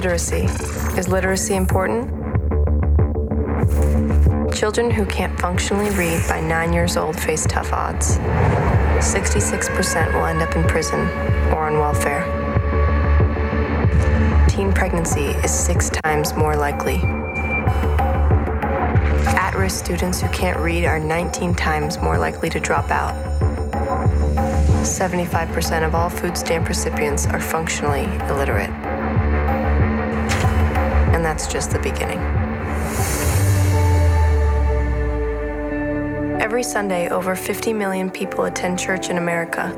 Literacy. 0.00 0.46
Is 0.98 1.08
literacy 1.08 1.56
important? 1.56 2.08
Children 4.54 4.90
who 4.90 5.04
can't 5.04 5.38
functionally 5.38 5.90
read 5.90 6.26
by 6.26 6.40
nine 6.40 6.72
years 6.72 6.96
old 6.96 7.20
face 7.20 7.44
tough 7.46 7.70
odds. 7.74 8.16
66% 8.16 10.14
will 10.14 10.24
end 10.24 10.40
up 10.40 10.56
in 10.56 10.66
prison 10.66 11.00
or 11.52 11.68
on 11.68 11.74
welfare. 11.74 12.24
Teen 14.48 14.72
pregnancy 14.72 15.36
is 15.44 15.52
six 15.52 15.90
times 15.90 16.32
more 16.32 16.56
likely. 16.56 17.02
At 19.36 19.54
risk 19.54 19.84
students 19.84 20.22
who 20.22 20.30
can't 20.30 20.58
read 20.60 20.86
are 20.86 20.98
19 20.98 21.54
times 21.54 22.00
more 22.00 22.16
likely 22.16 22.48
to 22.48 22.58
drop 22.58 22.90
out. 22.90 23.14
75% 24.82 25.86
of 25.86 25.94
all 25.94 26.08
food 26.08 26.38
stamp 26.38 26.68
recipients 26.68 27.26
are 27.26 27.38
functionally 27.38 28.04
illiterate. 28.30 28.69
That's 31.40 31.50
just 31.50 31.70
the 31.70 31.78
beginning. 31.78 32.18
Every 36.38 36.62
Sunday, 36.62 37.08
over 37.08 37.34
50 37.34 37.72
million 37.72 38.10
people 38.10 38.44
attend 38.44 38.78
church 38.78 39.08
in 39.08 39.16
America. 39.16 39.72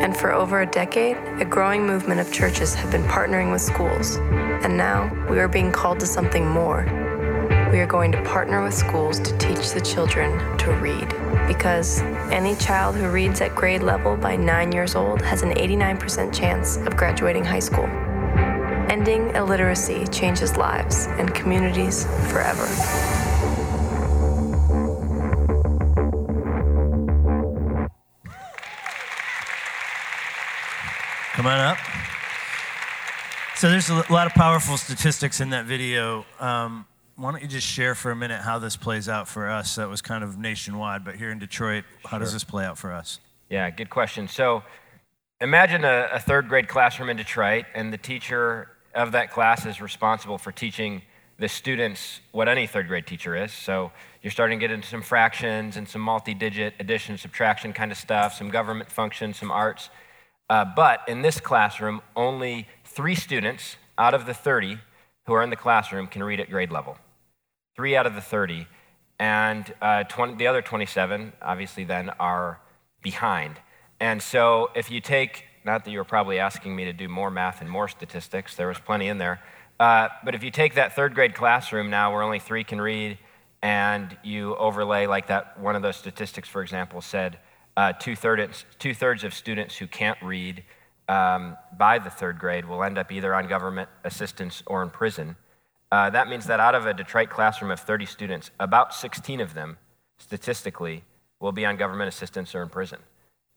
And 0.00 0.16
for 0.16 0.32
over 0.32 0.62
a 0.62 0.66
decade, 0.66 1.18
a 1.42 1.44
growing 1.44 1.86
movement 1.86 2.22
of 2.22 2.32
churches 2.32 2.72
have 2.72 2.90
been 2.90 3.02
partnering 3.02 3.52
with 3.52 3.60
schools. 3.60 4.16
And 4.64 4.78
now 4.78 5.14
we 5.28 5.38
are 5.40 5.48
being 5.48 5.72
called 5.72 6.00
to 6.00 6.06
something 6.06 6.48
more. 6.48 6.84
We 7.70 7.80
are 7.80 7.86
going 7.86 8.10
to 8.12 8.22
partner 8.22 8.64
with 8.64 8.72
schools 8.72 9.20
to 9.20 9.36
teach 9.36 9.72
the 9.72 9.80
children 9.82 10.56
to 10.56 10.72
read. 10.76 11.08
Because 11.48 12.00
any 12.32 12.56
child 12.56 12.96
who 12.96 13.10
reads 13.10 13.42
at 13.42 13.54
grade 13.54 13.82
level 13.82 14.16
by 14.16 14.36
nine 14.36 14.72
years 14.72 14.94
old 14.94 15.20
has 15.20 15.42
an 15.42 15.50
89% 15.50 16.34
chance 16.34 16.78
of 16.78 16.96
graduating 16.96 17.44
high 17.44 17.58
school. 17.58 17.90
Ending 19.00 19.34
illiteracy 19.34 20.06
changes 20.08 20.58
lives 20.58 21.06
and 21.12 21.34
communities 21.34 22.04
forever. 22.30 22.66
Come 31.32 31.46
on 31.46 31.58
up. 31.60 31.78
So 33.56 33.70
there's 33.70 33.88
a 33.88 34.04
lot 34.10 34.26
of 34.26 34.34
powerful 34.34 34.76
statistics 34.76 35.40
in 35.40 35.48
that 35.48 35.64
video. 35.64 36.26
Um, 36.38 36.84
why 37.16 37.30
don't 37.30 37.40
you 37.40 37.48
just 37.48 37.66
share 37.66 37.94
for 37.94 38.10
a 38.10 38.16
minute 38.16 38.42
how 38.42 38.58
this 38.58 38.76
plays 38.76 39.08
out 39.08 39.26
for 39.26 39.48
us? 39.48 39.76
That 39.76 39.88
was 39.88 40.02
kind 40.02 40.22
of 40.22 40.36
nationwide, 40.36 41.06
but 41.06 41.14
here 41.14 41.30
in 41.30 41.38
Detroit, 41.38 41.84
how 42.04 42.18
does 42.18 42.34
this 42.34 42.44
play 42.44 42.66
out 42.66 42.76
for 42.76 42.92
us? 42.92 43.18
Yeah, 43.48 43.70
good 43.70 43.88
question. 43.88 44.28
So 44.28 44.62
imagine 45.40 45.86
a, 45.86 46.10
a, 46.12 46.18
third 46.18 46.50
grade 46.50 46.68
classroom 46.68 47.08
in 47.08 47.16
Detroit, 47.16 47.64
and 47.74 47.90
the 47.94 47.98
teacher 47.98 48.68
of 48.94 49.12
that 49.12 49.30
class 49.30 49.66
is 49.66 49.80
responsible 49.80 50.38
for 50.38 50.52
teaching 50.52 51.02
the 51.38 51.48
students 51.48 52.20
what 52.32 52.48
any 52.48 52.66
third 52.66 52.88
grade 52.88 53.06
teacher 53.06 53.34
is. 53.34 53.52
So 53.52 53.92
you're 54.22 54.30
starting 54.30 54.58
to 54.58 54.62
get 54.62 54.72
into 54.72 54.86
some 54.86 55.02
fractions 55.02 55.76
and 55.76 55.88
some 55.88 56.02
multi 56.02 56.34
digit 56.34 56.74
addition, 56.78 57.16
subtraction 57.16 57.72
kind 57.72 57.90
of 57.90 57.98
stuff, 57.98 58.34
some 58.34 58.50
government 58.50 58.90
functions, 58.90 59.38
some 59.38 59.50
arts. 59.50 59.88
Uh, 60.48 60.64
but 60.64 61.00
in 61.08 61.22
this 61.22 61.40
classroom, 61.40 62.02
only 62.16 62.66
three 62.84 63.14
students 63.14 63.76
out 63.96 64.14
of 64.14 64.26
the 64.26 64.34
30 64.34 64.78
who 65.26 65.32
are 65.32 65.42
in 65.42 65.50
the 65.50 65.56
classroom 65.56 66.06
can 66.06 66.22
read 66.22 66.40
at 66.40 66.50
grade 66.50 66.70
level 66.70 66.98
three 67.80 67.96
out 67.96 68.04
of 68.04 68.14
the 68.14 68.20
30, 68.20 68.66
and 69.18 69.72
uh, 69.80 70.04
20, 70.04 70.34
the 70.34 70.46
other 70.46 70.60
27, 70.60 71.32
obviously, 71.40 71.82
then 71.82 72.10
are 72.20 72.60
behind. 73.02 73.56
And 73.98 74.22
so 74.22 74.70
if 74.74 74.90
you 74.90 75.00
take, 75.00 75.44
not 75.64 75.84
that 75.84 75.90
you 75.90 75.98
were 75.98 76.04
probably 76.04 76.38
asking 76.38 76.74
me 76.74 76.84
to 76.84 76.92
do 76.92 77.08
more 77.08 77.30
math 77.30 77.60
and 77.60 77.70
more 77.70 77.88
statistics, 77.88 78.56
there 78.56 78.68
was 78.68 78.78
plenty 78.78 79.08
in 79.08 79.18
there, 79.18 79.40
uh, 79.78 80.08
but 80.24 80.34
if 80.34 80.42
you 80.42 80.50
take 80.50 80.74
that 80.74 80.94
third 80.94 81.14
grade 81.14 81.34
classroom 81.34 81.88
now 81.88 82.12
where 82.12 82.22
only 82.22 82.38
three 82.38 82.64
can 82.64 82.80
read, 82.80 83.18
and 83.62 84.16
you 84.22 84.54
overlay, 84.56 85.06
like 85.06 85.26
that 85.28 85.58
one 85.58 85.76
of 85.76 85.82
those 85.82 85.96
statistics, 85.96 86.48
for 86.48 86.62
example, 86.62 87.00
said 87.00 87.38
uh, 87.76 87.92
two 87.92 88.14
thirds 88.14 89.24
of 89.24 89.34
students 89.34 89.76
who 89.76 89.86
can't 89.86 90.18
read 90.22 90.62
um, 91.08 91.56
by 91.76 91.98
the 91.98 92.10
third 92.10 92.38
grade 92.38 92.64
will 92.64 92.84
end 92.84 92.98
up 92.98 93.10
either 93.10 93.34
on 93.34 93.48
government 93.48 93.88
assistance 94.04 94.62
or 94.66 94.82
in 94.82 94.90
prison. 94.90 95.36
Uh, 95.90 96.08
that 96.10 96.28
means 96.28 96.46
that 96.46 96.60
out 96.60 96.74
of 96.74 96.86
a 96.86 96.94
Detroit 96.94 97.30
classroom 97.30 97.70
of 97.70 97.80
30 97.80 98.06
students, 98.06 98.50
about 98.60 98.94
16 98.94 99.40
of 99.40 99.54
them, 99.54 99.76
statistically, 100.18 101.02
will 101.40 101.52
be 101.52 101.66
on 101.66 101.76
government 101.76 102.08
assistance 102.08 102.54
or 102.54 102.62
in 102.62 102.68
prison. 102.68 103.00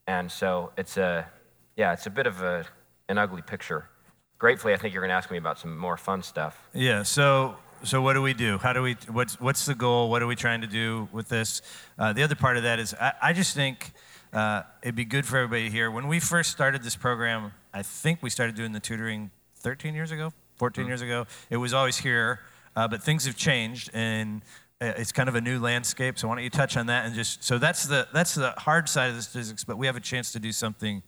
And 0.08 0.31
so 0.31 0.72
it's 0.78 0.97
a, 0.97 1.28
yeah, 1.75 1.94
it's 1.94 2.06
a 2.06 2.09
bit 2.09 2.28
of 2.28 2.41
a, 2.41 2.66
an 3.09 3.17
ugly 3.17 3.41
picture. 3.41 3.89
Gratefully, 4.38 4.73
I 4.73 4.78
think 4.78 4.94
you're 4.94 5.01
going 5.01 5.09
to 5.09 5.16
ask 5.16 5.31
me 5.31 5.38
about 5.38 5.59
some 5.59 5.78
more 5.78 5.97
fun 5.97 6.22
stuff. 6.22 6.67
Yeah. 6.73 7.03
So, 7.03 7.56
so 7.84 8.01
what 8.01 8.13
do 8.13 8.22
we 8.22 8.34
do? 8.34 8.57
How 8.57 8.73
do 8.73 8.81
we? 8.81 8.97
What's 9.09 9.39
what's 9.39 9.66
the 9.66 9.75
goal? 9.75 10.09
What 10.09 10.22
are 10.22 10.28
we 10.28 10.35
trying 10.35 10.62
to 10.62 10.67
do 10.67 11.07
with 11.12 11.29
this? 11.29 11.62
Uh, 11.97 12.13
the 12.13 12.23
other 12.23 12.35
part 12.35 12.57
of 12.57 12.63
that 12.63 12.79
is, 12.79 12.94
I, 13.00 13.13
I 13.22 13.33
just 13.33 13.56
think 13.56 13.94
uh, 14.33 14.63
it'd 14.81 14.95
be 14.95 15.06
good 15.06 15.25
for 15.25 15.38
everybody 15.38 15.69
here. 15.69 15.89
When 15.89 16.07
we 16.07 16.19
first 16.19 16.51
started 16.51 16.83
this 16.83 16.95
program, 16.95 17.53
I 17.73 17.83
think 17.83 18.22
we 18.22 18.29
started 18.29 18.56
doing 18.56 18.73
the 18.73 18.79
tutoring 18.79 19.31
13 19.57 19.95
years 19.95 20.12
ago, 20.12 20.33
14 20.57 20.81
mm-hmm. 20.81 20.89
years 20.89 21.01
ago. 21.01 21.25
It 21.50 21.57
was 21.57 21.73
always 21.73 21.97
here, 21.97 22.41
uh, 22.75 22.88
but 22.88 23.01
things 23.01 23.25
have 23.25 23.38
changed, 23.38 23.91
and 23.94 24.41
uh, 24.81 24.94
it's 24.97 25.12
kind 25.12 25.29
of 25.29 25.35
a 25.35 25.41
new 25.41 25.59
landscape. 25.59 26.19
So 26.19 26.28
why 26.28 26.35
don't 26.35 26.44
you 26.44 26.50
touch 26.50 26.75
on 26.75 26.88
that 26.88 27.06
and 27.06 27.16
just 27.16 27.44
so 27.44 27.57
that's 27.57 27.85
the 27.85 28.07
that's 28.13 28.35
the 28.35 28.51
hard 28.51 28.89
side 28.89 29.09
of 29.09 29.16
the 29.16 29.22
statistics, 29.22 29.63
but 29.63 29.78
we 29.78 29.85
have 29.85 29.95
a 29.95 30.01
chance 30.01 30.33
to 30.33 30.39
do 30.39 30.51
something 30.51 31.03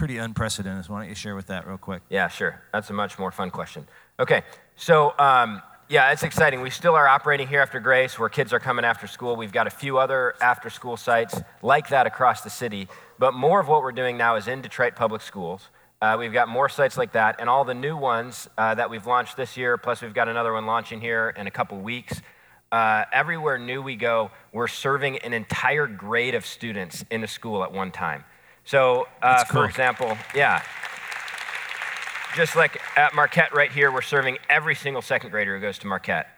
pretty 0.00 0.16
unprecedented. 0.16 0.86
So 0.86 0.94
why 0.94 1.00
don't 1.00 1.10
you 1.10 1.14
share 1.14 1.36
with 1.36 1.48
that 1.48 1.66
real 1.66 1.76
quick? 1.76 2.00
Yeah, 2.08 2.28
sure. 2.28 2.62
That's 2.72 2.88
a 2.88 2.94
much 2.94 3.18
more 3.18 3.30
fun 3.30 3.50
question. 3.50 3.86
Okay, 4.18 4.42
so. 4.74 5.14
Um, 5.18 5.62
yeah, 5.90 6.12
it's 6.12 6.22
exciting. 6.22 6.60
We 6.60 6.70
still 6.70 6.94
are 6.94 7.08
operating 7.08 7.48
here 7.48 7.60
after 7.60 7.80
Grace, 7.80 8.16
where 8.16 8.28
kids 8.28 8.52
are 8.52 8.60
coming 8.60 8.84
after 8.84 9.08
school. 9.08 9.34
We've 9.34 9.50
got 9.50 9.66
a 9.66 9.70
few 9.70 9.98
other 9.98 10.36
after 10.40 10.70
school 10.70 10.96
sites 10.96 11.40
like 11.62 11.88
that 11.88 12.06
across 12.06 12.42
the 12.42 12.48
city. 12.48 12.86
But 13.18 13.34
more 13.34 13.58
of 13.58 13.66
what 13.66 13.82
we're 13.82 13.90
doing 13.90 14.16
now 14.16 14.36
is 14.36 14.46
in 14.46 14.62
Detroit 14.62 14.94
Public 14.94 15.20
Schools. 15.20 15.68
Uh, 16.00 16.14
we've 16.16 16.32
got 16.32 16.48
more 16.48 16.68
sites 16.68 16.96
like 16.96 17.10
that, 17.14 17.40
and 17.40 17.48
all 17.48 17.64
the 17.64 17.74
new 17.74 17.96
ones 17.96 18.48
uh, 18.56 18.72
that 18.76 18.88
we've 18.88 19.04
launched 19.04 19.36
this 19.36 19.56
year, 19.56 19.76
plus 19.76 20.00
we've 20.00 20.14
got 20.14 20.28
another 20.28 20.52
one 20.52 20.64
launching 20.64 21.00
here 21.00 21.34
in 21.36 21.48
a 21.48 21.50
couple 21.50 21.76
weeks. 21.80 22.22
Uh, 22.70 23.02
everywhere 23.12 23.58
new 23.58 23.82
we 23.82 23.96
go, 23.96 24.30
we're 24.52 24.68
serving 24.68 25.18
an 25.18 25.32
entire 25.32 25.88
grade 25.88 26.36
of 26.36 26.46
students 26.46 27.04
in 27.10 27.24
a 27.24 27.26
school 27.26 27.64
at 27.64 27.72
one 27.72 27.90
time. 27.90 28.24
So, 28.64 29.08
uh, 29.22 29.44
cool. 29.44 29.62
for 29.62 29.68
example, 29.68 30.16
yeah, 30.34 30.62
just 32.36 32.54
like 32.54 32.80
at 32.96 33.14
Marquette 33.14 33.54
right 33.54 33.72
here, 33.72 33.90
we're 33.90 34.02
serving 34.02 34.38
every 34.48 34.74
single 34.74 35.02
second 35.02 35.30
grader 35.30 35.56
who 35.56 35.60
goes 35.60 35.78
to 35.78 35.86
Marquette. 35.86 36.28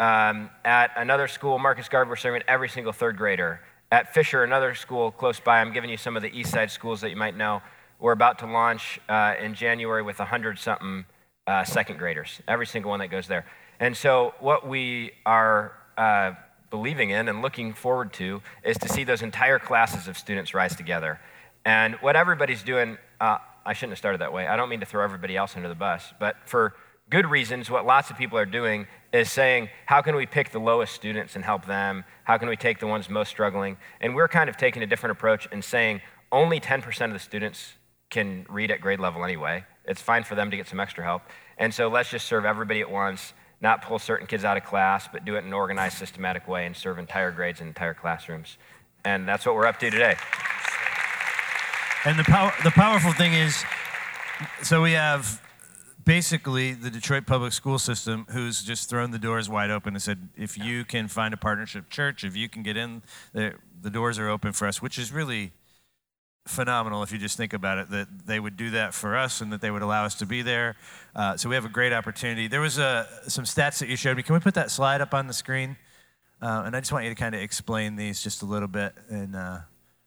Um, 0.00 0.50
at 0.64 0.92
another 0.96 1.28
school, 1.28 1.58
Marcus 1.58 1.88
Garvey, 1.88 2.08
we're 2.08 2.16
serving 2.16 2.42
every 2.48 2.68
single 2.68 2.92
third 2.92 3.16
grader. 3.16 3.60
At 3.90 4.14
Fisher, 4.14 4.42
another 4.42 4.74
school 4.74 5.10
close 5.10 5.38
by, 5.38 5.60
I'm 5.60 5.72
giving 5.72 5.90
you 5.90 5.98
some 5.98 6.16
of 6.16 6.22
the 6.22 6.30
east 6.36 6.50
side 6.50 6.70
schools 6.70 7.02
that 7.02 7.10
you 7.10 7.16
might 7.16 7.36
know. 7.36 7.60
We're 8.00 8.12
about 8.12 8.38
to 8.40 8.46
launch 8.46 8.98
uh, 9.08 9.34
in 9.40 9.54
January 9.54 10.02
with 10.02 10.18
100 10.18 10.58
something 10.58 11.04
uh, 11.46 11.64
second 11.64 11.98
graders, 11.98 12.40
every 12.48 12.66
single 12.66 12.90
one 12.90 13.00
that 13.00 13.08
goes 13.08 13.28
there. 13.28 13.44
And 13.78 13.96
so, 13.96 14.34
what 14.40 14.66
we 14.66 15.12
are 15.26 15.72
uh, 15.98 16.32
believing 16.70 17.10
in 17.10 17.28
and 17.28 17.42
looking 17.42 17.74
forward 17.74 18.12
to 18.14 18.40
is 18.64 18.78
to 18.78 18.88
see 18.88 19.04
those 19.04 19.22
entire 19.22 19.58
classes 19.58 20.08
of 20.08 20.16
students 20.16 20.54
rise 20.54 20.74
together. 20.74 21.20
And 21.64 21.94
what 21.96 22.16
everybody's 22.16 22.62
doing, 22.62 22.98
uh, 23.20 23.38
I 23.64 23.72
shouldn't 23.72 23.92
have 23.92 23.98
started 23.98 24.20
that 24.20 24.32
way. 24.32 24.46
I 24.46 24.56
don't 24.56 24.68
mean 24.68 24.80
to 24.80 24.86
throw 24.86 25.04
everybody 25.04 25.36
else 25.36 25.56
under 25.56 25.68
the 25.68 25.74
bus, 25.74 26.12
but 26.18 26.36
for 26.46 26.74
good 27.10 27.26
reasons, 27.26 27.70
what 27.70 27.84
lots 27.86 28.10
of 28.10 28.16
people 28.16 28.38
are 28.38 28.46
doing 28.46 28.86
is 29.12 29.30
saying, 29.30 29.68
how 29.86 30.02
can 30.02 30.16
we 30.16 30.26
pick 30.26 30.50
the 30.50 30.58
lowest 30.58 30.94
students 30.94 31.36
and 31.36 31.44
help 31.44 31.66
them? 31.66 32.04
How 32.24 32.38
can 32.38 32.48
we 32.48 32.56
take 32.56 32.80
the 32.80 32.86
ones 32.86 33.08
most 33.10 33.28
struggling? 33.28 33.76
And 34.00 34.14
we're 34.14 34.28
kind 34.28 34.48
of 34.48 34.56
taking 34.56 34.82
a 34.82 34.86
different 34.86 35.12
approach 35.12 35.46
and 35.52 35.62
saying 35.62 36.00
only 36.32 36.58
10% 36.58 37.06
of 37.06 37.12
the 37.12 37.18
students 37.18 37.74
can 38.10 38.46
read 38.48 38.70
at 38.70 38.80
grade 38.80 39.00
level 39.00 39.24
anyway. 39.24 39.64
It's 39.84 40.00
fine 40.00 40.24
for 40.24 40.34
them 40.34 40.50
to 40.50 40.56
get 40.56 40.66
some 40.68 40.80
extra 40.80 41.04
help. 41.04 41.22
And 41.58 41.72
so 41.72 41.88
let's 41.88 42.10
just 42.10 42.26
serve 42.26 42.44
everybody 42.44 42.80
at 42.80 42.90
once, 42.90 43.34
not 43.60 43.82
pull 43.82 43.98
certain 43.98 44.26
kids 44.26 44.44
out 44.44 44.56
of 44.56 44.64
class, 44.64 45.08
but 45.12 45.24
do 45.24 45.36
it 45.36 45.40
in 45.40 45.46
an 45.46 45.52
organized, 45.52 45.98
systematic 45.98 46.48
way 46.48 46.66
and 46.66 46.74
serve 46.74 46.98
entire 46.98 47.30
grades 47.30 47.60
and 47.60 47.68
entire 47.68 47.94
classrooms. 47.94 48.56
And 49.04 49.28
that's 49.28 49.44
what 49.44 49.54
we're 49.54 49.66
up 49.66 49.78
to 49.80 49.90
today. 49.90 50.16
And 52.04 52.18
the, 52.18 52.24
power, 52.24 52.52
the 52.64 52.72
powerful 52.72 53.12
thing 53.12 53.32
is 53.32 53.64
so 54.62 54.82
we 54.82 54.92
have 54.92 55.40
basically 56.04 56.72
the 56.72 56.90
Detroit 56.90 57.26
public 57.26 57.52
school 57.52 57.78
system 57.78 58.26
who's 58.30 58.62
just 58.62 58.90
thrown 58.90 59.12
the 59.12 59.18
doors 59.18 59.48
wide 59.48 59.70
open 59.70 59.94
and 59.94 60.02
said, 60.02 60.28
if 60.36 60.58
you 60.58 60.84
can 60.84 61.06
find 61.06 61.32
a 61.32 61.36
partnership 61.36 61.90
church, 61.90 62.24
if 62.24 62.36
you 62.36 62.48
can 62.48 62.64
get 62.64 62.76
in, 62.76 63.02
the, 63.32 63.54
the 63.80 63.90
doors 63.90 64.18
are 64.18 64.28
open 64.28 64.52
for 64.52 64.66
us, 64.66 64.82
which 64.82 64.98
is 64.98 65.12
really 65.12 65.52
phenomenal 66.46 67.04
if 67.04 67.12
you 67.12 67.18
just 67.18 67.36
think 67.36 67.52
about 67.52 67.78
it 67.78 67.88
that 67.90 68.08
they 68.26 68.40
would 68.40 68.56
do 68.56 68.70
that 68.70 68.92
for 68.92 69.16
us 69.16 69.40
and 69.40 69.52
that 69.52 69.60
they 69.60 69.70
would 69.70 69.82
allow 69.82 70.04
us 70.04 70.16
to 70.16 70.26
be 70.26 70.42
there. 70.42 70.74
Uh, 71.14 71.36
so 71.36 71.48
we 71.48 71.54
have 71.54 71.64
a 71.64 71.68
great 71.68 71.92
opportunity. 71.92 72.48
There 72.48 72.60
was 72.60 72.80
uh, 72.80 73.06
some 73.28 73.44
stats 73.44 73.78
that 73.78 73.88
you 73.88 73.94
showed 73.94 74.16
me. 74.16 74.24
Can 74.24 74.34
we 74.34 74.40
put 74.40 74.54
that 74.54 74.72
slide 74.72 75.00
up 75.00 75.14
on 75.14 75.28
the 75.28 75.32
screen? 75.32 75.76
Uh, 76.40 76.64
and 76.66 76.74
I 76.74 76.80
just 76.80 76.90
want 76.90 77.04
you 77.04 77.10
to 77.10 77.16
kind 77.16 77.36
of 77.36 77.40
explain 77.40 77.94
these 77.94 78.20
just 78.20 78.42
a 78.42 78.44
little 78.44 78.66
bit 78.66 78.92
and 79.08 79.36
uh, 79.36 79.58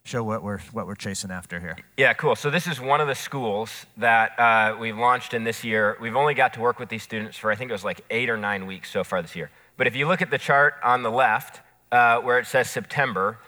show 0.05 0.23
what 0.23 0.43
we're 0.43 0.59
what 0.71 0.87
we're 0.87 0.95
chasing 0.95 1.31
after 1.31 1.59
here. 1.59 1.75
Yeah, 1.97 2.13
cool. 2.13 2.35
So 2.35 2.49
this 2.49 2.67
is 2.67 2.79
one 2.79 3.01
of 3.01 3.07
the 3.07 3.15
schools 3.15 3.85
that 3.97 4.39
uh, 4.39 4.77
we've 4.79 4.97
launched 4.97 5.33
in 5.33 5.43
this 5.43 5.63
year. 5.63 5.97
We've 5.99 6.15
only 6.15 6.35
got 6.35 6.53
to 6.53 6.61
work 6.61 6.79
with 6.79 6.89
these 6.89 7.03
students 7.03 7.37
for 7.37 7.51
I 7.51 7.55
think 7.55 7.71
it 7.71 7.73
was 7.73 7.83
like 7.83 8.01
eight 8.09 8.29
or 8.29 8.37
nine 8.37 8.67
weeks 8.67 8.89
so 8.89 9.03
far 9.03 9.21
this 9.21 9.35
year. 9.35 9.49
But 9.77 9.87
if 9.87 9.95
you 9.95 10.07
look 10.07 10.21
at 10.21 10.29
the 10.29 10.37
chart 10.37 10.75
on 10.83 11.03
the 11.03 11.11
left, 11.11 11.59
uh, 11.91 12.19
where 12.19 12.39
it 12.39 12.45
says 12.45 12.69
September, 12.69 13.39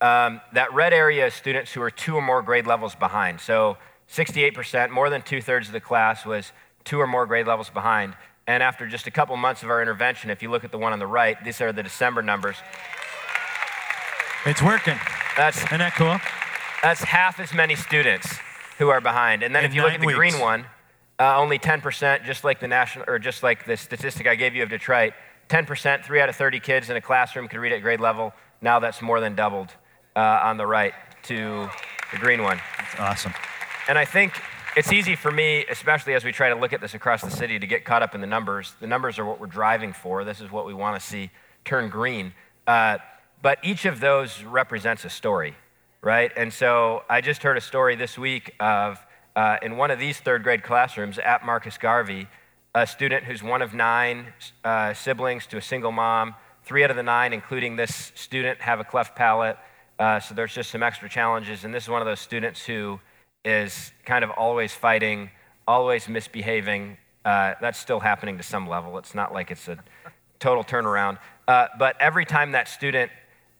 um, 0.00 0.40
that 0.52 0.72
red 0.74 0.92
area 0.92 1.26
is 1.26 1.34
students 1.34 1.72
who 1.72 1.80
are 1.82 1.90
two 1.90 2.14
or 2.14 2.22
more 2.22 2.42
grade 2.42 2.66
levels 2.66 2.94
behind. 2.94 3.40
So 3.40 3.78
68%, 4.10 4.90
more 4.90 5.08
than 5.08 5.22
two 5.22 5.40
thirds 5.40 5.68
of 5.68 5.72
the 5.72 5.80
class 5.80 6.26
was 6.26 6.52
two 6.84 7.00
or 7.00 7.06
more 7.06 7.26
grade 7.26 7.46
levels 7.46 7.70
behind. 7.70 8.14
And 8.46 8.62
after 8.62 8.86
just 8.86 9.06
a 9.06 9.10
couple 9.10 9.34
months 9.36 9.62
of 9.62 9.70
our 9.70 9.80
intervention, 9.80 10.28
if 10.28 10.42
you 10.42 10.50
look 10.50 10.64
at 10.64 10.70
the 10.70 10.78
one 10.78 10.92
on 10.92 10.98
the 10.98 11.06
right, 11.06 11.42
these 11.42 11.60
are 11.62 11.72
the 11.72 11.82
December 11.82 12.22
numbers. 12.22 12.56
It's 14.46 14.60
working. 14.60 14.98
That's 15.38 15.64
Isn't 15.64 15.78
that 15.78 15.94
cool? 15.94 16.18
That's 16.82 17.02
half 17.02 17.40
as 17.40 17.54
many 17.54 17.74
students 17.74 18.28
who 18.76 18.90
are 18.90 19.00
behind. 19.00 19.42
And 19.42 19.54
then 19.56 19.64
In 19.64 19.70
if 19.70 19.74
you 19.74 19.80
look 19.80 19.92
at 19.92 20.00
the 20.00 20.06
nine 20.06 20.16
green 20.16 20.38
one, 20.38 20.66
uh, 21.18 21.38
only 21.38 21.58
10%, 21.58 22.24
just 22.24 22.44
like 22.44 22.60
the 22.60 22.68
national, 22.68 23.06
or 23.08 23.18
just 23.18 23.42
like 23.42 23.64
the 23.64 23.74
statistic 23.74 24.26
I 24.26 24.34
gave 24.34 24.54
you 24.54 24.62
of 24.62 24.68
Detroit, 24.68 25.14
10%, 25.48 26.04
three 26.04 26.20
out 26.20 26.28
of 26.28 26.36
30 26.36 26.60
kids 26.60 26.90
in 26.90 26.96
a 26.96 27.00
classroom 27.00 27.48
could 27.48 27.58
read 27.58 27.72
at 27.72 27.80
grade 27.80 28.00
level. 28.00 28.34
Now 28.60 28.80
that's 28.80 29.00
more 29.00 29.18
than 29.18 29.34
doubled 29.34 29.70
uh, 30.14 30.40
on 30.42 30.58
the 30.58 30.66
right 30.66 30.92
to 31.24 31.70
the 32.12 32.18
green 32.18 32.42
one. 32.42 32.60
That's 32.78 33.00
awesome. 33.00 33.32
And 33.88 33.96
I 33.96 34.04
think 34.04 34.38
it's 34.76 34.92
easy 34.92 35.16
for 35.16 35.30
me, 35.30 35.64
especially 35.70 36.12
as 36.12 36.22
we 36.22 36.32
try 36.32 36.50
to 36.50 36.54
look 36.54 36.74
at 36.74 36.82
this 36.82 36.92
across 36.92 37.22
the 37.22 37.30
city, 37.30 37.58
to 37.58 37.66
get 37.66 37.86
caught 37.86 38.02
up 38.02 38.14
in 38.14 38.20
the 38.20 38.26
numbers. 38.26 38.74
The 38.78 38.86
numbers 38.86 39.18
are 39.18 39.24
what 39.24 39.40
we're 39.40 39.46
driving 39.46 39.94
for. 39.94 40.22
This 40.22 40.42
is 40.42 40.50
what 40.50 40.66
we 40.66 40.74
want 40.74 41.00
to 41.00 41.06
see 41.06 41.30
turn 41.64 41.88
green. 41.88 42.34
Uh, 42.66 42.98
but 43.44 43.58
each 43.62 43.84
of 43.84 44.00
those 44.00 44.42
represents 44.42 45.04
a 45.04 45.10
story, 45.10 45.54
right? 46.00 46.32
And 46.34 46.50
so 46.50 47.02
I 47.10 47.20
just 47.20 47.42
heard 47.42 47.58
a 47.58 47.60
story 47.60 47.94
this 47.94 48.16
week 48.16 48.54
of 48.58 48.98
uh, 49.36 49.58
in 49.60 49.76
one 49.76 49.90
of 49.90 49.98
these 49.98 50.18
third 50.18 50.42
grade 50.42 50.62
classrooms 50.62 51.18
at 51.18 51.44
Marcus 51.44 51.76
Garvey, 51.76 52.26
a 52.74 52.86
student 52.86 53.24
who's 53.24 53.42
one 53.42 53.60
of 53.60 53.74
nine 53.74 54.32
uh, 54.64 54.94
siblings 54.94 55.46
to 55.48 55.58
a 55.58 55.60
single 55.60 55.92
mom. 55.92 56.34
Three 56.62 56.84
out 56.84 56.90
of 56.90 56.96
the 56.96 57.02
nine, 57.02 57.34
including 57.34 57.76
this 57.76 58.12
student, 58.14 58.62
have 58.62 58.80
a 58.80 58.84
cleft 58.84 59.14
palate. 59.14 59.58
Uh, 59.98 60.20
so 60.20 60.34
there's 60.34 60.54
just 60.54 60.70
some 60.70 60.82
extra 60.82 61.10
challenges. 61.10 61.64
And 61.64 61.74
this 61.74 61.82
is 61.82 61.90
one 61.90 62.00
of 62.00 62.06
those 62.06 62.20
students 62.20 62.64
who 62.64 62.98
is 63.44 63.92
kind 64.06 64.24
of 64.24 64.30
always 64.30 64.72
fighting, 64.72 65.30
always 65.68 66.08
misbehaving. 66.08 66.96
Uh, 67.26 67.52
that's 67.60 67.78
still 67.78 68.00
happening 68.00 68.38
to 68.38 68.42
some 68.42 68.66
level. 68.66 68.96
It's 68.96 69.14
not 69.14 69.34
like 69.34 69.50
it's 69.50 69.68
a 69.68 69.76
total 70.38 70.64
turnaround. 70.64 71.18
Uh, 71.46 71.66
but 71.78 71.94
every 72.00 72.24
time 72.24 72.52
that 72.52 72.68
student, 72.68 73.10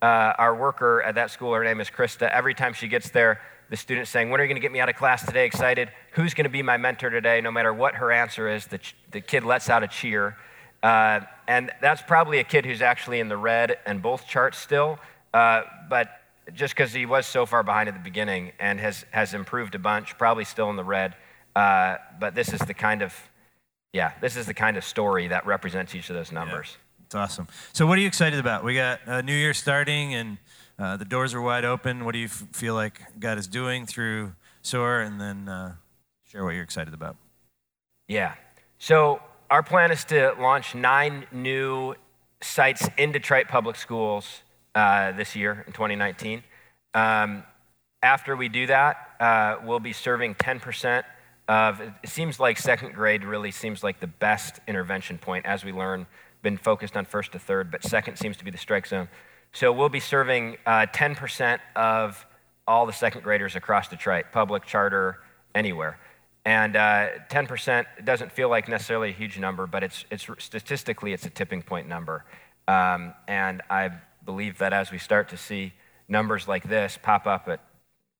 uh, 0.04 0.34
our 0.36 0.54
worker 0.54 1.00
at 1.00 1.14
that 1.14 1.30
school, 1.30 1.54
her 1.54 1.64
name 1.64 1.80
is 1.80 1.88
Krista, 1.88 2.28
every 2.30 2.52
time 2.52 2.74
she 2.74 2.88
gets 2.88 3.08
there, 3.08 3.40
the 3.70 3.76
student's 3.76 4.10
saying, 4.10 4.28
When 4.28 4.38
are 4.38 4.44
you 4.44 4.48
going 4.48 4.60
to 4.60 4.60
get 4.60 4.70
me 4.70 4.78
out 4.78 4.90
of 4.90 4.96
class 4.96 5.24
today? 5.24 5.46
Excited. 5.46 5.88
Who's 6.12 6.34
going 6.34 6.44
to 6.44 6.50
be 6.50 6.62
my 6.62 6.76
mentor 6.76 7.08
today? 7.08 7.40
No 7.40 7.50
matter 7.50 7.72
what 7.72 7.94
her 7.94 8.12
answer 8.12 8.46
is, 8.46 8.66
the, 8.66 8.76
ch- 8.76 8.94
the 9.12 9.22
kid 9.22 9.44
lets 9.44 9.70
out 9.70 9.82
a 9.82 9.88
cheer. 9.88 10.36
Uh, 10.82 11.20
and 11.48 11.70
that's 11.80 12.02
probably 12.02 12.38
a 12.38 12.44
kid 12.44 12.66
who's 12.66 12.82
actually 12.82 13.18
in 13.18 13.28
the 13.28 13.36
red 13.38 13.78
and 13.86 14.02
both 14.02 14.28
charts 14.28 14.58
still. 14.58 14.98
Uh, 15.32 15.62
but 15.88 16.20
just 16.52 16.74
because 16.74 16.92
he 16.92 17.06
was 17.06 17.26
so 17.26 17.46
far 17.46 17.62
behind 17.62 17.88
at 17.88 17.94
the 17.94 18.04
beginning 18.04 18.52
and 18.60 18.78
has, 18.80 19.06
has 19.10 19.32
improved 19.32 19.74
a 19.74 19.78
bunch, 19.78 20.18
probably 20.18 20.44
still 20.44 20.68
in 20.68 20.76
the 20.76 20.84
red. 20.84 21.14
Uh, 21.56 21.96
but 22.20 22.34
this 22.34 22.52
is 22.52 22.60
the 22.60 22.74
kind 22.74 23.00
of, 23.00 23.14
yeah, 23.94 24.12
this 24.20 24.36
is 24.36 24.44
the 24.44 24.52
kind 24.52 24.76
of 24.76 24.84
story 24.84 25.28
that 25.28 25.46
represents 25.46 25.94
each 25.94 26.10
of 26.10 26.16
those 26.16 26.30
numbers. 26.30 26.76
It's 27.06 27.14
awesome. 27.14 27.48
So, 27.72 27.86
what 27.86 27.98
are 27.98 28.00
you 28.00 28.06
excited 28.06 28.38
about? 28.38 28.64
We 28.64 28.74
got 28.74 29.00
a 29.06 29.22
new 29.22 29.34
year 29.34 29.54
starting, 29.54 30.14
and 30.14 30.38
uh, 30.78 30.96
the 30.96 31.04
doors 31.04 31.34
are 31.34 31.40
wide 31.40 31.64
open. 31.64 32.04
What 32.04 32.12
do 32.12 32.18
you 32.18 32.26
f- 32.26 32.46
feel 32.52 32.74
like 32.74 33.00
God 33.20 33.38
is 33.38 33.46
doing 33.46 33.86
through 33.86 34.32
SOAR? 34.62 35.00
And 35.00 35.20
then 35.20 35.48
uh, 35.48 35.74
share 36.26 36.44
what 36.44 36.54
you're 36.54 36.64
excited 36.64 36.94
about. 36.94 37.16
Yeah. 38.08 38.34
So 38.78 39.20
our 39.50 39.62
plan 39.62 39.90
is 39.90 40.04
to 40.06 40.34
launch 40.40 40.74
nine 40.74 41.26
new 41.30 41.94
sites 42.42 42.88
in 42.96 43.12
Detroit 43.12 43.48
Public 43.48 43.76
Schools 43.76 44.42
uh, 44.74 45.12
this 45.12 45.36
year 45.36 45.64
in 45.66 45.72
2019. 45.72 46.42
Um, 46.94 47.44
after 48.02 48.36
we 48.36 48.48
do 48.48 48.66
that, 48.66 48.96
uh, 49.20 49.56
we'll 49.64 49.80
be 49.80 49.92
serving 49.92 50.34
10% 50.34 51.04
of. 51.48 51.80
It 51.80 51.92
seems 52.06 52.40
like 52.40 52.58
second 52.58 52.94
grade 52.94 53.24
really 53.24 53.50
seems 53.50 53.82
like 53.82 54.00
the 54.00 54.06
best 54.06 54.60
intervention 54.66 55.18
point 55.18 55.46
as 55.46 55.64
we 55.64 55.72
learn. 55.72 56.06
Been 56.44 56.58
focused 56.58 56.94
on 56.94 57.06
first 57.06 57.32
to 57.32 57.38
third, 57.38 57.70
but 57.70 57.82
second 57.82 58.18
seems 58.18 58.36
to 58.36 58.44
be 58.44 58.50
the 58.50 58.58
strike 58.58 58.86
zone. 58.86 59.08
So 59.54 59.72
we'll 59.72 59.88
be 59.88 59.98
serving 59.98 60.58
uh, 60.66 60.84
10% 60.92 61.58
of 61.74 62.26
all 62.68 62.84
the 62.84 62.92
second 62.92 63.22
graders 63.22 63.56
across 63.56 63.88
Detroit, 63.88 64.26
public, 64.30 64.66
charter, 64.66 65.20
anywhere. 65.54 65.98
And 66.44 66.76
uh, 66.76 67.08
10% 67.30 67.86
doesn't 68.04 68.30
feel 68.30 68.50
like 68.50 68.68
necessarily 68.68 69.08
a 69.08 69.12
huge 69.14 69.38
number, 69.38 69.66
but 69.66 69.82
it's, 69.82 70.04
it's 70.10 70.28
statistically 70.36 71.14
it's 71.14 71.24
a 71.24 71.30
tipping 71.30 71.62
point 71.62 71.88
number. 71.88 72.26
Um, 72.68 73.14
and 73.26 73.62
I 73.70 73.92
believe 74.26 74.58
that 74.58 74.74
as 74.74 74.92
we 74.92 74.98
start 74.98 75.30
to 75.30 75.38
see 75.38 75.72
numbers 76.08 76.46
like 76.46 76.68
this 76.68 76.98
pop 77.02 77.26
up 77.26 77.48
at 77.48 77.60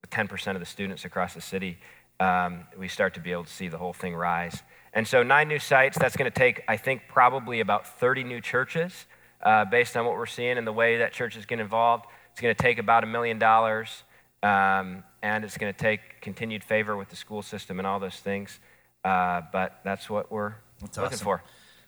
10% 0.09 0.55
of 0.55 0.61
the 0.61 0.67
students 0.67 1.05
across 1.05 1.35
the 1.35 1.43
city, 1.43 1.77
um, 2.21 2.65
we 2.79 2.89
start 2.89 3.13
to 3.15 3.21
be 3.21 3.33
able 3.33 3.45
to 3.45 3.53
see 3.53 3.69
the 3.69 3.77
whole 3.77 3.93
thing 3.93 4.15
rise. 4.15 4.63
And 4.95 5.07
so, 5.09 5.25
nine 5.25 5.49
new 5.49 5.59
sites, 5.59 5.99
that's 5.99 6.17
going 6.17 6.31
to 6.31 6.37
take, 6.37 6.63
I 6.69 6.77
think, 6.77 7.03
probably 7.09 7.59
about 7.59 7.99
30 7.99 8.23
new 8.23 8.41
churches 8.41 9.07
uh, 9.43 9.65
based 9.65 9.97
on 9.97 10.07
what 10.07 10.15
we're 10.15 10.25
seeing 10.25 10.57
and 10.57 10.65
the 10.65 10.73
way 10.73 10.99
that 10.99 11.13
churches 11.13 11.45
get 11.47 11.59
involved. 11.59 12.07
It's 12.31 12.41
going 12.41 12.55
to 12.55 12.63
take 12.63 12.79
about 12.79 13.03
a 13.03 13.07
million 13.07 13.41
dollars, 13.41 14.05
um, 14.45 15.03
and 15.21 15.45
it's 15.45 15.59
going 15.59 15.73
to 15.73 15.79
take 15.79 16.21
continued 16.21 16.63
favor 16.63 16.97
with 16.97 17.09
the 17.09 17.17
school 17.17 17.43
system 17.43 17.81
and 17.81 17.87
all 17.87 17.99
those 17.99 18.17
things. 18.17 18.61
Uh, 19.05 19.43
but 19.53 19.81
that's 19.85 20.09
what 20.09 20.31
we're 20.31 20.55
That's 20.81 20.97
looking 20.97 21.15
awesome. 21.15 21.25
for. 21.25 21.43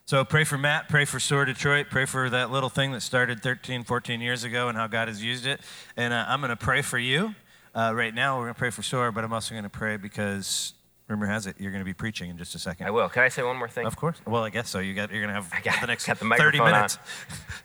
So, 0.05 0.25
pray 0.25 0.43
for 0.43 0.59
Matt, 0.59 0.89
pray 0.89 1.05
for 1.05 1.21
SOAR 1.21 1.45
Detroit, 1.45 1.87
pray 1.91 2.07
for 2.07 2.29
that 2.31 2.51
little 2.51 2.69
thing 2.69 2.91
that 2.93 3.03
started 3.03 3.41
13, 3.41 3.85
14 3.85 4.21
years 4.21 4.43
ago 4.43 4.69
and 4.69 4.77
how 4.77 4.89
God 4.89 5.07
has 5.07 5.23
used 5.23 5.47
it. 5.47 5.61
And 5.97 6.13
uh, 6.13 6.25
I'm 6.29 6.41
going 6.41 6.51
to 6.51 6.57
pray 6.57 6.83
for 6.83 6.99
you. 6.99 7.35
Uh, 7.73 7.93
right 7.95 8.15
now, 8.15 8.37
we're 8.37 8.45
going 8.45 8.55
to 8.55 8.59
pray 8.59 8.71
for 8.71 8.83
SOAR, 8.83 9.13
but 9.13 9.23
I'm 9.23 9.33
also 9.33 9.55
going 9.55 9.65
to 9.65 9.71
pray 9.71 9.97
because 9.97 10.75
rumor 11.09 11.27
has 11.27 11.47
it 11.47 11.57
you're 11.59 11.71
going 11.71 11.81
to 11.81 11.85
be 11.85 11.95
preaching 11.95 12.31
in 12.31 12.39
just 12.39 12.55
a 12.55 12.59
second. 12.59 12.87
I 12.87 12.91
will. 12.91 13.09
Can 13.09 13.23
I 13.23 13.29
say 13.29 13.43
one 13.43 13.57
more 13.57 13.69
thing? 13.69 13.87
Of 13.87 13.97
course. 13.97 14.21
Well, 14.27 14.43
I 14.43 14.51
guess 14.51 14.69
so. 14.69 14.79
You 14.79 14.95
got, 14.95 15.11
you're 15.11 15.21
going 15.23 15.35
to 15.35 15.41
have 15.41 15.51
I 15.53 15.61
got- 15.61 15.81
the 15.81 15.87
next 15.87 16.07
got 16.07 16.19
the 16.19 16.29
30 16.29 16.61
minutes. 16.61 16.99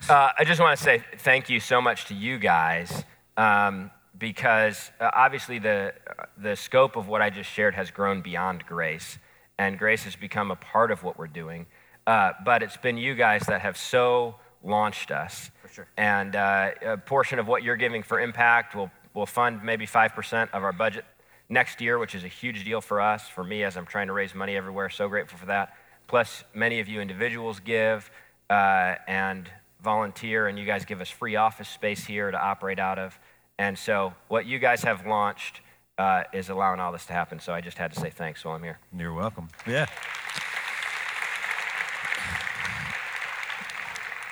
Uh, 0.10 0.30
I 0.38 0.44
just 0.44 0.60
want 0.60 0.78
to 0.78 0.84
say 0.84 1.04
thank 1.20 1.48
you 1.48 1.60
so 1.60 1.80
much 1.80 2.06
to 2.06 2.16
you 2.16 2.40
guys 2.40 3.06
um, 3.38 3.92
because 4.18 4.92
uh, 5.00 5.10
obviously 5.14 5.60
the, 5.60 5.94
the 6.38 6.56
scope 6.56 6.96
of 6.96 7.08
what 7.08 7.22
I 7.22 7.30
just 7.30 7.50
shared 7.50 7.76
has 7.76 7.92
grown 7.92 8.22
beyond 8.22 8.66
grace, 8.66 9.20
and 9.60 9.78
grace 9.78 10.04
has 10.06 10.16
become 10.16 10.50
a 10.50 10.56
part 10.56 10.92
of 10.92 11.04
what 11.04 11.20
we're 11.20 11.28
doing. 11.28 11.68
Uh, 12.08 12.32
but 12.44 12.64
it's 12.64 12.78
been 12.78 12.98
you 12.98 13.14
guys 13.14 13.44
that 13.44 13.62
have 13.62 13.78
so 13.78 14.36
launched 14.64 15.12
us. 15.12 15.52
For 15.62 15.68
sure. 15.70 15.88
And 15.98 16.36
uh, 16.36 16.72
a 16.84 16.98
portion 16.98 17.38
of 17.38 17.48
what 17.48 17.64
you're 17.64 17.78
giving 17.78 18.02
for 18.04 18.20
impact 18.20 18.76
will, 18.76 18.92
will 19.14 19.28
fund 19.28 19.64
maybe 19.64 19.86
5% 19.86 20.50
of 20.52 20.64
our 20.64 20.74
budget 20.74 21.06
next 21.52 21.82
year, 21.82 22.00
which 22.00 22.16
is 22.16 22.24
a 22.24 22.30
huge 22.30 22.64
deal 22.64 22.82
for 22.82 23.02
us, 23.02 23.28
for 23.28 23.44
me, 23.44 23.64
as 23.64 23.76
I'm 23.76 23.86
trying 23.86 24.08
to 24.08 24.14
raise 24.14 24.34
money 24.34 24.56
everywhere. 24.56 24.90
So 24.90 25.08
grateful 25.10 25.38
for 25.38 25.48
that. 25.48 25.76
Plus, 26.08 26.44
many 26.54 26.80
of 26.80 26.88
you 26.88 27.02
individuals 27.02 27.60
give 27.60 28.10
uh, 28.50 28.96
and 29.08 29.50
volunteer, 29.84 30.48
and 30.48 30.58
you 30.58 30.66
guys 30.66 30.86
give 30.86 31.02
us 31.02 31.10
free 31.10 31.36
office 31.36 31.70
space 31.70 32.06
here 32.06 32.32
to 32.32 32.42
operate 32.42 32.80
out 32.80 32.98
of. 32.98 33.20
And 33.60 33.78
so, 33.78 34.14
what 34.28 34.46
you 34.46 34.60
guys 34.60 34.82
have 34.84 35.06
launched 35.06 35.62
uh, 35.98 36.24
is 36.34 36.50
allowing 36.50 36.80
all 36.80 36.92
this 36.92 37.06
to 37.08 37.14
happen. 37.14 37.40
So, 37.40 37.54
I 37.54 37.62
just 37.62 37.78
had 37.78 37.94
to 37.94 38.00
say 38.00 38.10
thanks 38.10 38.44
while 38.44 38.56
I'm 38.56 38.64
here. 38.64 38.80
You're 38.98 39.14
welcome. 39.14 39.50
Yeah. 39.68 39.86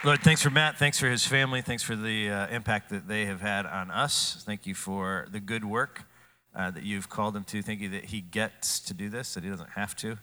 Lord, 0.03 0.21
thanks 0.21 0.41
for 0.41 0.49
Matt. 0.49 0.77
Thanks 0.77 0.97
for 0.97 1.09
his 1.09 1.25
family. 1.25 1.61
Thanks 1.61 1.83
for 1.83 1.95
the 1.95 2.29
uh, 2.29 2.47
impact 2.47 2.89
that 2.89 3.09
they 3.09 3.25
have 3.25 3.41
had 3.41 3.65
on 3.65 3.91
us. 3.91 4.41
Thank 4.45 4.65
you 4.65 4.73
for 4.73 5.27
the 5.29 5.41
good 5.41 5.65
work 5.65 6.05
uh, 6.59 6.69
that 6.71 6.83
you've 6.83 7.07
called 7.07 7.37
him 7.37 7.45
to. 7.45 7.61
Thank 7.61 7.79
you 7.79 7.87
that 7.89 8.05
he 8.05 8.19
gets 8.19 8.81
to 8.81 8.93
do 8.93 9.09
this, 9.09 9.33
that 9.33 9.45
he 9.45 9.49
doesn't 9.49 9.69
have 9.71 9.95
to. 9.97 10.17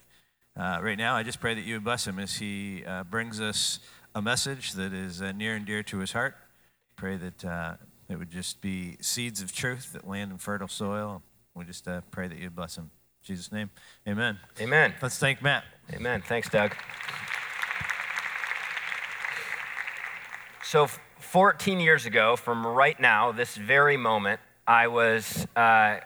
Uh, 0.55 0.79
right 0.83 0.99
now, 0.99 1.17
I 1.17 1.23
just 1.23 1.41
pray 1.41 1.55
that 1.55 1.63
you 1.63 1.77
would 1.77 1.85
bless 1.85 2.07
him 2.07 2.19
as 2.19 2.37
he 2.37 2.85
uh, 2.85 3.05
brings 3.05 3.41
us 3.41 3.79
a 4.15 4.21
message 4.21 4.73
that 4.73 4.93
is 4.93 5.23
uh, 5.23 5.33
near 5.33 5.55
and 5.55 5.65
dear 5.65 5.83
to 5.85 5.99
his 5.99 6.13
heart. 6.13 6.37
Pray 6.95 7.17
that 7.17 7.43
uh, 7.43 7.75
it 8.11 8.19
would 8.19 8.31
just 8.31 8.61
be 8.61 8.99
seeds 9.01 9.41
of 9.41 9.51
truth 9.51 9.95
that 9.95 10.07
land 10.07 10.31
in 10.31 10.37
fertile 10.37 10.69
soil. 10.69 11.23
We 11.55 11.65
just 11.65 11.89
uh, 11.89 12.03
pray 12.11 12.29
that 12.29 12.37
you 12.37 12.45
would 12.45 12.57
bless 12.57 12.77
him. 12.77 12.85
In 12.85 13.27
Jesus' 13.35 13.51
name, 13.51 13.71
amen. 14.07 14.39
Amen. 14.61 14.93
Let's 15.01 15.19
thank 15.19 15.41
Matt. 15.41 15.65
Amen. 15.95 16.23
Thanks, 16.27 16.51
Doug. 16.51 16.77
So, 20.63 20.87
14 21.21 21.81
years 21.81 22.05
ago, 22.05 22.37
from 22.37 22.67
right 22.67 23.01
now, 23.01 23.33
this 23.33 23.57
very 23.57 23.97
moment, 23.97 24.41
I 24.67 24.89
was 24.89 25.47
uh, 25.57 26.01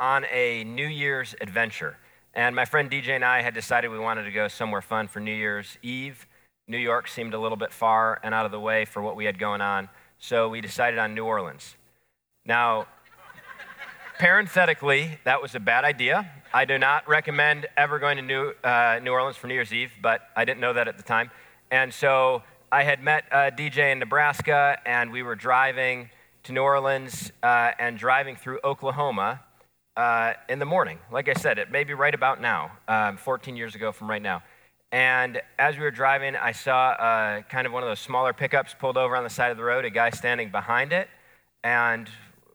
on 0.00 0.24
a 0.32 0.64
New 0.64 0.86
Year's 0.86 1.34
adventure. 1.42 1.98
And 2.32 2.56
my 2.56 2.64
friend 2.64 2.90
DJ 2.90 3.10
and 3.10 3.24
I 3.24 3.42
had 3.42 3.52
decided 3.52 3.90
we 3.90 3.98
wanted 3.98 4.24
to 4.24 4.30
go 4.30 4.48
somewhere 4.48 4.80
fun 4.80 5.08
for 5.08 5.20
New 5.20 5.34
Year's 5.34 5.76
Eve. 5.82 6.26
New 6.66 6.78
York 6.78 7.06
seemed 7.06 7.34
a 7.34 7.38
little 7.38 7.56
bit 7.56 7.70
far 7.72 8.18
and 8.22 8.34
out 8.34 8.46
of 8.46 8.52
the 8.52 8.58
way 8.58 8.86
for 8.86 9.02
what 9.02 9.14
we 9.14 9.26
had 9.26 9.38
going 9.38 9.60
on. 9.60 9.90
So 10.18 10.48
we 10.48 10.62
decided 10.62 10.98
on 10.98 11.14
New 11.14 11.26
Orleans. 11.26 11.76
Now, 12.46 12.86
parenthetically, 14.18 15.18
that 15.24 15.42
was 15.42 15.54
a 15.54 15.60
bad 15.60 15.84
idea. 15.84 16.30
I 16.54 16.64
do 16.64 16.78
not 16.78 17.06
recommend 17.06 17.66
ever 17.76 17.98
going 17.98 18.16
to 18.16 18.22
New, 18.22 18.52
uh, 18.64 19.00
New 19.02 19.12
Orleans 19.12 19.36
for 19.36 19.48
New 19.48 19.54
Year's 19.54 19.72
Eve, 19.72 19.92
but 20.00 20.22
I 20.34 20.46
didn't 20.46 20.60
know 20.60 20.72
that 20.72 20.88
at 20.88 20.96
the 20.96 21.02
time. 21.02 21.30
And 21.70 21.92
so 21.92 22.42
I 22.72 22.84
had 22.84 23.02
met 23.02 23.24
uh, 23.30 23.50
DJ 23.50 23.92
in 23.92 23.98
Nebraska, 23.98 24.78
and 24.86 25.12
we 25.12 25.22
were 25.22 25.34
driving 25.34 26.08
to 26.44 26.52
New 26.52 26.62
Orleans 26.62 27.32
uh, 27.42 27.72
and 27.78 27.98
driving 27.98 28.36
through 28.36 28.60
Oklahoma 28.64 29.40
uh, 30.00 30.32
in 30.48 30.58
the 30.58 30.64
morning. 30.64 30.98
Like 31.12 31.28
I 31.28 31.34
said, 31.34 31.58
it 31.58 31.70
may 31.70 31.84
be 31.84 31.92
right 31.92 32.14
about 32.14 32.40
now, 32.40 32.72
um, 32.88 33.18
14 33.18 33.54
years 33.54 33.74
ago 33.74 33.92
from 33.92 34.08
right 34.08 34.22
now. 34.22 34.42
And 34.92 35.42
as 35.58 35.76
we 35.76 35.82
were 35.82 35.90
driving, 35.90 36.36
I 36.36 36.52
saw 36.52 36.92
uh, 36.92 37.42
kind 37.42 37.66
of 37.66 37.74
one 37.74 37.82
of 37.82 37.88
those 37.90 38.00
smaller 38.00 38.32
pickups 38.32 38.74
pulled 38.78 38.96
over 38.96 39.14
on 39.14 39.24
the 39.24 39.30
side 39.30 39.50
of 39.50 39.58
the 39.58 39.62
road, 39.62 39.84
a 39.84 39.90
guy 39.90 40.08
standing 40.08 40.50
behind 40.50 40.94
it. 40.94 41.08
And 41.62 42.08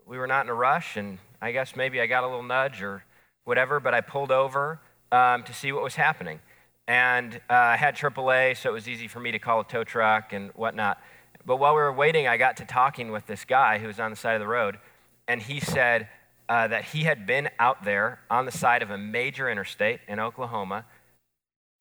we 0.07 0.17
were 0.17 0.25
not 0.25 0.47
in 0.47 0.49
a 0.49 0.55
rush, 0.55 0.97
and 0.97 1.19
I 1.39 1.51
guess 1.51 1.75
maybe 1.75 2.01
I 2.01 2.07
got 2.07 2.23
a 2.23 2.27
little 2.27 2.41
nudge 2.41 2.81
or 2.81 3.03
whatever, 3.43 3.79
but 3.79 3.93
I 3.93 4.01
pulled 4.01 4.31
over 4.31 4.79
um, 5.11 5.43
to 5.43 5.53
see 5.53 5.71
what 5.71 5.83
was 5.83 5.93
happening. 5.93 6.39
And 6.87 7.35
uh, 7.47 7.53
I 7.53 7.75
had 7.75 7.95
AAA, 7.95 8.57
so 8.57 8.71
it 8.71 8.73
was 8.73 8.87
easy 8.87 9.07
for 9.07 9.19
me 9.19 9.31
to 9.31 9.37
call 9.37 9.59
a 9.59 9.65
tow 9.65 9.83
truck 9.83 10.33
and 10.33 10.49
whatnot. 10.55 10.99
But 11.45 11.57
while 11.57 11.75
we 11.75 11.81
were 11.81 11.93
waiting, 11.93 12.27
I 12.27 12.37
got 12.37 12.57
to 12.57 12.65
talking 12.65 13.11
with 13.11 13.27
this 13.27 13.45
guy 13.45 13.77
who 13.77 13.85
was 13.85 13.99
on 13.99 14.09
the 14.09 14.17
side 14.17 14.33
of 14.33 14.41
the 14.41 14.47
road, 14.47 14.79
and 15.27 15.43
he 15.43 15.59
said 15.59 16.07
uh, 16.47 16.67
that 16.67 16.85
he 16.85 17.03
had 17.03 17.25
been 17.25 17.49
out 17.59 17.83
there 17.83 18.19
on 18.29 18.45
the 18.45 18.51
side 18.51 18.81
of 18.81 18.91
a 18.91 18.97
major 18.97 19.49
interstate 19.49 19.99
in 20.07 20.19
Oklahoma 20.19 20.85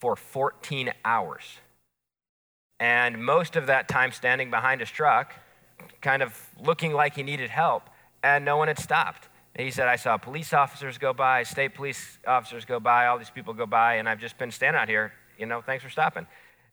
for 0.01 0.17
14 0.17 0.93
hours. 1.05 1.59
And 2.81 3.25
most 3.25 3.57
of 3.57 3.67
that 3.67 3.89
time 3.89 4.13
standing 4.13 4.51
behind 4.51 4.81
his 4.81 4.91
truck, 4.91 5.33
kind 6.01 6.23
of 6.23 6.49
looking 6.63 6.93
like 6.93 7.15
he 7.15 7.23
needed 7.23 7.51
help, 7.51 7.89
and 8.23 8.45
no 8.45 8.57
one 8.57 8.69
had 8.69 8.79
stopped. 8.79 9.29
And 9.55 9.65
he 9.65 9.71
said, 9.71 9.87
I 9.87 9.97
saw 9.97 10.17
police 10.17 10.53
officers 10.53 10.99
go 10.99 11.13
by, 11.13 11.45
state 11.45 11.75
police 11.75 12.19
officers 12.27 12.65
go 12.65 12.81
by, 12.81 13.07
all 13.07 13.19
these 13.19 13.31
people 13.31 13.55
go 13.55 13.67
by, 13.67 13.95
and 13.95 14.09
I've 14.09 14.19
just 14.19 14.37
been 14.39 14.51
standing 14.51 14.81
out 14.81 14.89
here, 14.89 15.13
you 15.39 15.47
know, 15.47 15.61
thanks 15.61 15.85
for 15.85 15.91
stopping. 15.91 16.27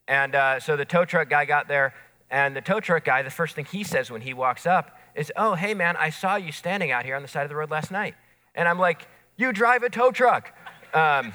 And 0.08 0.34
uh, 0.34 0.60
so 0.60 0.76
the 0.76 0.86
tow 0.86 1.06
truck 1.06 1.30
guy 1.30 1.46
got 1.46 1.68
there, 1.68 1.94
and 2.30 2.56
the 2.56 2.62
tow 2.62 2.80
truck 2.80 3.04
guy, 3.04 3.22
the 3.22 3.30
first 3.30 3.56
thing 3.56 3.66
he 3.66 3.84
says 3.84 4.10
when 4.10 4.22
he 4.22 4.34
walks 4.34 4.66
up 4.66 4.98
is, 5.16 5.32
Oh, 5.36 5.56
hey, 5.56 5.74
man, 5.74 5.96
I 5.98 6.10
saw 6.10 6.36
you 6.36 6.52
standing 6.52 6.92
out 6.92 7.06
here 7.06 7.16
on 7.16 7.22
the 7.22 7.28
side 7.28 7.44
of 7.44 7.50
the 7.50 7.56
road 7.56 7.72
last 7.72 7.92
night. 7.92 8.16
And 8.56 8.68
I'm 8.68 8.80
like, 8.80 9.08
You 9.38 9.52
drive 9.54 9.84
a 9.84 9.90
tow 9.90 10.12
truck. 10.12 10.54
Um, 10.94 11.34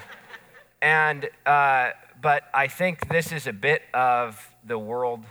and, 0.81 1.29
uh, 1.45 1.91
but 2.21 2.43
I 2.53 2.67
think 2.67 3.09
this 3.09 3.31
is 3.31 3.47
a 3.47 3.53
bit 3.53 3.83
of 3.93 4.39
the 4.65 4.77
world 4.77 5.25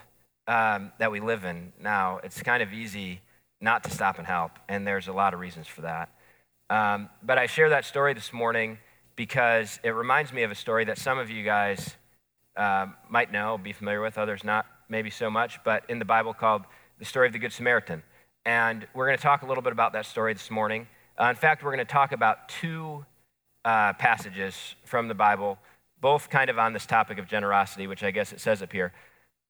um, 0.48 0.92
that 0.98 1.10
we 1.10 1.20
live 1.20 1.44
in 1.44 1.72
now. 1.80 2.20
It's 2.22 2.42
kind 2.42 2.62
of 2.62 2.72
easy 2.72 3.20
not 3.60 3.84
to 3.84 3.90
stop 3.90 4.18
and 4.18 4.26
help, 4.26 4.52
and 4.68 4.86
there's 4.86 5.08
a 5.08 5.12
lot 5.12 5.34
of 5.34 5.40
reasons 5.40 5.66
for 5.66 5.82
that. 5.82 6.10
Um, 6.68 7.08
but 7.22 7.38
I 7.38 7.46
share 7.46 7.70
that 7.70 7.84
story 7.84 8.14
this 8.14 8.32
morning 8.32 8.78
because 9.14 9.80
it 9.82 9.90
reminds 9.90 10.32
me 10.32 10.42
of 10.42 10.50
a 10.50 10.54
story 10.54 10.84
that 10.84 10.98
some 10.98 11.18
of 11.18 11.30
you 11.30 11.42
guys 11.44 11.96
uh, 12.56 12.86
might 13.08 13.32
know, 13.32 13.58
be 13.58 13.72
familiar 13.72 14.00
with, 14.00 14.18
others 14.18 14.44
not 14.44 14.66
maybe 14.88 15.10
so 15.10 15.30
much, 15.30 15.58
but 15.64 15.84
in 15.88 15.98
the 15.98 16.04
Bible 16.04 16.34
called 16.34 16.62
the 16.98 17.04
story 17.04 17.26
of 17.26 17.32
the 17.32 17.38
Good 17.38 17.52
Samaritan. 17.52 18.02
And 18.46 18.86
we're 18.94 19.06
going 19.06 19.18
to 19.18 19.22
talk 19.22 19.42
a 19.42 19.46
little 19.46 19.60
bit 19.60 19.72
about 19.72 19.92
that 19.94 20.06
story 20.06 20.32
this 20.32 20.52
morning. 20.52 20.86
Uh, 21.20 21.24
in 21.24 21.34
fact, 21.34 21.64
we're 21.64 21.72
going 21.72 21.84
to 21.84 21.92
talk 21.92 22.12
about 22.12 22.48
two 22.48 23.04
uh, 23.64 23.92
passages 23.94 24.76
from 24.84 25.08
the 25.08 25.14
Bible, 25.14 25.58
both 26.00 26.30
kind 26.30 26.48
of 26.48 26.56
on 26.56 26.72
this 26.72 26.86
topic 26.86 27.18
of 27.18 27.26
generosity, 27.26 27.88
which 27.88 28.04
I 28.04 28.12
guess 28.12 28.32
it 28.32 28.40
says 28.40 28.62
up 28.62 28.70
here. 28.70 28.92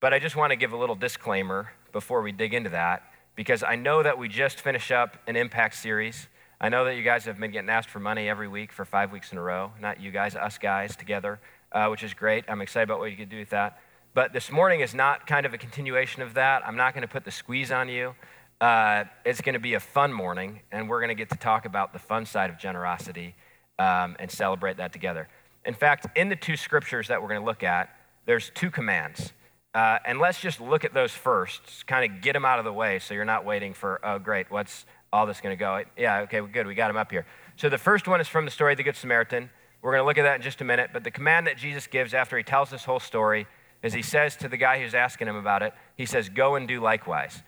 But 0.00 0.14
I 0.14 0.18
just 0.18 0.34
want 0.34 0.52
to 0.52 0.56
give 0.56 0.72
a 0.72 0.78
little 0.78 0.94
disclaimer 0.94 1.72
before 1.92 2.22
we 2.22 2.32
dig 2.32 2.54
into 2.54 2.70
that, 2.70 3.02
because 3.34 3.62
I 3.62 3.76
know 3.76 4.02
that 4.02 4.16
we 4.16 4.28
just 4.30 4.62
finished 4.62 4.90
up 4.90 5.18
an 5.26 5.36
impact 5.36 5.74
series. 5.74 6.28
I 6.58 6.70
know 6.70 6.86
that 6.86 6.96
you 6.96 7.02
guys 7.02 7.26
have 7.26 7.38
been 7.38 7.50
getting 7.50 7.68
asked 7.68 7.90
for 7.90 8.00
money 8.00 8.30
every 8.30 8.48
week 8.48 8.72
for 8.72 8.86
five 8.86 9.12
weeks 9.12 9.30
in 9.30 9.36
a 9.36 9.42
row. 9.42 9.72
Not 9.78 10.00
you 10.00 10.10
guys, 10.10 10.34
us 10.34 10.56
guys 10.56 10.96
together, 10.96 11.38
uh, 11.70 11.88
which 11.88 12.02
is 12.02 12.14
great. 12.14 12.46
I'm 12.48 12.62
excited 12.62 12.84
about 12.84 13.00
what 13.00 13.10
you 13.10 13.18
could 13.18 13.28
do 13.28 13.40
with 13.40 13.50
that. 13.50 13.78
But 14.14 14.32
this 14.32 14.50
morning 14.50 14.80
is 14.80 14.94
not 14.94 15.26
kind 15.26 15.44
of 15.44 15.52
a 15.52 15.58
continuation 15.58 16.22
of 16.22 16.32
that. 16.32 16.66
I'm 16.66 16.76
not 16.76 16.94
going 16.94 17.02
to 17.02 17.08
put 17.08 17.26
the 17.26 17.30
squeeze 17.30 17.70
on 17.70 17.90
you. 17.90 18.14
Uh, 18.60 19.04
it's 19.24 19.40
going 19.40 19.52
to 19.52 19.60
be 19.60 19.74
a 19.74 19.80
fun 19.80 20.12
morning, 20.12 20.60
and 20.72 20.88
we're 20.88 21.00
going 21.00 21.08
to 21.08 21.14
get 21.14 21.28
to 21.30 21.36
talk 21.36 21.66
about 21.66 21.92
the 21.92 21.98
fun 21.98 22.24
side 22.24 22.48
of 22.48 22.58
generosity 22.58 23.34
um, 23.78 24.16
and 24.18 24.30
celebrate 24.30 24.78
that 24.78 24.92
together. 24.92 25.28
In 25.64 25.74
fact, 25.74 26.06
in 26.16 26.28
the 26.28 26.36
two 26.36 26.56
scriptures 26.56 27.08
that 27.08 27.20
we're 27.20 27.28
going 27.28 27.40
to 27.40 27.46
look 27.46 27.62
at, 27.62 27.94
there's 28.24 28.50
two 28.54 28.70
commands. 28.70 29.32
Uh, 29.74 29.98
and 30.06 30.18
let's 30.18 30.40
just 30.40 30.58
look 30.58 30.84
at 30.84 30.94
those 30.94 31.12
first, 31.12 31.86
kind 31.86 32.10
of 32.10 32.22
get 32.22 32.32
them 32.32 32.46
out 32.46 32.58
of 32.58 32.64
the 32.64 32.72
way 32.72 32.98
so 32.98 33.12
you're 33.12 33.26
not 33.26 33.44
waiting 33.44 33.74
for, 33.74 34.00
oh, 34.02 34.18
great, 34.18 34.50
what's 34.50 34.86
all 35.12 35.26
this 35.26 35.40
going 35.42 35.54
to 35.54 35.60
go? 35.60 35.82
Yeah, 35.98 36.20
okay, 36.20 36.40
good, 36.40 36.66
we 36.66 36.74
got 36.74 36.88
them 36.88 36.96
up 36.96 37.10
here. 37.10 37.26
So 37.56 37.68
the 37.68 37.76
first 37.76 38.08
one 38.08 38.20
is 38.20 38.28
from 38.28 38.46
the 38.46 38.50
story 38.50 38.72
of 38.72 38.78
the 38.78 38.84
Good 38.84 38.96
Samaritan. 38.96 39.50
We're 39.82 39.92
going 39.92 40.02
to 40.02 40.06
look 40.06 40.16
at 40.16 40.22
that 40.22 40.36
in 40.36 40.42
just 40.42 40.62
a 40.62 40.64
minute. 40.64 40.90
But 40.94 41.04
the 41.04 41.10
command 41.10 41.46
that 41.46 41.58
Jesus 41.58 41.86
gives 41.86 42.14
after 42.14 42.38
he 42.38 42.42
tells 42.42 42.70
this 42.70 42.84
whole 42.84 43.00
story 43.00 43.46
is 43.82 43.92
he 43.92 44.02
says 44.02 44.34
to 44.36 44.48
the 44.48 44.56
guy 44.56 44.80
who's 44.80 44.94
asking 44.94 45.28
him 45.28 45.36
about 45.36 45.62
it, 45.62 45.74
he 45.94 46.06
says, 46.06 46.30
Go 46.30 46.54
and 46.54 46.66
do 46.66 46.80
likewise. 46.80 47.42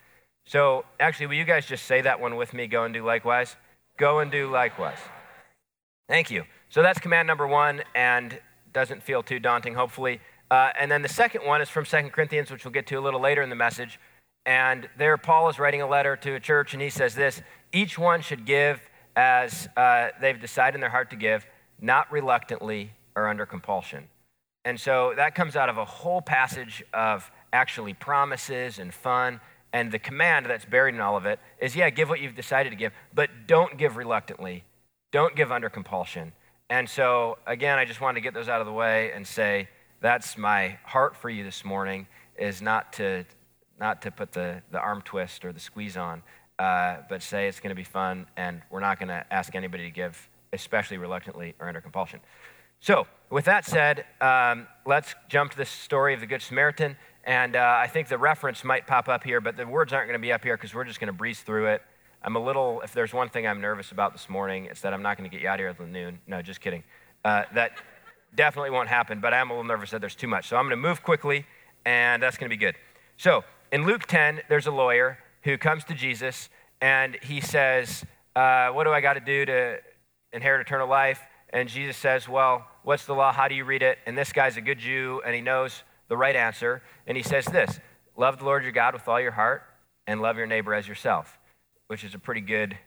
So, 0.45 0.85
actually, 0.99 1.27
will 1.27 1.35
you 1.35 1.45
guys 1.45 1.65
just 1.65 1.85
say 1.85 2.01
that 2.01 2.19
one 2.19 2.35
with 2.35 2.53
me? 2.53 2.67
Go 2.67 2.83
and 2.83 2.93
do 2.93 3.05
likewise? 3.05 3.55
Go 3.97 4.19
and 4.19 4.31
do 4.31 4.49
likewise. 4.49 4.97
Thank 6.07 6.31
you. 6.31 6.43
So, 6.69 6.81
that's 6.81 6.99
command 6.99 7.27
number 7.27 7.45
one 7.47 7.81
and 7.95 8.39
doesn't 8.73 9.03
feel 9.03 9.21
too 9.23 9.39
daunting, 9.39 9.75
hopefully. 9.75 10.21
Uh, 10.51 10.71
and 10.79 10.89
then 10.89 11.01
the 11.01 11.09
second 11.09 11.45
one 11.45 11.61
is 11.61 11.69
from 11.69 11.85
Second 11.85 12.11
Corinthians, 12.11 12.49
which 12.49 12.65
we'll 12.65 12.71
get 12.71 12.87
to 12.87 12.95
a 12.95 13.01
little 13.01 13.19
later 13.19 13.41
in 13.41 13.49
the 13.49 13.55
message. 13.55 13.99
And 14.45 14.89
there, 14.97 15.15
Paul 15.17 15.49
is 15.49 15.59
writing 15.59 15.81
a 15.81 15.87
letter 15.87 16.15
to 16.15 16.33
a 16.33 16.39
church, 16.39 16.73
and 16.73 16.81
he 16.81 16.89
says 16.89 17.13
this 17.13 17.41
each 17.71 17.99
one 17.99 18.21
should 18.21 18.45
give 18.45 18.81
as 19.15 19.67
uh, 19.77 20.09
they've 20.21 20.39
decided 20.39 20.75
in 20.75 20.81
their 20.81 20.89
heart 20.89 21.09
to 21.11 21.15
give, 21.15 21.45
not 21.81 22.11
reluctantly 22.11 22.91
or 23.15 23.27
under 23.27 23.45
compulsion. 23.45 24.07
And 24.65 24.79
so 24.79 25.13
that 25.15 25.35
comes 25.35 25.55
out 25.55 25.69
of 25.69 25.77
a 25.77 25.85
whole 25.85 26.21
passage 26.21 26.83
of 26.93 27.29
actually 27.51 27.93
promises 27.93 28.79
and 28.79 28.93
fun. 28.93 29.39
And 29.71 29.91
the 29.91 29.99
command 29.99 30.47
that's 30.47 30.65
buried 30.65 30.95
in 30.95 31.01
all 31.01 31.15
of 31.15 31.25
it 31.25 31.39
is 31.59 31.75
yeah, 31.75 31.89
give 31.89 32.09
what 32.09 32.19
you've 32.19 32.35
decided 32.35 32.71
to 32.71 32.75
give, 32.75 32.93
but 33.13 33.29
don't 33.47 33.77
give 33.77 33.97
reluctantly. 33.97 34.63
Don't 35.11 35.35
give 35.35 35.51
under 35.51 35.69
compulsion. 35.69 36.33
And 36.69 36.87
so, 36.87 37.37
again, 37.47 37.79
I 37.79 37.85
just 37.85 37.99
wanted 37.99 38.15
to 38.15 38.21
get 38.21 38.33
those 38.33 38.47
out 38.47 38.61
of 38.61 38.67
the 38.67 38.73
way 38.73 39.11
and 39.11 39.25
say 39.25 39.69
that's 40.01 40.37
my 40.37 40.77
heart 40.83 41.15
for 41.15 41.29
you 41.29 41.43
this 41.43 41.65
morning 41.65 42.07
is 42.37 42.61
not 42.61 42.93
to, 42.93 43.25
not 43.79 44.01
to 44.03 44.11
put 44.11 44.31
the, 44.31 44.61
the 44.71 44.79
arm 44.79 45.01
twist 45.01 45.45
or 45.45 45.51
the 45.51 45.59
squeeze 45.59 45.97
on, 45.97 46.21
uh, 46.59 46.97
but 47.09 47.21
say 47.23 47.47
it's 47.47 47.59
going 47.59 47.69
to 47.69 47.75
be 47.75 47.83
fun 47.83 48.27
and 48.37 48.61
we're 48.69 48.79
not 48.79 48.99
going 48.99 49.09
to 49.09 49.25
ask 49.31 49.55
anybody 49.55 49.83
to 49.85 49.91
give, 49.91 50.29
especially 50.53 50.97
reluctantly 50.97 51.55
or 51.59 51.67
under 51.67 51.81
compulsion. 51.81 52.19
So, 52.79 53.07
with 53.29 53.45
that 53.45 53.65
said, 53.65 54.05
um, 54.21 54.67
let's 54.85 55.13
jump 55.27 55.51
to 55.51 55.57
the 55.57 55.65
story 55.65 56.13
of 56.13 56.21
the 56.21 56.27
Good 56.27 56.41
Samaritan. 56.41 56.97
And 57.29 57.55
uh, 57.55 57.77
I 57.79 57.85
think 57.85 58.07
the 58.07 58.17
reference 58.17 58.63
might 58.63 58.87
pop 58.87 59.07
up 59.07 59.23
here, 59.23 59.39
but 59.39 59.55
the 59.55 59.67
words 59.67 59.93
aren't 59.93 60.07
going 60.07 60.19
to 60.19 60.21
be 60.21 60.33
up 60.33 60.43
here 60.43 60.57
because 60.57 60.73
we're 60.73 60.83
just 60.83 60.99
going 60.99 61.09
to 61.09 61.13
breeze 61.13 61.41
through 61.41 61.67
it. 61.67 61.83
I'm 62.23 62.35
a 62.35 62.43
little, 62.43 62.81
if 62.81 62.91
there's 62.91 63.13
one 63.13 63.29
thing 63.29 63.45
I'm 63.45 63.61
nervous 63.61 63.91
about 63.91 64.13
this 64.13 64.27
morning, 64.29 64.65
it's 64.65 64.81
that 64.81 64.95
I'm 64.95 65.03
not 65.03 65.15
going 65.15 65.29
to 65.29 65.31
get 65.31 65.43
you 65.43 65.47
out 65.47 65.59
of 65.59 65.59
here 65.59 65.69
at 65.69 65.91
noon. 65.91 66.17
No, 66.25 66.41
just 66.41 66.59
kidding. 66.59 66.83
Uh, 67.23 67.43
that 67.53 67.73
definitely 68.33 68.71
won't 68.71 68.89
happen, 68.89 69.19
but 69.19 69.31
I'm 69.31 69.51
a 69.51 69.53
little 69.53 69.63
nervous 69.63 69.91
that 69.91 70.01
there's 70.01 70.15
too 70.15 70.25
much. 70.25 70.47
So 70.47 70.57
I'm 70.57 70.63
going 70.63 70.71
to 70.71 70.77
move 70.77 71.03
quickly, 71.03 71.45
and 71.85 72.23
that's 72.23 72.35
going 72.35 72.49
to 72.49 72.55
be 72.55 72.59
good. 72.59 72.73
So 73.17 73.43
in 73.71 73.85
Luke 73.85 74.07
10, 74.07 74.41
there's 74.49 74.65
a 74.65 74.71
lawyer 74.71 75.19
who 75.43 75.55
comes 75.59 75.83
to 75.83 75.93
Jesus, 75.93 76.49
and 76.81 77.15
he 77.21 77.41
says, 77.41 78.05
uh, 78.35 78.69
What 78.69 78.85
do 78.85 78.89
I 78.91 79.01
got 79.01 79.13
to 79.13 79.19
do 79.19 79.45
to 79.45 79.77
inherit 80.33 80.65
eternal 80.65 80.87
life? 80.87 81.21
And 81.51 81.69
Jesus 81.69 81.95
says, 81.95 82.27
Well, 82.27 82.65
what's 82.81 83.05
the 83.05 83.13
law? 83.13 83.31
How 83.31 83.47
do 83.47 83.53
you 83.53 83.65
read 83.65 83.83
it? 83.83 83.99
And 84.07 84.17
this 84.17 84.33
guy's 84.33 84.57
a 84.57 84.61
good 84.61 84.79
Jew 84.79 85.21
and 85.23 85.35
he 85.35 85.41
knows 85.41 85.83
the 86.09 86.17
right 86.17 86.35
answer. 86.35 86.81
And 87.07 87.15
he 87.15 87.23
says 87.23 87.45
this 87.45 87.79
Love 88.17 88.39
the 88.39 88.45
Lord 88.45 88.63
your 88.63 88.73
God 88.73 88.93
with 88.93 89.07
all 89.07 89.21
your 89.21 89.31
heart 89.31 89.63
and 90.05 90.21
love 90.21 90.37
your 90.37 90.47
neighbor 90.47 90.73
as 90.73 90.87
yourself, 90.87 91.39
which 91.87 92.03
is 92.03 92.13
a 92.13 92.19
pretty 92.19 92.41
good 92.41 92.77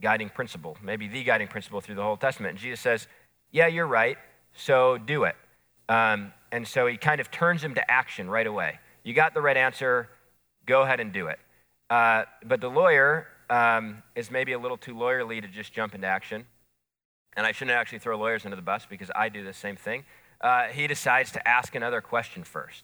guiding 0.00 0.28
principle, 0.28 0.76
maybe 0.82 1.08
the 1.08 1.24
guiding 1.24 1.48
principle 1.48 1.80
through 1.80 1.94
the 1.94 2.02
whole 2.02 2.16
Testament. 2.16 2.50
And 2.50 2.58
Jesus 2.58 2.80
says, 2.80 3.08
Yeah, 3.50 3.68
you're 3.68 3.86
right, 3.86 4.18
so 4.52 4.98
do 4.98 5.24
it. 5.24 5.36
Um, 5.88 6.32
and 6.50 6.68
so 6.68 6.86
he 6.86 6.98
kind 6.98 7.20
of 7.20 7.30
turns 7.30 7.64
him 7.64 7.74
to 7.74 7.90
action 7.90 8.28
right 8.28 8.46
away. 8.46 8.78
You 9.04 9.14
got 9.14 9.32
the 9.32 9.40
right 9.40 9.56
answer, 9.56 10.08
go 10.66 10.82
ahead 10.82 11.00
and 11.00 11.12
do 11.12 11.28
it. 11.28 11.38
Uh, 11.88 12.24
but 12.44 12.60
the 12.60 12.68
lawyer 12.68 13.26
um, 13.50 14.02
is 14.14 14.30
maybe 14.30 14.52
a 14.52 14.58
little 14.58 14.76
too 14.76 14.94
lawyerly 14.94 15.40
to 15.40 15.48
just 15.48 15.72
jump 15.72 15.94
into 15.94 16.06
action 16.06 16.46
and 17.36 17.46
I 17.46 17.52
shouldn't 17.52 17.76
actually 17.76 17.98
throw 17.98 18.16
lawyers 18.16 18.44
under 18.44 18.56
the 18.56 18.62
bus 18.62 18.86
because 18.88 19.10
I 19.14 19.28
do 19.28 19.44
the 19.44 19.52
same 19.52 19.76
thing. 19.76 20.04
Uh, 20.42 20.64
he 20.64 20.86
decides 20.86 21.30
to 21.32 21.48
ask 21.48 21.74
another 21.74 22.00
question 22.00 22.42
first. 22.42 22.82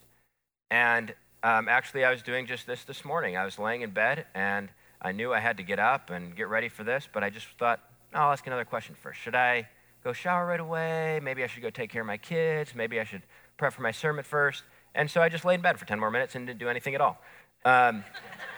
And 0.71 1.15
um, 1.43 1.69
actually, 1.69 2.05
I 2.05 2.11
was 2.11 2.23
doing 2.23 2.47
just 2.47 2.67
this 2.67 2.85
this 2.85 3.05
morning. 3.05 3.37
I 3.37 3.45
was 3.45 3.59
laying 3.59 3.83
in 3.83 3.91
bed 3.91 4.27
and 4.35 4.69
I 5.01 5.13
knew 5.13 5.33
I 5.33 5.41
had 5.41 5.57
to 5.59 5.63
get 5.63 5.79
up 5.79 6.11
and 6.11 6.35
get 6.37 6.49
ready 6.49 6.69
for 6.69 6.85
this, 6.85 7.09
but 7.13 7.23
I 7.23 7.31
just 7.31 7.47
thought, 7.59 7.81
oh, 8.15 8.19
I'll 8.19 8.33
ask 8.33 8.47
another 8.47 8.65
question 8.65 8.95
first. 8.95 9.21
Should 9.21 9.35
I 9.35 9.69
go 10.03 10.13
shower 10.13 10.47
right 10.47 10.61
away? 10.61 11.21
Maybe 11.23 11.45
I 11.45 11.47
should 11.47 11.63
go 11.63 11.71
take 11.71 11.91
care 11.91 12.03
of 12.03 12.07
my 12.07 12.17
kids. 12.17 12.75
Maybe 12.75 13.01
I 13.01 13.05
should 13.05 13.23
prep 13.57 13.73
for 13.73 13.83
my 13.83 13.93
sermon 13.93 14.25
first. 14.25 14.65
And 14.95 15.11
so 15.11 15.21
I 15.21 15.29
just 15.29 15.45
laid 15.45 15.57
in 15.57 15.61
bed 15.61 15.79
for 15.79 15.85
10 15.85 15.99
more 16.01 16.11
minutes 16.11 16.35
and 16.35 16.47
didn't 16.47 16.59
do 16.59 16.69
anything 16.69 16.95
at 16.95 17.01
all. 17.01 17.19
Um, 17.65 18.05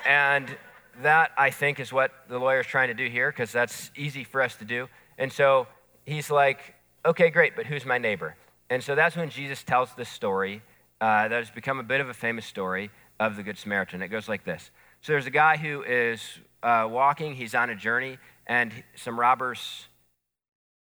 and 0.06 0.56
that, 1.02 1.32
I 1.36 1.50
think, 1.50 1.80
is 1.80 1.92
what 1.92 2.12
the 2.28 2.38
lawyer 2.38 2.60
is 2.60 2.66
trying 2.66 2.88
to 2.88 2.94
do 2.94 3.08
here 3.08 3.30
because 3.30 3.52
that's 3.52 3.90
easy 3.96 4.24
for 4.24 4.42
us 4.42 4.56
to 4.56 4.64
do. 4.64 4.88
And 5.18 5.32
so 5.32 5.66
he's 6.06 6.30
like, 6.30 6.74
okay, 7.04 7.30
great, 7.30 7.56
but 7.56 7.66
who's 7.66 7.84
my 7.84 7.98
neighbor? 7.98 8.36
And 8.70 8.82
so 8.82 8.94
that's 8.94 9.16
when 9.16 9.28
Jesus 9.28 9.64
tells 9.64 9.92
this 9.94 10.08
story 10.08 10.62
uh, 11.00 11.28
that 11.28 11.36
has 11.36 11.50
become 11.50 11.80
a 11.80 11.82
bit 11.82 12.00
of 12.00 12.08
a 12.08 12.14
famous 12.14 12.46
story 12.46 12.90
of 13.18 13.36
the 13.36 13.42
Good 13.42 13.58
Samaritan. 13.58 14.00
It 14.00 14.08
goes 14.08 14.28
like 14.28 14.44
this 14.44 14.70
So 15.02 15.12
there's 15.12 15.26
a 15.26 15.30
guy 15.30 15.56
who 15.56 15.82
is 15.82 16.22
uh, 16.62 16.86
walking, 16.88 17.34
he's 17.34 17.54
on 17.54 17.68
a 17.68 17.74
journey, 17.74 18.18
and 18.46 18.72
some 18.94 19.18
robbers 19.18 19.88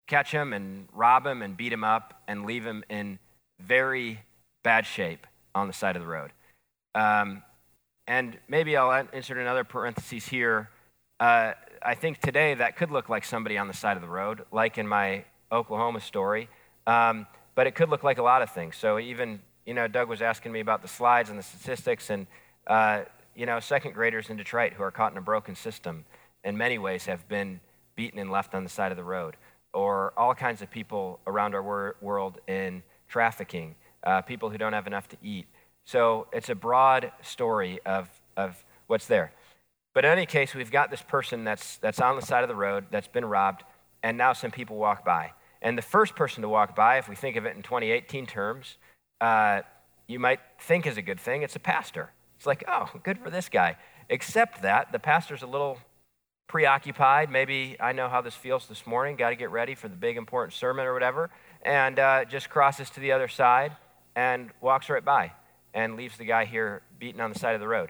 catch 0.07 0.31
him 0.31 0.53
and 0.53 0.87
rob 0.93 1.25
him 1.25 1.41
and 1.41 1.57
beat 1.57 1.73
him 1.73 1.83
up 1.83 2.21
and 2.27 2.45
leave 2.45 2.65
him 2.65 2.83
in 2.89 3.19
very 3.59 4.21
bad 4.63 4.85
shape 4.85 5.27
on 5.53 5.67
the 5.67 5.73
side 5.73 5.95
of 5.95 6.01
the 6.01 6.07
road. 6.07 6.31
Um, 6.93 7.43
and 8.07 8.37
maybe 8.47 8.77
I'll 8.77 9.07
insert 9.11 9.37
another 9.37 9.63
parenthesis 9.63 10.27
here. 10.27 10.69
Uh, 11.19 11.53
I 11.81 11.95
think 11.95 12.19
today 12.19 12.53
that 12.53 12.77
could 12.77 12.91
look 12.91 13.09
like 13.09 13.25
somebody 13.25 13.57
on 13.57 13.67
the 13.67 13.73
side 13.73 13.97
of 13.97 14.01
the 14.01 14.09
road, 14.09 14.43
like 14.51 14.77
in 14.77 14.87
my 14.87 15.25
Oklahoma 15.51 16.01
story. 16.01 16.49
Um, 16.85 17.25
but 17.55 17.67
it 17.67 17.75
could 17.75 17.89
look 17.89 18.03
like 18.03 18.17
a 18.17 18.23
lot 18.23 18.41
of 18.41 18.51
things. 18.51 18.75
So 18.75 18.99
even, 18.99 19.41
you 19.65 19.73
know, 19.73 19.87
Doug 19.87 20.07
was 20.09 20.21
asking 20.21 20.51
me 20.51 20.59
about 20.59 20.81
the 20.81 20.87
slides 20.87 21.29
and 21.29 21.39
the 21.39 21.43
statistics, 21.43 22.09
and, 22.09 22.27
uh, 22.67 23.03
you 23.35 23.45
know, 23.45 23.59
second 23.59 23.93
graders 23.93 24.29
in 24.29 24.37
Detroit 24.37 24.73
who 24.73 24.83
are 24.83 24.91
caught 24.91 25.11
in 25.11 25.17
a 25.17 25.21
broken 25.21 25.55
system 25.55 26.05
in 26.43 26.57
many 26.57 26.77
ways 26.77 27.05
have 27.05 27.27
been 27.27 27.59
beaten 27.95 28.19
and 28.19 28.29
left 28.29 28.53
on 28.53 28.63
the 28.63 28.69
side 28.69 28.91
of 28.91 28.97
the 28.97 29.03
road, 29.03 29.35
or 29.73 30.13
all 30.17 30.35
kinds 30.35 30.61
of 30.61 30.69
people 30.69 31.19
around 31.25 31.55
our 31.55 31.63
wor- 31.63 31.95
world 32.01 32.39
in 32.47 32.83
trafficking, 33.07 33.75
uh, 34.03 34.21
people 34.21 34.49
who 34.49 34.57
don't 34.57 34.73
have 34.73 34.87
enough 34.87 35.07
to 35.07 35.17
eat. 35.23 35.47
So 35.85 36.27
it's 36.33 36.49
a 36.49 36.55
broad 36.55 37.11
story 37.21 37.79
of, 37.85 38.09
of 38.35 38.63
what's 38.87 39.07
there. 39.07 39.31
But 39.93 40.03
in 40.03 40.11
any 40.11 40.25
case, 40.25 40.53
we've 40.53 40.71
got 40.71 40.91
this 40.91 41.01
person 41.01 41.45
that's, 41.45 41.77
that's 41.77 42.01
on 42.01 42.17
the 42.17 42.21
side 42.21 42.43
of 42.43 42.49
the 42.49 42.55
road 42.55 42.85
that's 42.91 43.07
been 43.07 43.23
robbed, 43.25 43.63
and 44.03 44.17
now 44.17 44.33
some 44.33 44.51
people 44.51 44.75
walk 44.75 45.05
by. 45.05 45.31
And 45.65 45.75
the 45.75 45.81
first 45.81 46.15
person 46.15 46.43
to 46.43 46.47
walk 46.47 46.75
by, 46.75 46.99
if 46.99 47.09
we 47.09 47.15
think 47.15 47.37
of 47.37 47.47
it 47.47 47.55
in 47.55 47.63
2018 47.63 48.27
terms, 48.27 48.77
uh, 49.19 49.63
you 50.05 50.19
might 50.19 50.39
think 50.59 50.85
is 50.85 50.95
a 50.95 51.01
good 51.01 51.19
thing. 51.19 51.41
It's 51.41 51.55
a 51.55 51.59
pastor. 51.59 52.11
It's 52.37 52.45
like, 52.45 52.63
oh, 52.67 52.87
good 53.01 53.17
for 53.17 53.31
this 53.31 53.49
guy. 53.49 53.75
Except 54.07 54.61
that 54.61 54.91
the 54.91 54.99
pastor's 54.99 55.41
a 55.41 55.47
little 55.47 55.79
preoccupied. 56.45 57.31
Maybe 57.31 57.77
I 57.79 57.93
know 57.93 58.07
how 58.09 58.21
this 58.21 58.35
feels 58.35 58.67
this 58.67 58.85
morning. 58.85 59.15
Got 59.15 59.31
to 59.31 59.35
get 59.35 59.49
ready 59.49 59.73
for 59.73 59.87
the 59.87 59.95
big 59.95 60.17
important 60.17 60.53
sermon 60.53 60.85
or 60.85 60.93
whatever. 60.93 61.31
And 61.63 61.97
uh, 61.97 62.25
just 62.25 62.51
crosses 62.51 62.91
to 62.91 62.99
the 62.99 63.11
other 63.11 63.27
side 63.27 63.75
and 64.15 64.51
walks 64.61 64.87
right 64.87 65.03
by 65.03 65.31
and 65.73 65.95
leaves 65.95 66.15
the 66.19 66.25
guy 66.25 66.45
here 66.45 66.83
beaten 66.99 67.19
on 67.19 67.33
the 67.33 67.39
side 67.39 67.55
of 67.55 67.59
the 67.59 67.67
road. 67.67 67.89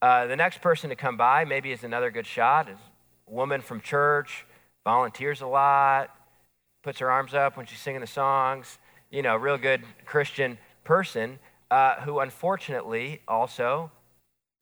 Uh, 0.00 0.28
the 0.28 0.36
next 0.36 0.60
person 0.60 0.90
to 0.90 0.96
come 0.96 1.16
by 1.16 1.44
maybe 1.44 1.72
is 1.72 1.82
another 1.82 2.12
good 2.12 2.26
shot. 2.26 2.68
Is 2.68 2.78
a 3.26 3.34
woman 3.34 3.62
from 3.62 3.80
church, 3.80 4.46
volunteers 4.84 5.40
a 5.40 5.46
lot, 5.48 6.10
puts 6.86 7.00
her 7.00 7.10
arms 7.10 7.34
up 7.34 7.56
when 7.56 7.66
she's 7.66 7.80
singing 7.80 8.00
the 8.00 8.06
songs, 8.06 8.78
you 9.10 9.20
know, 9.20 9.34
real 9.34 9.58
good 9.58 9.82
Christian 10.04 10.56
person 10.84 11.36
uh, 11.72 11.96
who 12.02 12.20
unfortunately 12.20 13.20
also 13.26 13.90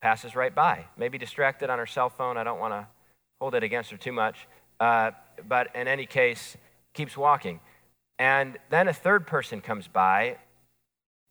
passes 0.00 0.34
right 0.34 0.54
by. 0.54 0.86
Maybe 0.96 1.18
distracted 1.18 1.68
on 1.68 1.78
her 1.78 1.84
cell 1.84 2.08
phone. 2.08 2.38
I 2.38 2.42
don't 2.42 2.58
want 2.58 2.72
to 2.72 2.86
hold 3.42 3.54
it 3.54 3.62
against 3.62 3.90
her 3.90 3.98
too 3.98 4.12
much. 4.12 4.48
Uh, 4.80 5.10
but 5.46 5.68
in 5.76 5.86
any 5.86 6.06
case, 6.06 6.56
keeps 6.94 7.14
walking. 7.14 7.60
And 8.18 8.56
then 8.70 8.88
a 8.88 8.94
third 8.94 9.26
person 9.26 9.60
comes 9.60 9.86
by, 9.86 10.38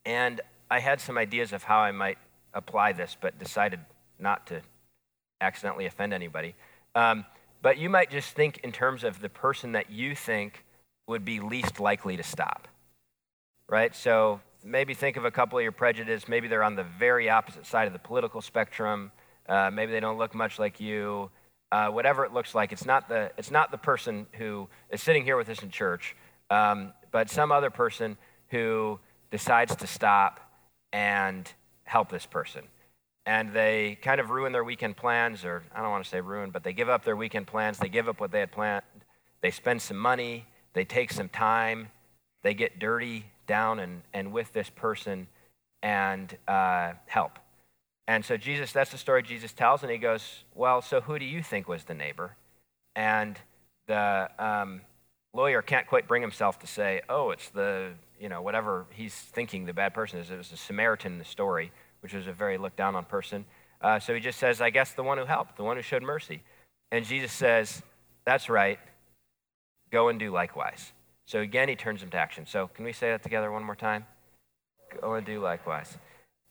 and 0.06 0.42
I 0.70 0.80
had 0.80 1.02
some 1.02 1.18
ideas 1.18 1.54
of 1.54 1.64
how 1.64 1.80
I 1.80 1.92
might 1.92 2.20
apply 2.54 2.94
this, 2.94 3.18
but 3.20 3.40
decided 3.40 3.80
not 4.20 4.46
to 4.46 4.62
accidentally 5.42 5.88
offend 5.88 6.14
anybody. 6.14 6.54
Um, 6.94 7.26
but 7.64 7.80
you 7.80 7.90
might 7.90 8.12
just 8.12 8.36
think 8.36 8.60
in 8.60 8.72
terms 8.72 9.04
of 9.04 9.22
the 9.22 9.30
person 9.30 9.72
that 9.72 9.90
you 9.90 10.14
think 10.14 10.64
would 11.08 11.26
be 11.26 11.40
least 11.40 11.80
likely 11.80 12.18
to 12.18 12.24
stop, 12.24 12.68
right? 13.70 13.96
So 13.96 14.40
maybe 14.64 14.94
think 14.94 15.18
of 15.18 15.26
a 15.26 15.32
couple 15.32 15.58
of 15.58 15.64
your 15.64 15.72
prejudices. 15.72 16.28
Maybe 16.28 16.48
they're 16.48 16.64
on 16.64 16.76
the 16.76 16.84
very 16.84 17.30
opposite 17.30 17.66
side 17.66 17.88
of 17.88 17.94
the 17.94 18.00
political 18.00 18.42
spectrum. 18.42 19.12
Uh, 19.48 19.70
maybe 19.72 19.92
they 19.92 20.00
don't 20.00 20.18
look 20.18 20.34
much 20.34 20.60
like 20.60 20.80
you. 20.80 21.30
Uh, 21.72 21.90
whatever 21.90 22.24
it 22.24 22.34
looks 22.34 22.54
like, 22.54 22.72
it's 22.72 22.86
not 22.86 23.10
the 23.10 23.32
it's 23.38 23.50
not 23.52 23.72
the 23.72 23.78
person 23.78 24.28
who 24.34 24.70
is 24.92 25.02
sitting 25.02 25.24
here 25.26 25.36
with 25.36 25.50
us 25.50 25.62
in 25.64 25.72
church, 25.72 26.16
um, 26.50 26.94
but 27.12 27.30
some 27.30 27.52
other 27.52 27.72
person 27.72 28.16
who 28.50 29.00
decides 29.32 29.76
to 29.76 29.88
stop 29.88 30.40
and 30.94 31.52
help 31.86 32.10
this 32.10 32.26
person. 32.26 32.62
And 33.26 33.54
they 33.54 33.98
kind 34.02 34.22
of 34.22 34.30
ruin 34.30 34.52
their 34.52 34.64
weekend 34.64 34.98
plans, 34.98 35.44
or 35.44 35.64
I 35.74 35.82
don't 35.82 35.90
want 35.90 36.04
to 36.04 36.10
say 36.10 36.22
ruin, 36.22 36.52
but 36.52 36.64
they 36.64 36.74
give 36.74 36.90
up 36.90 37.04
their 37.04 37.16
weekend 37.16 37.48
plans. 37.48 37.80
They 37.80 37.90
give 37.90 38.08
up 38.08 38.20
what 38.20 38.32
they 38.32 38.40
had 38.40 38.52
planned. 38.52 38.84
They 39.42 39.50
spend 39.50 39.82
some 39.82 39.98
money. 39.98 40.46
They 40.74 40.86
take 40.86 41.12
some 41.12 41.30
time, 41.30 41.90
they 42.44 42.54
get 42.54 42.80
dirty 42.80 43.26
down 43.48 43.80
and, 43.80 44.02
and 44.14 44.32
with 44.32 44.54
this 44.54 44.70
person 44.70 45.28
and 45.82 46.36
uh, 46.48 46.94
help. 47.06 47.40
And 48.08 48.24
so 48.24 48.36
Jesus, 48.36 48.72
that's 48.72 48.92
the 48.92 48.98
story 48.98 49.24
Jesus 49.24 49.54
tells, 49.54 49.84
and 49.84 49.92
he 49.92 49.98
goes, 49.98 50.44
Well, 50.54 50.82
so 50.82 51.02
who 51.02 51.18
do 51.20 51.26
you 51.26 51.42
think 51.42 51.68
was 51.68 51.86
the 51.86 51.94
neighbor? 51.94 52.36
And 52.96 53.40
the 53.88 54.30
um, 54.38 54.82
lawyer 55.34 55.62
can't 55.62 55.88
quite 55.88 56.08
bring 56.08 56.22
himself 56.22 56.60
to 56.60 56.68
say, 56.68 57.02
Oh, 57.08 57.32
it's 57.32 57.50
the, 57.50 57.92
you 58.20 58.30
know, 58.30 58.42
whatever 58.42 58.86
he's 58.92 59.14
thinking 59.14 59.66
the 59.66 59.74
bad 59.74 59.94
person 59.94 60.20
is. 60.20 60.32
It 60.32 60.38
was 60.38 60.52
a 60.52 60.58
Samaritan 60.58 61.14
in 61.14 61.20
the 61.20 61.26
story, 61.26 61.72
which 62.02 62.14
was 62.14 62.28
a 62.28 62.34
very 62.34 62.58
looked 62.58 62.78
down 62.78 62.96
on 62.96 63.06
person. 63.06 63.46
Uh, 63.80 64.00
so 64.00 64.14
he 64.14 64.20
just 64.20 64.40
says, 64.40 64.62
I 64.62 64.70
guess 64.70 64.94
the 64.94 65.04
one 65.04 65.18
who 65.18 65.26
helped, 65.26 65.58
the 65.58 65.64
one 65.64 65.78
who 65.78 65.84
showed 65.84 66.04
mercy. 66.04 66.42
And 66.92 67.06
Jesus 67.06 67.32
says, 67.32 67.82
That's 68.26 68.50
right. 68.50 68.80
Go 69.94 70.10
and 70.10 70.20
do 70.20 70.32
likewise. 70.32 70.92
So 71.28 71.40
again, 71.42 71.70
he 71.70 71.76
turns 71.76 72.02
them 72.02 72.10
to 72.10 72.18
action. 72.18 72.48
So 72.48 72.68
can 72.68 72.84
we 72.84 72.92
say 72.92 73.12
that 73.12 73.22
together 73.22 73.52
one 73.52 73.64
more 73.64 73.76
time? 73.76 74.08
Go 75.00 75.14
and 75.14 75.26
do 75.26 75.40
likewise. 75.40 76.00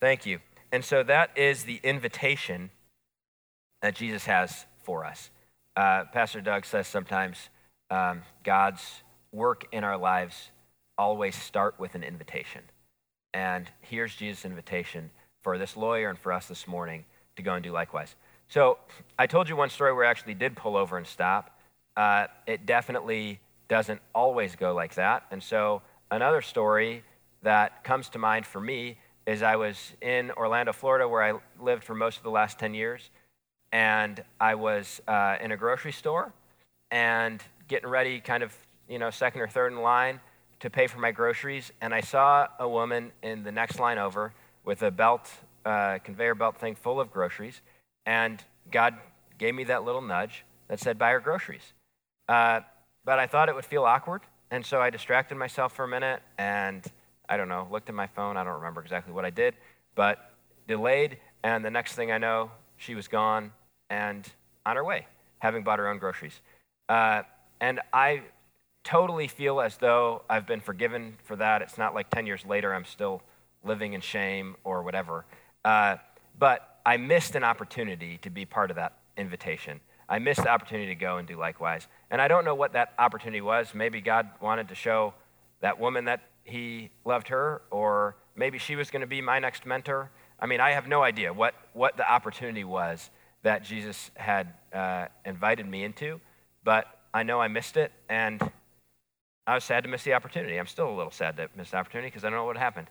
Thank 0.01 0.25
you. 0.25 0.39
And 0.71 0.83
so 0.83 1.03
that 1.03 1.37
is 1.37 1.65
the 1.65 1.81
invitation 1.83 2.71
that 3.81 3.95
Jesus 3.95 4.25
has 4.25 4.65
for 4.83 5.05
us. 5.05 5.29
Uh, 5.75 6.05
Pastor 6.13 6.39
Doug 6.39 6.65
says 6.65 6.87
sometimes 6.87 7.49
um, 7.91 8.21
God's 8.45 9.03
work 9.33 9.65
in 9.73 9.83
our 9.83 9.97
lives 9.97 10.49
always 10.97 11.35
start 11.35 11.77
with 11.77 11.95
an 11.95 12.03
invitation. 12.03 12.61
And 13.33 13.69
here's 13.81 14.15
Jesus' 14.15 14.45
invitation 14.45 15.11
for 15.41 15.57
this 15.57 15.75
lawyer 15.75 16.09
and 16.09 16.17
for 16.17 16.31
us 16.31 16.47
this 16.47 16.65
morning 16.65 17.03
to 17.35 17.41
go 17.41 17.55
and 17.55 17.63
do 17.63 17.73
likewise. 17.73 18.15
So 18.47 18.77
I 19.19 19.27
told 19.27 19.49
you 19.49 19.57
one 19.57 19.69
story 19.69 19.93
where 19.93 20.05
I 20.05 20.09
actually 20.09 20.35
did 20.35 20.55
pull 20.55 20.77
over 20.77 20.97
and 20.97 21.05
stop. 21.05 21.52
Uh, 21.95 22.27
it 22.47 22.65
definitely 22.65 23.39
doesn't 23.67 24.01
always 24.13 24.55
go 24.55 24.73
like 24.73 24.95
that. 24.95 25.25
And 25.31 25.41
so, 25.41 25.81
another 26.11 26.41
story 26.41 27.03
that 27.43 27.83
comes 27.83 28.09
to 28.09 28.19
mind 28.19 28.45
for 28.45 28.59
me 28.59 28.97
is 29.25 29.41
I 29.41 29.55
was 29.55 29.93
in 30.01 30.31
Orlando, 30.31 30.73
Florida, 30.73 31.07
where 31.07 31.23
I 31.23 31.39
lived 31.59 31.83
for 31.83 31.95
most 31.95 32.17
of 32.17 32.23
the 32.23 32.29
last 32.29 32.59
10 32.59 32.73
years. 32.73 33.09
And 33.71 34.23
I 34.39 34.55
was 34.55 35.01
uh, 35.07 35.37
in 35.41 35.51
a 35.51 35.57
grocery 35.57 35.91
store 35.91 36.31
and 36.91 37.41
getting 37.67 37.89
ready, 37.89 38.19
kind 38.19 38.43
of, 38.43 38.55
you 38.87 38.99
know, 38.99 39.09
second 39.09 39.41
or 39.41 39.47
third 39.47 39.71
in 39.71 39.81
line 39.81 40.19
to 40.59 40.69
pay 40.69 40.87
for 40.87 40.99
my 40.99 41.11
groceries. 41.11 41.71
And 41.81 41.93
I 41.93 42.01
saw 42.01 42.47
a 42.59 42.67
woman 42.67 43.11
in 43.21 43.43
the 43.43 43.51
next 43.51 43.79
line 43.79 43.97
over 43.97 44.33
with 44.63 44.83
a 44.83 44.91
belt, 44.91 45.29
uh, 45.65 45.99
conveyor 46.03 46.35
belt 46.35 46.57
thing 46.57 46.75
full 46.75 46.99
of 46.99 47.11
groceries. 47.11 47.61
And 48.05 48.43
God 48.71 48.95
gave 49.37 49.55
me 49.55 49.63
that 49.65 49.83
little 49.83 50.01
nudge 50.01 50.45
that 50.67 50.79
said, 50.79 50.99
buy 50.99 51.11
her 51.11 51.19
groceries. 51.19 51.73
Uh, 52.27 52.61
but 53.05 53.19
I 53.19 53.27
thought 53.27 53.49
it 53.49 53.55
would 53.55 53.65
feel 53.65 53.83
awkward, 53.83 54.21
and 54.51 54.65
so 54.65 54.81
I 54.81 54.89
distracted 54.89 55.35
myself 55.35 55.73
for 55.73 55.85
a 55.85 55.87
minute 55.87 56.21
and 56.37 56.85
I 57.29 57.37
don't 57.37 57.49
know, 57.49 57.67
looked 57.71 57.89
at 57.89 57.95
my 57.95 58.07
phone. 58.07 58.37
I 58.37 58.43
don't 58.43 58.53
remember 58.53 58.81
exactly 58.81 59.13
what 59.13 59.25
I 59.25 59.29
did, 59.29 59.55
but 59.95 60.31
delayed, 60.67 61.17
and 61.43 61.63
the 61.63 61.71
next 61.71 61.95
thing 61.95 62.11
I 62.11 62.17
know, 62.17 62.51
she 62.77 62.95
was 62.95 63.07
gone 63.07 63.51
and 63.89 64.27
on 64.65 64.75
her 64.75 64.83
way, 64.83 65.07
having 65.39 65.63
bought 65.63 65.79
her 65.79 65.87
own 65.87 65.99
groceries. 65.99 66.41
Uh, 66.89 67.23
and 67.61 67.79
I 67.91 68.23
totally 68.83 69.27
feel 69.27 69.61
as 69.61 69.77
though 69.77 70.23
I've 70.29 70.45
been 70.45 70.59
forgiven 70.59 71.15
for 71.23 71.35
that. 71.37 71.61
It's 71.61 71.77
not 71.77 71.95
like 71.95 72.09
10 72.09 72.25
years 72.25 72.45
later 72.45 72.73
I'm 72.73 72.85
still 72.85 73.21
living 73.63 73.93
in 73.93 74.01
shame 74.01 74.55
or 74.63 74.83
whatever. 74.83 75.25
Uh, 75.63 75.97
but 76.37 76.79
I 76.85 76.97
missed 76.97 77.35
an 77.35 77.43
opportunity 77.43 78.17
to 78.19 78.29
be 78.29 78.45
part 78.45 78.69
of 78.69 78.75
that 78.75 78.97
invitation. 79.15 79.79
I 80.13 80.19
missed 80.19 80.43
the 80.43 80.49
opportunity 80.49 80.89
to 80.89 80.95
go 80.95 81.17
and 81.17 81.27
do 81.27 81.35
likewise. 81.35 81.87
And 82.11 82.21
I 82.21 82.27
don't 82.27 82.45
know 82.45 82.53
what 82.53 82.73
that 82.73 82.93
opportunity 82.99 83.41
was. 83.41 83.73
Maybe 83.73 83.99
God 83.99 84.29
wanted 84.39 84.67
to 84.67 84.75
show 84.75 85.15
that 85.61 85.79
woman 85.79 86.05
that 86.05 86.21
he 86.43 86.91
loved 87.03 87.29
her, 87.29 87.63
or 87.71 88.15
maybe 88.35 88.59
she 88.59 88.75
was 88.75 88.91
going 88.91 89.01
to 89.01 89.07
be 89.07 89.21
my 89.21 89.39
next 89.39 89.65
mentor. 89.65 90.11
I 90.39 90.45
mean, 90.45 90.59
I 90.59 90.69
have 90.69 90.87
no 90.87 91.01
idea 91.01 91.33
what, 91.33 91.55
what 91.73 91.97
the 91.97 92.07
opportunity 92.07 92.63
was 92.63 93.09
that 93.41 93.63
Jesus 93.63 94.11
had 94.13 94.53
uh, 94.71 95.07
invited 95.25 95.67
me 95.67 95.83
into, 95.83 96.21
but 96.63 96.85
I 97.11 97.23
know 97.23 97.41
I 97.41 97.47
missed 97.47 97.75
it, 97.75 97.91
and 98.07 98.39
I 99.47 99.55
was 99.55 99.63
sad 99.63 99.83
to 99.83 99.89
miss 99.89 100.03
the 100.03 100.13
opportunity. 100.13 100.59
I'm 100.59 100.67
still 100.67 100.89
a 100.89 100.95
little 100.95 101.11
sad 101.11 101.37
to 101.37 101.49
miss 101.57 101.71
the 101.71 101.77
opportunity 101.77 102.09
because 102.09 102.23
I 102.23 102.29
don't 102.29 102.37
know 102.37 102.45
what 102.45 102.57
happened. 102.57 102.87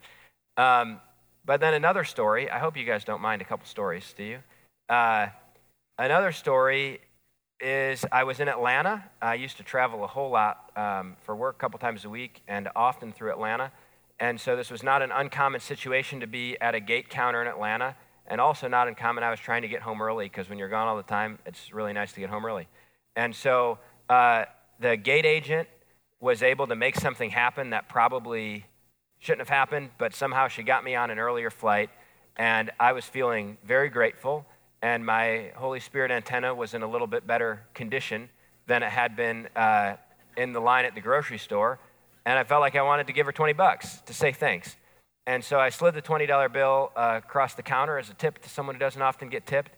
Um, 0.57 1.01
but 1.45 1.61
then 1.61 1.75
another 1.75 2.03
story, 2.03 2.51
I 2.51 2.59
hope 2.59 2.77
you 2.77 2.85
guys 2.85 3.05
don't 3.05 3.23
mind 3.23 3.43
a 3.43 3.45
couple 3.45 3.67
stories, 3.67 4.13
do 4.17 4.25
you? 4.25 4.39
Uh, 4.89 5.29
another 5.99 6.33
story 6.33 6.99
is 7.63 8.05
I 8.11 8.25
was 8.25 8.41
in 8.41 8.49
Atlanta. 8.49 9.05
I 9.23 9.35
used 9.35 9.57
to 9.59 9.63
travel 9.63 10.03
a 10.03 10.07
whole 10.09 10.31
lot 10.31 10.71
um, 10.77 11.17
for 11.23 11.37
work 11.37 11.55
a 11.57 11.59
couple 11.59 11.79
times 11.79 12.05
a 12.05 12.11
week 12.11 12.43
and 12.49 12.69
often 12.75 13.13
through 13.13 13.31
Atlanta. 13.31 13.71
And 14.19 14.41
so 14.41 14.57
this 14.57 14.71
was 14.71 14.83
not 14.83 15.01
an 15.01 15.13
uncommon 15.13 15.61
situation 15.61 16.21
to 16.21 16.27
be 16.27 16.61
at 16.61 16.75
a 16.75 16.81
gate 16.81 17.09
counter 17.09 17.41
in 17.41 17.47
Atlanta. 17.47 17.95
And 18.27 18.41
also 18.41 18.67
not 18.67 18.89
uncommon, 18.89 19.23
I 19.23 19.31
was 19.31 19.39
trying 19.39 19.63
to 19.63 19.69
get 19.69 19.81
home 19.81 20.03
early 20.03 20.27
because 20.27 20.49
when 20.49 20.59
you're 20.59 20.69
gone 20.69 20.89
all 20.89 20.97
the 20.97 21.03
time, 21.05 21.39
it's 21.47 21.73
really 21.73 21.93
nice 21.93 22.13
to 22.15 22.21
get 22.21 22.31
home 22.31 22.45
early. 22.45 22.67
And 23.15 23.35
so 23.35 23.79
uh, 24.09 24.47
the 24.81 24.97
gate 24.97 25.27
agent 25.27 25.69
was 26.21 26.43
able 26.43 26.67
to 26.67 26.77
make 26.77 26.97
something 26.97 27.31
happen 27.31 27.71
that 27.71 27.89
probably 27.89 28.67
shouldn't 29.21 29.41
have 29.41 29.49
happened, 29.49 29.91
but 29.99 30.15
somehow 30.15 30.49
she 30.49 30.65
got 30.65 30.83
me 30.83 30.97
on 30.97 31.11
an 31.11 31.19
earlier 31.19 31.51
flight. 31.51 31.91
And 32.37 32.71
I 32.81 32.93
was 32.93 33.05
feeling 33.05 33.59
very 33.65 33.89
grateful 33.89 34.47
and 34.83 35.07
my 35.07 35.53
Holy 35.55 35.81
Spirit 35.81 36.11
antenna 36.11 36.55
was 36.55 36.75
in 36.75 36.83
a 36.83 36.91
little 36.91 37.07
bit 37.07 37.27
better 37.27 37.63
condition 37.73 38.29
than 38.67 38.83
it 38.83 38.91
had 38.91 39.17
been 39.17 39.49
uh, 39.55 39.97
in 40.37 40.53
the 40.53 40.61
line 40.61 40.85
at 40.85 40.95
the 40.95 41.01
grocery 41.01 41.39
store. 41.39 41.79
And 42.27 42.39
I 42.39 42.45
felt 42.45 42.61
like 42.61 42.77
I 42.77 42.83
wanted 42.83 43.07
to 43.07 43.13
give 43.13 43.27
her 43.27 43.33
20 43.33 43.53
bucks 43.53 44.01
to 44.07 44.15
say 44.15 44.33
thanks. 44.33 44.77
And 45.27 45.45
so 45.45 45.59
I 45.61 45.69
slid 45.71 45.95
the 45.95 46.03
$20 46.03 46.53
bill 46.53 46.91
uh, 46.97 47.21
across 47.25 47.55
the 47.55 47.63
counter 47.63 47.97
as 47.99 48.11
a 48.11 48.15
tip 48.15 48.41
to 48.43 48.49
someone 48.49 48.75
who 48.75 48.81
doesn't 48.81 49.01
often 49.01 49.29
get 49.29 49.47
tipped. 49.47 49.71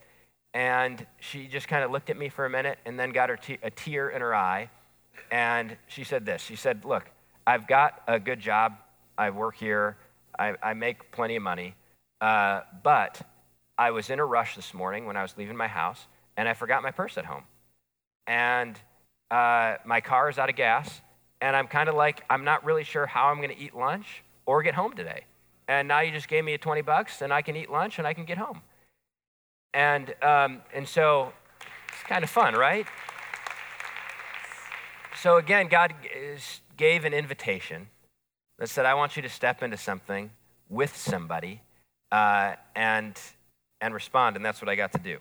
And 0.55 1.05
she 1.19 1.47
just 1.47 1.67
kind 1.67 1.83
of 1.83 1.91
looked 1.91 2.09
at 2.09 2.17
me 2.17 2.29
for 2.29 2.45
a 2.45 2.49
minute 2.49 2.79
and 2.85 2.99
then 2.99 3.11
got 3.11 3.29
her 3.29 3.37
a 3.61 3.69
tear 3.69 4.09
in 4.09 4.21
her 4.21 4.33
eye. 4.33 4.69
And 5.31 5.77
she 5.87 6.03
said 6.03 6.25
this 6.25 6.41
She 6.41 6.55
said, 6.55 6.83
Look, 6.85 7.11
I've 7.45 7.67
got 7.67 8.01
a 8.07 8.19
good 8.19 8.39
job. 8.39 8.73
I 9.17 9.29
work 9.29 9.55
here. 9.55 9.97
I, 10.37 10.55
I 10.63 10.73
make 10.73 11.11
plenty 11.11 11.35
of 11.35 11.43
money. 11.43 11.75
Uh, 12.21 12.61
but 12.83 13.21
I 13.77 13.91
was 13.91 14.09
in 14.09 14.19
a 14.19 14.25
rush 14.25 14.55
this 14.55 14.73
morning 14.73 15.05
when 15.05 15.17
I 15.17 15.21
was 15.21 15.35
leaving 15.37 15.57
my 15.57 15.67
house, 15.67 16.07
and 16.37 16.47
I 16.47 16.53
forgot 16.53 16.83
my 16.83 16.91
purse 16.91 17.17
at 17.17 17.25
home. 17.25 17.43
And 18.27 18.79
uh, 19.29 19.75
my 19.85 20.01
car 20.01 20.29
is 20.29 20.37
out 20.37 20.49
of 20.49 20.55
gas, 20.55 21.01
and 21.41 21.55
I'm 21.55 21.67
kind 21.67 21.89
of 21.89 21.95
like, 21.95 22.23
I'm 22.29 22.43
not 22.43 22.63
really 22.63 22.83
sure 22.83 23.05
how 23.05 23.27
I'm 23.27 23.37
going 23.37 23.49
to 23.49 23.59
eat 23.59 23.75
lunch 23.75 24.23
or 24.45 24.63
get 24.63 24.75
home 24.75 24.93
today. 24.93 25.25
And 25.67 25.87
now 25.87 25.99
you 26.01 26.11
just 26.11 26.27
gave 26.27 26.43
me 26.45 26.53
a 26.53 26.57
20 26.57 26.81
bucks, 26.81 27.21
and 27.21 27.33
I 27.33 27.41
can 27.41 27.55
eat 27.55 27.69
lunch 27.69 27.97
and 27.97 28.07
I 28.07 28.13
can 28.13 28.25
get 28.25 28.37
home. 28.37 28.61
And, 29.73 30.13
um, 30.21 30.61
and 30.73 30.87
so 30.87 31.33
it's 31.89 32.03
kind 32.03 32.23
of 32.23 32.29
fun, 32.29 32.53
right? 32.53 32.85
So 35.21 35.37
again, 35.37 35.67
God 35.67 35.93
gave 36.77 37.03
an 37.03 37.13
invitation 37.13 37.87
that 38.57 38.69
said, 38.69 38.85
I 38.85 38.93
want 38.93 39.15
you 39.15 39.21
to 39.23 39.29
step 39.29 39.63
into 39.63 39.75
something 39.75 40.31
with 40.69 40.95
somebody 40.95 41.61
uh, 42.11 42.55
and 42.75 43.19
and 43.81 43.93
respond, 43.93 44.35
and 44.35 44.45
that's 44.45 44.61
what 44.61 44.69
I 44.69 44.75
got 44.75 44.91
to 44.93 44.99
do. 44.99 45.17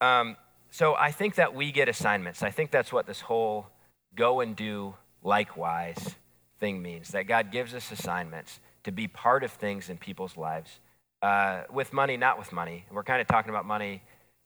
Um, 0.00 0.36
so 0.70 0.94
I 0.94 1.10
think 1.10 1.36
that 1.36 1.54
we 1.54 1.72
get 1.72 1.88
assignments. 1.88 2.42
I 2.42 2.50
think 2.50 2.70
that's 2.70 2.92
what 2.92 3.06
this 3.06 3.20
whole 3.20 3.66
go 4.14 4.40
and 4.40 4.54
do 4.54 4.94
likewise 5.22 6.16
thing 6.60 6.82
means 6.82 7.08
that 7.10 7.26
God 7.26 7.50
gives 7.50 7.74
us 7.74 7.90
assignments 7.92 8.60
to 8.84 8.92
be 8.92 9.08
part 9.08 9.44
of 9.44 9.52
things 9.52 9.90
in 9.90 9.96
people's 9.96 10.36
lives. 10.36 10.80
Uh, 11.20 11.62
with 11.72 11.92
money, 11.92 12.16
not 12.16 12.38
with 12.38 12.52
money. 12.52 12.84
We're 12.92 13.02
kind 13.02 13.20
of 13.20 13.26
talking 13.26 13.50
about 13.50 13.64
money 13.64 14.02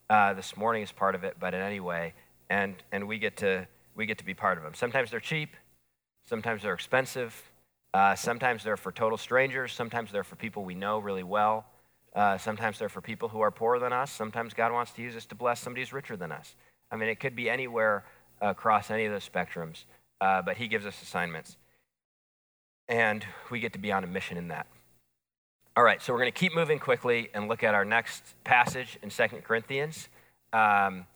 uh, 0.08 0.32
this 0.34 0.56
morning 0.56 0.82
as 0.82 0.90
part 0.90 1.14
of 1.14 1.22
it, 1.22 1.36
but 1.38 1.54
in 1.54 1.60
any 1.60 1.80
way, 1.80 2.14
and, 2.48 2.74
and 2.92 3.06
we, 3.06 3.18
get 3.18 3.36
to, 3.38 3.66
we 3.94 4.06
get 4.06 4.18
to 4.18 4.24
be 4.24 4.34
part 4.34 4.56
of 4.56 4.64
them. 4.64 4.72
Sometimes 4.74 5.10
they're 5.10 5.20
cheap, 5.20 5.54
sometimes 6.26 6.62
they're 6.62 6.74
expensive, 6.74 7.50
uh, 7.92 8.14
sometimes 8.14 8.64
they're 8.64 8.78
for 8.78 8.90
total 8.90 9.18
strangers, 9.18 9.72
sometimes 9.72 10.12
they're 10.12 10.24
for 10.24 10.36
people 10.36 10.64
we 10.64 10.74
know 10.74 10.98
really 10.98 11.22
well. 11.22 11.66
Uh, 12.14 12.36
sometimes 12.36 12.78
they're 12.78 12.88
for 12.88 13.00
people 13.00 13.28
who 13.28 13.40
are 13.40 13.50
poorer 13.50 13.78
than 13.78 13.92
us. 13.92 14.10
Sometimes 14.10 14.52
God 14.54 14.72
wants 14.72 14.92
to 14.92 15.02
use 15.02 15.16
us 15.16 15.24
to 15.26 15.34
bless 15.34 15.60
somebody 15.60 15.82
who's 15.82 15.92
richer 15.92 16.16
than 16.16 16.30
us. 16.30 16.54
I 16.90 16.96
mean, 16.96 17.08
it 17.08 17.20
could 17.20 17.34
be 17.34 17.48
anywhere 17.48 18.04
across 18.40 18.90
any 18.90 19.06
of 19.06 19.12
those 19.12 19.28
spectrums, 19.28 19.84
uh, 20.20 20.42
but 20.42 20.56
He 20.56 20.68
gives 20.68 20.84
us 20.84 21.00
assignments. 21.00 21.56
And 22.88 23.24
we 23.50 23.60
get 23.60 23.72
to 23.72 23.78
be 23.78 23.92
on 23.92 24.04
a 24.04 24.06
mission 24.06 24.36
in 24.36 24.48
that. 24.48 24.66
All 25.74 25.84
right, 25.84 26.02
so 26.02 26.12
we're 26.12 26.18
going 26.18 26.32
to 26.32 26.38
keep 26.38 26.54
moving 26.54 26.78
quickly 26.78 27.30
and 27.32 27.48
look 27.48 27.64
at 27.64 27.74
our 27.74 27.84
next 27.84 28.22
passage 28.44 28.98
in 29.02 29.08
Second 29.08 29.42
Corinthians. 29.42 30.08
Um, 30.52 31.06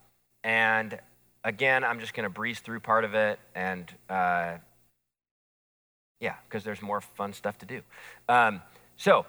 and 0.43 0.97
again, 1.43 1.83
I'm 1.83 1.99
just 1.99 2.15
going 2.15 2.23
to 2.23 2.29
breeze 2.29 2.59
through 2.59 2.79
part 2.79 3.03
of 3.03 3.13
it 3.13 3.39
and, 3.53 3.93
uh, 4.09 4.53
yeah, 6.19 6.33
because 6.49 6.63
there's 6.63 6.81
more 6.81 7.01
fun 7.01 7.33
stuff 7.33 7.59
to 7.59 7.67
do. 7.67 7.81
Um, 8.27 8.63
so, 8.95 9.27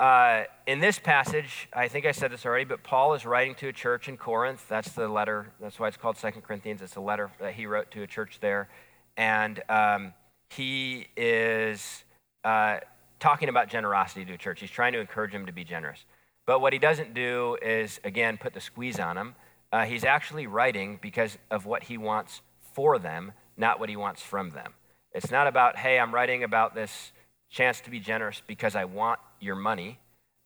uh, 0.00 0.44
in 0.66 0.80
this 0.80 0.98
passage, 0.98 1.68
I 1.74 1.88
think 1.88 2.06
I 2.06 2.12
said 2.12 2.32
this 2.32 2.46
already, 2.46 2.64
but 2.64 2.82
Paul 2.82 3.12
is 3.12 3.26
writing 3.26 3.54
to 3.56 3.68
a 3.68 3.72
church 3.72 4.08
in 4.08 4.16
Corinth. 4.16 4.64
That's 4.66 4.92
the 4.92 5.06
letter. 5.06 5.52
That's 5.60 5.78
why 5.78 5.88
it's 5.88 5.98
called 5.98 6.16
Second 6.16 6.40
Corinthians. 6.40 6.80
It's 6.80 6.96
a 6.96 7.02
letter 7.02 7.30
that 7.38 7.52
he 7.52 7.66
wrote 7.66 7.90
to 7.90 8.02
a 8.02 8.06
church 8.06 8.38
there, 8.40 8.70
and 9.18 9.62
um, 9.68 10.14
he 10.48 11.08
is 11.18 12.04
uh, 12.44 12.78
talking 13.18 13.50
about 13.50 13.68
generosity 13.68 14.24
to 14.24 14.32
a 14.32 14.38
church. 14.38 14.60
He's 14.60 14.70
trying 14.70 14.94
to 14.94 15.00
encourage 15.00 15.32
him 15.32 15.44
to 15.44 15.52
be 15.52 15.64
generous. 15.64 16.06
But 16.46 16.62
what 16.62 16.72
he 16.72 16.78
doesn't 16.78 17.12
do 17.12 17.58
is 17.60 18.00
again 18.02 18.38
put 18.38 18.54
the 18.54 18.60
squeeze 18.60 18.98
on 18.98 19.18
him. 19.18 19.34
Uh, 19.70 19.84
he's 19.84 20.04
actually 20.04 20.46
writing 20.46 20.98
because 21.02 21.36
of 21.50 21.66
what 21.66 21.84
he 21.84 21.98
wants 21.98 22.40
for 22.72 22.98
them, 22.98 23.32
not 23.58 23.78
what 23.78 23.90
he 23.90 23.96
wants 23.96 24.22
from 24.22 24.50
them. 24.50 24.72
It's 25.12 25.30
not 25.30 25.46
about, 25.46 25.76
hey, 25.76 25.98
I'm 25.98 26.14
writing 26.14 26.42
about 26.42 26.74
this 26.74 27.12
chance 27.50 27.80
to 27.82 27.90
be 27.90 28.00
generous 28.00 28.42
because 28.46 28.74
I 28.74 28.86
want 28.86 29.20
your 29.40 29.56
money. 29.56 29.98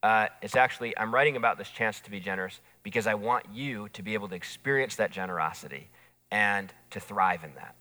Uh, 0.03 0.27
it's 0.43 0.57
actually, 0.57 0.97
I'm 0.99 1.15
writing 1.15 1.37
about 1.37 1.57
this 1.57 1.71
chance 1.71 2.01
to 2.01 2.11
be 2.11 2.21
generous 2.21 2.61
because 2.83 3.07
I 3.07 3.15
want 3.15 3.47
you 3.53 3.89
to 3.95 4.03
be 4.03 4.15
able 4.15 4.29
to 4.29 4.35
experience 4.35 4.97
that 4.97 5.11
generosity 5.11 5.89
and 6.31 6.73
to 6.91 7.01
thrive 7.01 7.43
in 7.45 7.55
that. 7.55 7.75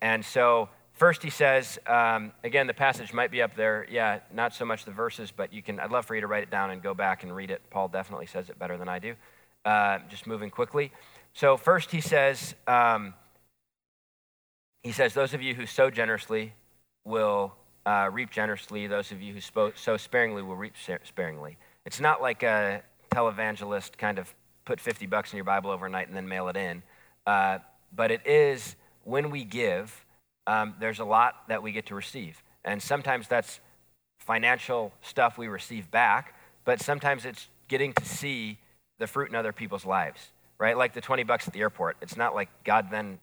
And 0.00 0.24
so, 0.24 0.68
first 0.92 1.22
he 1.22 1.30
says, 1.30 1.78
um, 1.86 2.32
again, 2.42 2.66
the 2.66 2.74
passage 2.74 3.12
might 3.12 3.30
be 3.30 3.42
up 3.42 3.54
there. 3.54 3.86
Yeah, 3.90 4.20
not 4.32 4.54
so 4.54 4.64
much 4.64 4.84
the 4.84 4.92
verses, 4.92 5.30
but 5.30 5.52
you 5.52 5.62
can, 5.62 5.78
I'd 5.78 5.90
love 5.90 6.06
for 6.06 6.14
you 6.14 6.20
to 6.20 6.26
write 6.26 6.42
it 6.42 6.50
down 6.50 6.70
and 6.70 6.82
go 6.82 6.94
back 6.94 7.22
and 7.22 7.34
read 7.34 7.50
it. 7.50 7.60
Paul 7.70 7.88
definitely 7.88 8.26
says 8.26 8.48
it 8.48 8.58
better 8.58 8.78
than 8.78 8.88
I 8.88 8.98
do. 8.98 9.14
Uh, 9.64 9.98
just 10.08 10.26
moving 10.26 10.50
quickly. 10.50 10.92
So, 11.34 11.56
first 11.56 11.90
he 11.90 12.00
says, 12.00 12.54
um, 12.66 13.14
he 14.82 14.92
says, 14.92 15.12
Those 15.12 15.34
of 15.34 15.42
you 15.42 15.54
who 15.54 15.66
sow 15.66 15.90
generously 15.90 16.54
will 17.04 17.52
uh, 17.88 18.10
reap 18.12 18.30
generously. 18.30 18.86
Those 18.86 19.12
of 19.12 19.22
you 19.22 19.32
who 19.32 19.40
spoke, 19.40 19.78
sow 19.78 19.96
sparingly 19.96 20.42
will 20.42 20.56
reap 20.56 20.74
sparingly. 21.04 21.56
It's 21.86 22.00
not 22.00 22.20
like 22.20 22.42
a 22.42 22.82
televangelist 23.10 23.96
kind 23.96 24.18
of 24.18 24.34
put 24.66 24.78
50 24.78 25.06
bucks 25.06 25.32
in 25.32 25.38
your 25.38 25.44
Bible 25.44 25.70
overnight 25.70 26.06
and 26.06 26.14
then 26.14 26.28
mail 26.28 26.48
it 26.48 26.56
in. 26.56 26.82
Uh, 27.26 27.58
but 27.96 28.10
it 28.10 28.26
is 28.26 28.76
when 29.04 29.30
we 29.30 29.42
give, 29.42 30.04
um, 30.46 30.74
there's 30.78 30.98
a 30.98 31.04
lot 31.04 31.48
that 31.48 31.62
we 31.62 31.72
get 31.72 31.86
to 31.86 31.94
receive. 31.94 32.42
And 32.62 32.82
sometimes 32.82 33.26
that's 33.26 33.58
financial 34.18 34.92
stuff 35.00 35.38
we 35.38 35.48
receive 35.48 35.90
back, 35.90 36.34
but 36.66 36.82
sometimes 36.82 37.24
it's 37.24 37.48
getting 37.68 37.94
to 37.94 38.04
see 38.04 38.58
the 38.98 39.06
fruit 39.06 39.30
in 39.30 39.34
other 39.34 39.54
people's 39.54 39.86
lives, 39.86 40.28
right? 40.58 40.76
Like 40.76 40.92
the 40.92 41.00
20 41.00 41.22
bucks 41.22 41.48
at 41.48 41.54
the 41.54 41.60
airport. 41.60 41.96
It's 42.02 42.18
not 42.18 42.34
like 42.34 42.50
God 42.64 42.88
then 42.90 43.18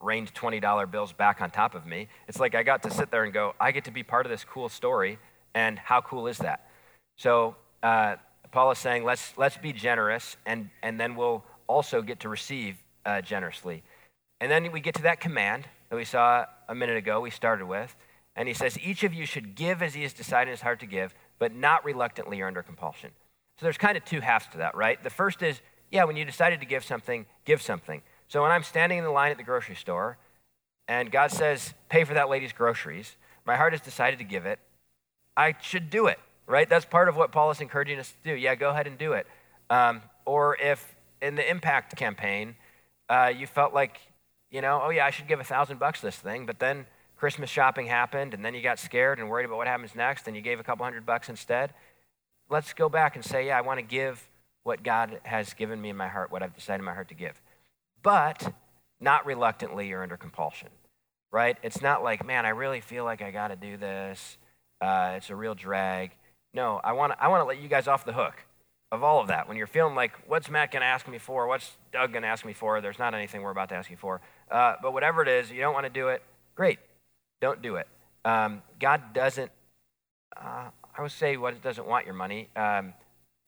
rained 0.00 0.32
$20 0.34 0.90
bills 0.90 1.12
back 1.12 1.40
on 1.40 1.50
top 1.50 1.74
of 1.74 1.86
me. 1.86 2.08
It's 2.28 2.38
like 2.38 2.54
I 2.54 2.62
got 2.62 2.82
to 2.84 2.90
sit 2.90 3.10
there 3.10 3.24
and 3.24 3.32
go, 3.32 3.54
I 3.60 3.72
get 3.72 3.84
to 3.84 3.90
be 3.90 4.02
part 4.02 4.26
of 4.26 4.30
this 4.30 4.44
cool 4.44 4.68
story, 4.68 5.18
and 5.54 5.78
how 5.78 6.00
cool 6.00 6.26
is 6.26 6.38
that? 6.38 6.68
So 7.16 7.56
uh, 7.82 8.16
Paul 8.50 8.70
is 8.72 8.78
saying, 8.78 9.04
let's, 9.04 9.32
let's 9.36 9.56
be 9.56 9.72
generous, 9.72 10.36
and, 10.44 10.70
and 10.82 11.00
then 11.00 11.16
we'll 11.16 11.44
also 11.66 12.02
get 12.02 12.20
to 12.20 12.28
receive 12.28 12.76
uh, 13.04 13.20
generously. 13.20 13.82
And 14.40 14.50
then 14.50 14.70
we 14.70 14.80
get 14.80 14.94
to 14.96 15.02
that 15.02 15.20
command 15.20 15.66
that 15.88 15.96
we 15.96 16.04
saw 16.04 16.44
a 16.68 16.74
minute 16.74 16.96
ago, 16.96 17.20
we 17.20 17.30
started 17.30 17.66
with, 17.66 17.96
and 18.34 18.48
he 18.48 18.54
says, 18.54 18.78
Each 18.78 19.02
of 19.02 19.14
you 19.14 19.24
should 19.24 19.54
give 19.54 19.82
as 19.82 19.94
he 19.94 20.02
has 20.02 20.12
decided 20.12 20.48
in 20.50 20.52
his 20.52 20.60
heart 20.60 20.80
to 20.80 20.86
give, 20.86 21.14
but 21.38 21.54
not 21.54 21.84
reluctantly 21.84 22.40
or 22.40 22.46
under 22.46 22.62
compulsion. 22.62 23.10
So 23.58 23.64
there's 23.64 23.78
kind 23.78 23.96
of 23.96 24.04
two 24.04 24.20
halves 24.20 24.46
to 24.48 24.58
that, 24.58 24.74
right? 24.76 25.02
The 25.02 25.10
first 25.10 25.42
is, 25.42 25.60
yeah, 25.90 26.04
when 26.04 26.16
you 26.16 26.24
decided 26.24 26.60
to 26.60 26.66
give 26.66 26.84
something, 26.84 27.24
give 27.44 27.62
something. 27.62 28.02
So 28.28 28.42
when 28.42 28.50
I'm 28.50 28.62
standing 28.62 28.98
in 28.98 29.04
the 29.04 29.10
line 29.10 29.30
at 29.30 29.36
the 29.36 29.44
grocery 29.44 29.76
store 29.76 30.18
and 30.88 31.10
God 31.10 31.30
says, 31.30 31.74
pay 31.88 32.04
for 32.04 32.14
that 32.14 32.28
lady's 32.28 32.52
groceries, 32.52 33.16
my 33.44 33.56
heart 33.56 33.72
has 33.72 33.80
decided 33.80 34.18
to 34.18 34.24
give 34.24 34.46
it, 34.46 34.58
I 35.36 35.54
should 35.60 35.90
do 35.90 36.06
it, 36.06 36.18
right? 36.46 36.68
That's 36.68 36.84
part 36.84 37.08
of 37.08 37.16
what 37.16 37.30
Paul 37.30 37.50
is 37.50 37.60
encouraging 37.60 37.98
us 37.98 38.10
to 38.10 38.30
do. 38.30 38.36
Yeah, 38.36 38.54
go 38.54 38.70
ahead 38.70 38.86
and 38.86 38.98
do 38.98 39.12
it. 39.12 39.26
Um, 39.70 40.02
or 40.24 40.56
if 40.56 40.94
in 41.22 41.36
the 41.36 41.48
impact 41.48 41.94
campaign, 41.96 42.56
uh, 43.08 43.32
you 43.36 43.46
felt 43.46 43.72
like, 43.72 44.00
you 44.50 44.60
know, 44.60 44.80
oh 44.82 44.90
yeah, 44.90 45.06
I 45.06 45.10
should 45.10 45.28
give 45.28 45.40
a 45.40 45.44
thousand 45.44 45.78
bucks 45.78 46.00
this 46.00 46.16
thing, 46.16 46.46
but 46.46 46.58
then 46.58 46.86
Christmas 47.16 47.48
shopping 47.48 47.86
happened, 47.86 48.34
and 48.34 48.44
then 48.44 48.54
you 48.54 48.60
got 48.60 48.78
scared 48.78 49.18
and 49.18 49.30
worried 49.30 49.46
about 49.46 49.56
what 49.56 49.66
happens 49.66 49.94
next, 49.94 50.26
and 50.26 50.36
you 50.36 50.42
gave 50.42 50.60
a 50.60 50.64
couple 50.64 50.84
hundred 50.84 51.06
bucks 51.06 51.28
instead. 51.28 51.72
Let's 52.48 52.72
go 52.72 52.88
back 52.88 53.16
and 53.16 53.24
say, 53.24 53.46
yeah, 53.46 53.58
I 53.58 53.62
want 53.62 53.78
to 53.78 53.86
give 53.86 54.28
what 54.64 54.82
God 54.82 55.20
has 55.22 55.54
given 55.54 55.80
me 55.80 55.90
in 55.90 55.96
my 55.96 56.08
heart, 56.08 56.30
what 56.30 56.42
I've 56.42 56.54
decided 56.54 56.80
in 56.80 56.84
my 56.84 56.94
heart 56.94 57.08
to 57.08 57.14
give 57.14 57.40
but 58.06 58.52
not 59.00 59.26
reluctantly 59.26 59.90
or 59.90 60.00
under 60.04 60.16
compulsion, 60.16 60.68
right? 61.32 61.56
It's 61.64 61.82
not 61.82 62.04
like, 62.04 62.24
man, 62.24 62.46
I 62.46 62.50
really 62.50 62.80
feel 62.80 63.02
like 63.02 63.20
I 63.20 63.32
got 63.32 63.48
to 63.48 63.56
do 63.56 63.76
this. 63.76 64.38
Uh, 64.80 65.14
it's 65.16 65.28
a 65.28 65.34
real 65.34 65.56
drag. 65.56 66.12
No, 66.54 66.80
I 66.84 66.92
want 66.92 67.12
to 67.14 67.20
I 67.20 67.26
wanna 67.26 67.44
let 67.44 67.60
you 67.60 67.68
guys 67.68 67.88
off 67.88 68.04
the 68.04 68.12
hook. 68.12 68.44
of 68.92 69.02
all 69.02 69.20
of 69.20 69.28
that, 69.28 69.48
when 69.48 69.56
you're 69.56 69.66
feeling 69.66 69.94
like, 69.94 70.12
what's 70.28 70.48
Matt 70.48 70.70
going 70.70 70.82
to 70.82 70.86
ask 70.86 71.08
me 71.08 71.18
for? 71.18 71.46
What's 71.46 71.76
Doug 71.92 72.12
going 72.12 72.22
to 72.22 72.28
ask 72.28 72.44
me 72.44 72.52
for? 72.52 72.80
There's 72.80 72.98
not 72.98 73.14
anything 73.14 73.42
we're 73.42 73.50
about 73.50 73.68
to 73.70 73.74
ask 73.74 73.90
you 73.90 73.96
for. 73.96 74.20
Uh, 74.50 74.74
but 74.80 74.92
whatever 74.92 75.22
it 75.22 75.28
is, 75.28 75.50
you 75.50 75.60
don't 75.60 75.74
want 75.74 75.84
to 75.84 75.90
do 75.90 76.08
it, 76.08 76.22
great. 76.54 76.78
Don't 77.40 77.60
do 77.60 77.76
it. 77.76 77.88
Um, 78.24 78.62
God 78.80 79.12
doesn't, 79.12 79.50
uh, 80.36 80.70
I 80.96 81.02
would 81.02 81.10
say, 81.10 81.36
what 81.36 81.60
doesn't 81.62 81.86
want 81.86 82.06
your 82.06 82.14
money. 82.14 82.48
Um, 82.54 82.94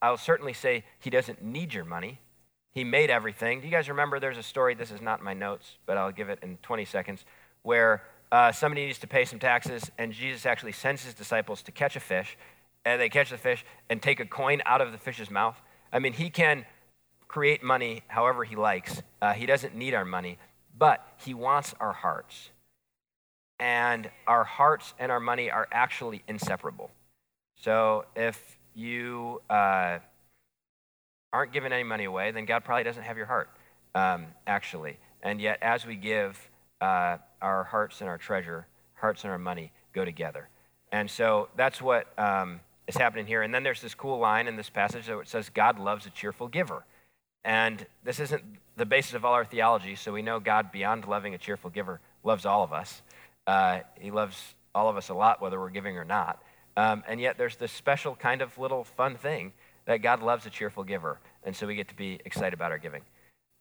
I 0.02 0.10
will 0.10 0.16
certainly 0.16 0.52
say 0.52 0.84
he 0.98 1.10
doesn't 1.10 1.42
need 1.42 1.72
your 1.72 1.84
money. 1.84 2.20
He 2.78 2.84
made 2.84 3.10
everything. 3.10 3.60
Do 3.60 3.66
you 3.66 3.72
guys 3.72 3.88
remember 3.88 4.20
there's 4.20 4.38
a 4.38 4.42
story, 4.44 4.76
this 4.76 4.92
is 4.92 5.02
not 5.02 5.18
in 5.18 5.24
my 5.24 5.34
notes, 5.34 5.78
but 5.84 5.96
I'll 5.96 6.12
give 6.12 6.28
it 6.28 6.38
in 6.42 6.58
20 6.58 6.84
seconds, 6.84 7.24
where 7.62 8.04
uh, 8.30 8.52
somebody 8.52 8.86
needs 8.86 9.00
to 9.00 9.08
pay 9.08 9.24
some 9.24 9.40
taxes, 9.40 9.90
and 9.98 10.12
Jesus 10.12 10.46
actually 10.46 10.70
sends 10.70 11.04
his 11.04 11.12
disciples 11.12 11.60
to 11.62 11.72
catch 11.72 11.96
a 11.96 12.00
fish, 12.00 12.38
and 12.84 13.00
they 13.00 13.08
catch 13.08 13.30
the 13.30 13.36
fish 13.36 13.64
and 13.90 14.00
take 14.00 14.20
a 14.20 14.24
coin 14.24 14.62
out 14.64 14.80
of 14.80 14.92
the 14.92 14.98
fish's 14.98 15.28
mouth. 15.28 15.60
I 15.92 15.98
mean, 15.98 16.12
he 16.12 16.30
can 16.30 16.66
create 17.26 17.64
money 17.64 18.04
however 18.06 18.44
he 18.44 18.54
likes. 18.54 19.02
Uh, 19.20 19.32
he 19.32 19.44
doesn't 19.44 19.74
need 19.74 19.92
our 19.92 20.04
money, 20.04 20.38
but 20.78 21.04
he 21.16 21.34
wants 21.34 21.74
our 21.80 21.92
hearts. 21.92 22.50
And 23.58 24.08
our 24.28 24.44
hearts 24.44 24.94
and 25.00 25.10
our 25.10 25.18
money 25.18 25.50
are 25.50 25.66
actually 25.72 26.22
inseparable. 26.28 26.92
So 27.56 28.04
if 28.14 28.56
you 28.76 29.42
uh, 29.50 29.98
aren't 31.32 31.52
giving 31.52 31.72
any 31.72 31.84
money 31.84 32.04
away, 32.04 32.30
then 32.30 32.44
God 32.44 32.64
probably 32.64 32.84
doesn't 32.84 33.02
have 33.02 33.16
your 33.16 33.26
heart, 33.26 33.50
um, 33.94 34.26
actually. 34.46 34.98
And 35.22 35.40
yet, 35.40 35.58
as 35.62 35.86
we 35.86 35.96
give, 35.96 36.38
uh, 36.80 37.18
our 37.42 37.64
hearts 37.64 38.00
and 38.00 38.08
our 38.08 38.18
treasure, 38.18 38.66
hearts 38.94 39.24
and 39.24 39.30
our 39.30 39.38
money 39.38 39.72
go 39.92 40.04
together. 40.04 40.48
And 40.92 41.10
so 41.10 41.48
that's 41.56 41.82
what 41.82 42.06
um, 42.18 42.60
is 42.86 42.96
happening 42.96 43.26
here. 43.26 43.42
And 43.42 43.52
then 43.52 43.62
there's 43.62 43.82
this 43.82 43.94
cool 43.94 44.18
line 44.18 44.48
in 44.48 44.56
this 44.56 44.70
passage 44.70 45.06
that 45.06 45.28
says, 45.28 45.50
God 45.50 45.78
loves 45.78 46.06
a 46.06 46.10
cheerful 46.10 46.48
giver. 46.48 46.84
And 47.44 47.86
this 48.04 48.20
isn't 48.20 48.42
the 48.76 48.86
basis 48.86 49.14
of 49.14 49.24
all 49.24 49.34
our 49.34 49.44
theology, 49.44 49.96
so 49.96 50.12
we 50.12 50.22
know 50.22 50.38
God, 50.40 50.70
beyond 50.72 51.06
loving 51.06 51.34
a 51.34 51.38
cheerful 51.38 51.70
giver, 51.70 52.00
loves 52.22 52.46
all 52.46 52.62
of 52.62 52.72
us. 52.72 53.02
Uh, 53.46 53.80
he 53.98 54.10
loves 54.10 54.54
all 54.74 54.88
of 54.88 54.96
us 54.96 55.08
a 55.08 55.14
lot, 55.14 55.40
whether 55.40 55.58
we're 55.58 55.70
giving 55.70 55.96
or 55.96 56.04
not. 56.04 56.42
Um, 56.76 57.02
and 57.08 57.20
yet 57.20 57.38
there's 57.38 57.56
this 57.56 57.72
special 57.72 58.14
kind 58.14 58.40
of 58.40 58.56
little 58.58 58.84
fun 58.84 59.16
thing 59.16 59.52
that 59.88 60.02
God 60.02 60.22
loves 60.22 60.46
a 60.46 60.50
cheerful 60.50 60.84
giver. 60.84 61.18
And 61.42 61.56
so 61.56 61.66
we 61.66 61.74
get 61.74 61.88
to 61.88 61.96
be 61.96 62.20
excited 62.24 62.52
about 62.52 62.70
our 62.70 62.78
giving. 62.78 63.02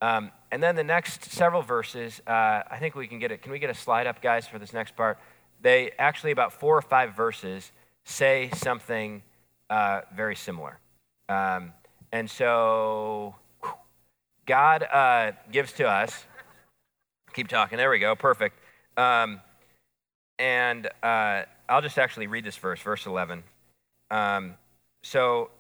Um, 0.02 0.30
and 0.52 0.62
then 0.62 0.76
the 0.76 0.84
next 0.84 1.32
several 1.32 1.62
verses, 1.62 2.22
uh, 2.28 2.62
I 2.70 2.78
think 2.80 2.96
we 2.96 3.08
can 3.08 3.18
get 3.18 3.32
it. 3.32 3.42
Can 3.42 3.52
we 3.52 3.60
get 3.60 3.70
a 3.70 3.74
slide 3.74 4.06
up, 4.06 4.22
guys, 4.22 4.46
for 4.46 4.60
this 4.60 4.74
next 4.74 4.96
part? 4.96 5.18
They 5.62 5.92
actually, 5.98 6.32
about 6.32 6.54
four 6.54 6.78
or 6.78 6.82
five 6.82 7.16
verses, 7.16 7.72
say 8.06 8.52
something 8.54 9.24
uh, 9.70 10.02
very 10.16 10.36
similar. 10.36 10.80
Um, 11.30 11.72
and 12.12 12.30
so 12.30 13.36
God 14.46 14.84
uh, 14.84 15.32
gives 15.52 15.72
to 15.74 15.88
us, 15.88 16.26
keep 17.34 17.48
talking, 17.48 17.78
there 17.78 17.90
we 17.90 18.00
go, 18.00 18.16
perfect. 18.16 18.60
Um, 18.98 19.42
and 20.38 20.88
uh, 21.02 21.44
I'll 21.70 21.82
just 21.82 21.98
actually 21.98 22.28
read 22.28 22.44
this 22.44 22.58
verse, 22.58 22.82
verse 22.82 23.06
11. 23.06 23.44
Um, 24.12 24.56
so 25.04 25.52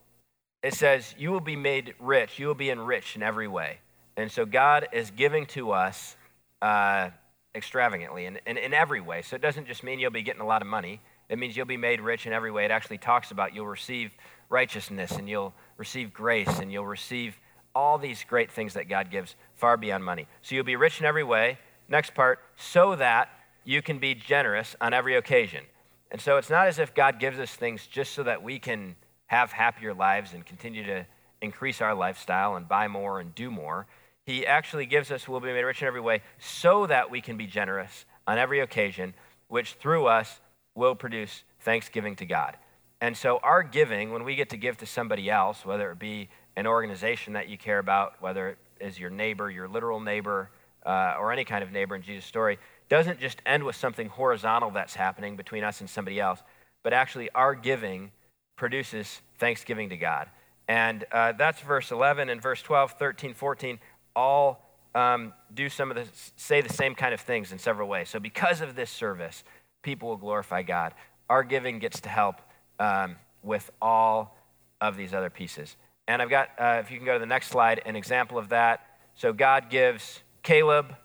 it 0.67 0.73
says, 0.73 1.15
You 1.17 1.31
will 1.31 1.39
be 1.39 1.55
made 1.55 1.95
rich, 1.99 2.39
you 2.39 2.47
will 2.47 2.55
be 2.55 2.69
enriched 2.69 3.15
in 3.15 3.23
every 3.23 3.47
way. 3.47 3.79
And 4.17 4.31
so 4.31 4.45
God 4.45 4.87
is 4.91 5.11
giving 5.11 5.45
to 5.47 5.71
us 5.71 6.17
uh, 6.61 7.09
extravagantly 7.55 8.25
and 8.25 8.39
in, 8.45 8.57
in, 8.57 8.65
in 8.65 8.73
every 8.73 8.99
way. 8.99 9.21
So 9.21 9.35
it 9.35 9.41
doesn't 9.41 9.67
just 9.67 9.83
mean 9.83 9.99
you'll 9.99 10.11
be 10.11 10.23
getting 10.23 10.41
a 10.41 10.45
lot 10.45 10.61
of 10.61 10.67
money, 10.67 11.01
it 11.29 11.37
means 11.39 11.55
you'll 11.55 11.65
be 11.65 11.77
made 11.77 12.01
rich 12.01 12.25
in 12.25 12.33
every 12.33 12.51
way. 12.51 12.65
It 12.65 12.71
actually 12.71 12.97
talks 12.97 13.31
about 13.31 13.53
you'll 13.53 13.67
receive 13.67 14.11
righteousness 14.49 15.11
and 15.11 15.27
you'll 15.27 15.53
receive 15.77 16.13
grace 16.13 16.59
and 16.59 16.71
you'll 16.71 16.85
receive 16.85 17.37
all 17.75 17.97
these 17.97 18.23
great 18.23 18.49
things 18.51 18.73
that 18.73 18.89
God 18.89 19.11
gives 19.11 19.35
far 19.55 19.77
beyond 19.77 20.03
money. 20.03 20.27
So 20.41 20.55
you'll 20.55 20.65
be 20.65 20.75
rich 20.75 20.99
in 20.99 21.05
every 21.05 21.23
way. 21.23 21.59
Next 21.89 22.13
part, 22.15 22.39
so 22.55 22.95
that 22.95 23.29
you 23.63 23.81
can 23.81 23.99
be 23.99 24.15
generous 24.15 24.75
on 24.81 24.93
every 24.93 25.15
occasion. 25.15 25.63
And 26.11 26.19
so 26.19 26.37
it's 26.37 26.49
not 26.49 26.67
as 26.67 26.79
if 26.79 26.93
God 26.93 27.19
gives 27.19 27.39
us 27.39 27.53
things 27.53 27.85
just 27.85 28.13
so 28.13 28.23
that 28.23 28.41
we 28.41 28.59
can 28.59 28.95
have 29.27 29.51
happier 29.51 29.93
lives 29.93 30.33
and 30.33 30.45
continue 30.45 30.85
to 30.85 31.05
increase 31.41 31.81
our 31.81 31.93
lifestyle 31.93 32.55
and 32.55 32.67
buy 32.67 32.87
more 32.87 33.19
and 33.19 33.33
do 33.35 33.51
more. 33.51 33.85
He 34.25 34.45
actually 34.45 34.85
gives 34.85 35.11
us, 35.11 35.27
we'll 35.27 35.39
be 35.39 35.47
made 35.53 35.63
rich 35.63 35.81
in 35.81 35.87
every 35.87 36.01
way, 36.01 36.21
so 36.39 36.87
that 36.87 37.09
we 37.11 37.21
can 37.21 37.37
be 37.37 37.47
generous 37.47 38.05
on 38.25 38.37
every 38.37 38.59
occasion, 38.59 39.13
which 39.47 39.73
through 39.73 40.07
us 40.07 40.41
will 40.75 40.95
produce 40.95 41.43
thanksgiving 41.61 42.15
to 42.17 42.25
God. 42.25 42.57
And 42.99 43.15
so, 43.15 43.39
our 43.43 43.61
giving, 43.63 44.11
when 44.11 44.23
we 44.23 44.35
get 44.35 44.49
to 44.49 44.57
give 44.57 44.77
to 44.77 44.85
somebody 44.85 45.29
else, 45.29 45.65
whether 45.65 45.91
it 45.91 45.99
be 45.99 46.29
an 46.55 46.65
organization 46.65 47.33
that 47.33 47.47
you 47.47 47.57
care 47.57 47.79
about, 47.79 48.21
whether 48.21 48.49
it 48.49 48.57
is 48.79 48.99
your 48.99 49.11
neighbor, 49.11 49.51
your 49.51 49.67
literal 49.67 49.99
neighbor, 49.99 50.49
uh, 50.85 51.15
or 51.19 51.31
any 51.31 51.43
kind 51.43 51.63
of 51.63 51.71
neighbor 51.71 51.95
in 51.95 52.01
Jesus' 52.01 52.25
story, 52.25 52.57
doesn't 52.89 53.19
just 53.19 53.41
end 53.45 53.63
with 53.63 53.75
something 53.75 54.09
horizontal 54.09 54.71
that's 54.71 54.95
happening 54.95 55.35
between 55.35 55.63
us 55.63 55.81
and 55.81 55.89
somebody 55.89 56.19
else, 56.19 56.41
but 56.83 56.93
actually 56.93 57.29
our 57.31 57.53
giving 57.53 58.11
produces 58.57 59.21
thanksgiving 59.37 59.89
to 59.89 59.97
God. 59.97 60.27
And 60.67 61.05
uh, 61.11 61.31
that's 61.31 61.61
verse 61.61 61.91
11 61.91 62.29
and 62.29 62.41
verse 62.41 62.61
12, 62.61 62.93
13, 62.99 63.33
14, 63.33 63.79
all 64.15 64.67
um, 64.93 65.33
do 65.53 65.69
some 65.69 65.91
of 65.91 65.95
the, 65.95 66.05
say 66.35 66.59
the 66.59 66.73
same 66.73 66.95
kind 66.95 67.13
of 67.13 67.21
things 67.21 67.51
in 67.51 67.59
several 67.59 67.87
ways. 67.87 68.09
So 68.09 68.19
because 68.19 68.59
of 68.59 68.75
this 68.75 68.89
service, 68.89 69.43
people 69.83 70.09
will 70.09 70.17
glorify 70.17 70.63
God. 70.63 70.93
Our 71.29 71.43
giving 71.43 71.79
gets 71.79 72.01
to 72.01 72.09
help 72.09 72.41
um, 72.79 73.15
with 73.43 73.71
all 73.81 74.37
of 74.81 74.97
these 74.97 75.13
other 75.13 75.29
pieces. 75.29 75.77
And 76.07 76.21
I've 76.21 76.29
got, 76.29 76.49
uh, 76.57 76.81
if 76.83 76.91
you 76.91 76.97
can 76.97 77.05
go 77.05 77.13
to 77.13 77.19
the 77.19 77.25
next 77.25 77.47
slide, 77.47 77.81
an 77.85 77.95
example 77.95 78.37
of 78.37 78.49
that. 78.49 78.85
So 79.15 79.33
God 79.33 79.69
gives 79.69 80.21
Caleb 80.43 80.95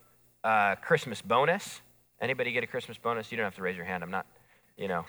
a 0.45 0.77
Christmas 0.81 1.23
bonus. 1.23 1.81
Anybody 2.21 2.53
get 2.53 2.65
a 2.65 2.69
Christmas 2.69 2.99
bonus? 2.99 3.31
You 3.31 3.37
don't 3.37 3.45
have 3.45 3.57
to 3.57 3.63
raise 3.63 3.77
your 3.77 3.85
hand. 3.85 4.03
I'm 4.03 4.11
not, 4.11 4.27
you 4.77 4.89
know, 4.89 5.05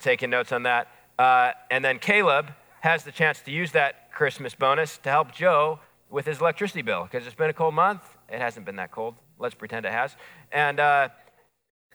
taking 0.00 0.30
notes 0.30 0.52
on 0.52 0.64
that. 0.64 0.88
Uh, 1.18 1.52
and 1.70 1.84
then 1.84 1.98
Caleb 1.98 2.50
has 2.80 3.04
the 3.04 3.12
chance 3.12 3.40
to 3.40 3.50
use 3.50 3.72
that 3.72 4.12
Christmas 4.12 4.54
bonus 4.54 4.98
to 4.98 5.10
help 5.10 5.32
Joe 5.32 5.80
with 6.10 6.26
his 6.26 6.40
electricity 6.40 6.82
bill 6.82 7.08
because 7.10 7.26
it's 7.26 7.34
been 7.34 7.50
a 7.50 7.54
cold 7.54 7.74
month. 7.74 8.02
It 8.28 8.38
hasn't 8.38 8.66
been 8.66 8.76
that 8.76 8.90
cold. 8.90 9.14
Let's 9.38 9.54
pretend 9.54 9.86
it 9.86 9.92
has. 9.92 10.16
And 10.52 10.78
uh, 10.78 11.08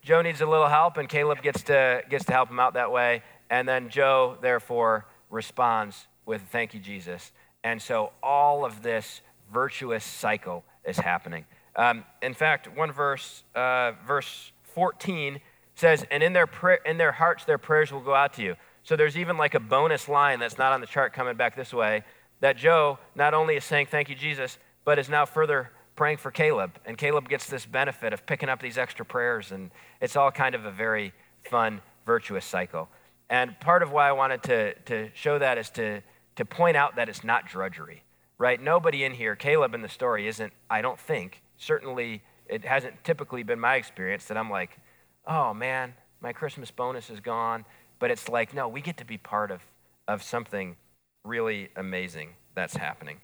Joe 0.01 0.21
needs 0.21 0.41
a 0.41 0.45
little 0.45 0.67
help, 0.67 0.97
and 0.97 1.07
Caleb 1.07 1.41
gets 1.41 1.63
to, 1.63 2.01
gets 2.09 2.25
to 2.25 2.33
help 2.33 2.49
him 2.49 2.59
out 2.59 2.73
that 2.73 2.91
way. 2.91 3.23
And 3.49 3.67
then 3.67 3.89
Joe, 3.89 4.37
therefore, 4.41 5.05
responds 5.29 6.07
with 6.25 6.41
thank 6.51 6.73
you, 6.73 6.79
Jesus. 6.79 7.31
And 7.63 7.81
so 7.81 8.11
all 8.23 8.65
of 8.65 8.83
this 8.83 9.21
virtuous 9.51 10.03
cycle 10.03 10.63
is 10.85 10.97
happening. 10.97 11.45
Um, 11.75 12.05
in 12.21 12.33
fact, 12.33 12.67
one 12.75 12.91
verse, 12.91 13.43
uh, 13.55 13.93
verse 14.05 14.51
14 14.63 15.39
says, 15.75 16.05
And 16.11 16.21
in 16.21 16.33
their, 16.33 16.47
pra- 16.47 16.79
in 16.85 16.97
their 16.97 17.11
hearts, 17.11 17.45
their 17.45 17.57
prayers 17.57 17.91
will 17.91 18.01
go 18.01 18.13
out 18.13 18.33
to 18.33 18.43
you. 18.43 18.55
So 18.89 18.95
there's 18.95 19.17
even 19.17 19.37
like 19.37 19.53
a 19.53 19.59
bonus 19.59 20.09
line 20.09 20.39
that's 20.39 20.57
not 20.57 20.73
on 20.73 20.81
the 20.81 20.87
chart 20.87 21.13
coming 21.13 21.35
back 21.35 21.55
this 21.55 21.71
way 21.71 22.03
that 22.39 22.57
Joe 22.57 22.97
not 23.13 23.35
only 23.35 23.55
is 23.55 23.63
saying, 23.63 23.85
Thank 23.85 24.09
you, 24.09 24.15
Jesus, 24.15 24.57
but 24.83 24.97
is 24.97 25.07
now 25.07 25.27
further 25.27 25.69
praying 25.95 26.17
for 26.17 26.31
Caleb. 26.31 26.71
And 26.87 26.97
Caleb 26.97 27.29
gets 27.29 27.45
this 27.45 27.67
benefit 27.67 28.13
of 28.13 28.25
picking 28.25 28.49
up 28.49 28.59
these 28.59 28.79
extra 28.79 29.05
prayers. 29.05 29.51
And 29.51 29.69
it's 30.01 30.15
all 30.15 30.31
kind 30.31 30.55
of 30.55 30.65
a 30.65 30.71
very 30.71 31.13
fun, 31.43 31.81
virtuous 32.07 32.45
cycle. 32.45 32.89
And 33.29 33.59
part 33.59 33.83
of 33.83 33.91
why 33.91 34.09
I 34.09 34.11
wanted 34.11 34.41
to, 34.41 34.73
to 34.85 35.11
show 35.13 35.37
that 35.37 35.59
is 35.59 35.69
to, 35.71 36.01
to 36.37 36.43
point 36.43 36.75
out 36.75 36.95
that 36.95 37.09
it's 37.09 37.23
not 37.23 37.45
drudgery, 37.45 38.01
right? 38.39 38.59
Nobody 38.59 39.03
in 39.03 39.13
here, 39.13 39.35
Caleb 39.35 39.75
in 39.75 39.83
the 39.83 39.87
story 39.87 40.27
isn't, 40.27 40.51
I 40.67 40.81
don't 40.81 40.99
think, 40.99 41.43
certainly 41.57 42.23
it 42.47 42.65
hasn't 42.65 43.03
typically 43.03 43.43
been 43.43 43.59
my 43.59 43.75
experience 43.75 44.25
that 44.25 44.35
I'm 44.35 44.49
like, 44.49 44.79
oh 45.27 45.53
man, 45.53 45.93
my 46.21 46.33
Christmas 46.33 46.71
bonus 46.71 47.11
is 47.11 47.19
gone. 47.19 47.65
But 47.99 48.11
it's 48.11 48.29
like, 48.29 48.53
no, 48.53 48.67
we 48.67 48.81
get 48.81 48.97
to 48.97 49.05
be 49.05 49.17
part 49.17 49.51
of, 49.51 49.61
of 50.07 50.23
something 50.23 50.77
really 51.25 51.69
amazing 51.75 52.29
that's 52.55 52.75
happening. 52.75 53.17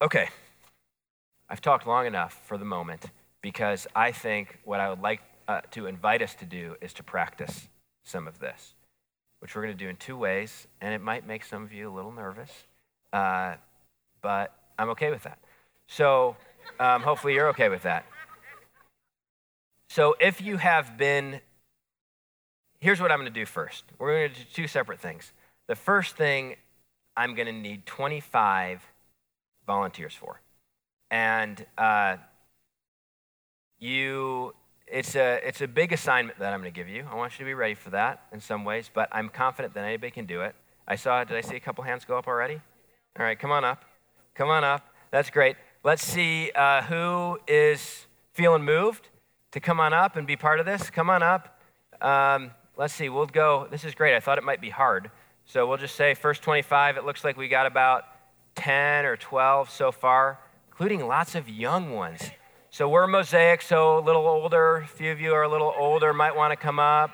Okay, 0.00 0.28
I've 1.48 1.60
talked 1.60 1.86
long 1.86 2.06
enough 2.06 2.40
for 2.44 2.56
the 2.56 2.64
moment 2.64 3.06
because 3.42 3.86
I 3.94 4.12
think 4.12 4.58
what 4.64 4.80
I 4.80 4.90
would 4.90 5.00
like 5.00 5.20
uh, 5.48 5.62
to 5.72 5.86
invite 5.86 6.22
us 6.22 6.34
to 6.36 6.44
do 6.44 6.76
is 6.80 6.92
to 6.94 7.02
practice 7.02 7.68
some 8.04 8.28
of 8.28 8.38
this, 8.38 8.74
which 9.40 9.54
we're 9.54 9.62
going 9.62 9.76
to 9.76 9.84
do 9.84 9.88
in 9.88 9.96
two 9.96 10.16
ways, 10.16 10.66
and 10.80 10.94
it 10.94 11.00
might 11.00 11.26
make 11.26 11.44
some 11.44 11.64
of 11.64 11.72
you 11.72 11.90
a 11.90 11.94
little 11.94 12.12
nervous, 12.12 12.50
uh, 13.12 13.54
but 14.22 14.54
I'm 14.78 14.90
okay 14.90 15.10
with 15.10 15.22
that. 15.24 15.38
So 15.88 16.36
um, 16.78 17.02
hopefully 17.02 17.34
you're 17.34 17.48
okay 17.48 17.68
with 17.68 17.82
that. 17.82 18.04
So 19.90 20.14
if 20.20 20.40
you 20.40 20.58
have 20.58 20.98
been 20.98 21.40
here's 22.80 23.00
what 23.00 23.10
I'm 23.10 23.18
going 23.18 23.32
to 23.32 23.40
do 23.40 23.46
first. 23.46 23.84
We're 23.98 24.18
going 24.18 24.32
to 24.32 24.38
do 24.40 24.46
two 24.52 24.68
separate 24.68 25.00
things. 25.00 25.32
The 25.66 25.74
first 25.74 26.16
thing 26.16 26.56
I'm 27.16 27.34
going 27.34 27.46
to 27.46 27.52
need 27.52 27.84
25 27.86 28.82
volunteers 29.66 30.14
for. 30.14 30.40
And 31.10 31.64
uh, 31.76 32.16
you, 33.78 34.54
it's 34.86 35.16
a, 35.16 35.40
it's 35.46 35.60
a 35.60 35.68
big 35.68 35.92
assignment 35.92 36.38
that 36.38 36.52
I'm 36.52 36.60
going 36.60 36.72
to 36.72 36.76
give 36.76 36.88
you. 36.88 37.06
I 37.10 37.14
want 37.14 37.32
you 37.32 37.38
to 37.38 37.44
be 37.44 37.54
ready 37.54 37.74
for 37.74 37.90
that 37.90 38.22
in 38.32 38.40
some 38.40 38.64
ways, 38.64 38.90
but 38.92 39.08
I'm 39.12 39.28
confident 39.28 39.74
that 39.74 39.84
anybody 39.84 40.10
can 40.10 40.26
do 40.26 40.42
it. 40.42 40.54
I 40.86 40.96
saw, 40.96 41.22
did 41.24 41.36
I 41.36 41.40
see 41.40 41.56
a 41.56 41.60
couple 41.60 41.84
hands 41.84 42.04
go 42.04 42.16
up 42.16 42.28
already? 42.28 42.60
All 43.18 43.24
right, 43.24 43.38
come 43.38 43.50
on 43.50 43.64
up. 43.64 43.84
Come 44.34 44.48
on 44.48 44.64
up. 44.64 44.88
That's 45.10 45.30
great. 45.30 45.56
Let's 45.82 46.04
see 46.04 46.50
uh, 46.54 46.82
who 46.82 47.38
is 47.48 48.06
feeling 48.32 48.64
moved 48.64 49.08
to 49.52 49.60
come 49.60 49.80
on 49.80 49.92
up 49.92 50.16
and 50.16 50.26
be 50.26 50.36
part 50.36 50.60
of 50.60 50.66
this. 50.66 50.90
Come 50.90 51.10
on 51.10 51.22
up. 51.22 51.60
Um, 52.00 52.52
let's 52.78 52.94
see, 52.94 53.08
we'll 53.08 53.26
go. 53.26 53.66
This 53.70 53.84
is 53.84 53.94
great. 53.94 54.14
I 54.14 54.20
thought 54.20 54.38
it 54.38 54.44
might 54.44 54.60
be 54.60 54.70
hard. 54.70 55.10
So 55.44 55.66
we'll 55.66 55.78
just 55.78 55.96
say 55.96 56.14
first 56.14 56.42
25. 56.42 56.96
It 56.96 57.04
looks 57.04 57.24
like 57.24 57.36
we 57.36 57.48
got 57.48 57.66
about 57.66 58.04
10 58.54 59.04
or 59.04 59.16
12 59.16 59.68
so 59.68 59.92
far, 59.92 60.38
including 60.68 61.06
lots 61.06 61.34
of 61.34 61.48
young 61.48 61.92
ones. 61.92 62.22
So 62.70 62.88
we're 62.88 63.06
mosaic, 63.06 63.62
so 63.62 63.98
a 63.98 64.00
little 64.00 64.26
older. 64.26 64.76
A 64.76 64.86
few 64.86 65.10
of 65.10 65.20
you 65.20 65.34
are 65.34 65.42
a 65.42 65.48
little 65.48 65.74
older, 65.76 66.12
might 66.12 66.36
want 66.36 66.52
to 66.52 66.56
come 66.56 66.78
up. 66.78 67.10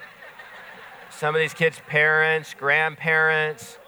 Some 1.11 1.35
of 1.35 1.41
these 1.41 1.55
kids' 1.55 1.81
parents, 1.87 2.55
grandparents. 2.55 3.79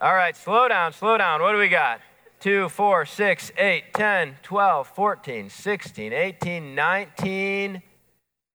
All 0.00 0.14
right, 0.14 0.36
slow 0.36 0.68
down, 0.68 0.92
slow 0.92 1.18
down. 1.18 1.40
What 1.40 1.52
do 1.52 1.58
we 1.58 1.68
got? 1.68 2.00
2, 2.40 2.68
4, 2.68 3.06
6, 3.06 3.52
8, 3.56 3.94
10, 3.94 4.36
12, 4.42 4.88
14, 4.88 5.48
16, 5.50 6.12
18, 6.12 6.74
19, 6.74 7.82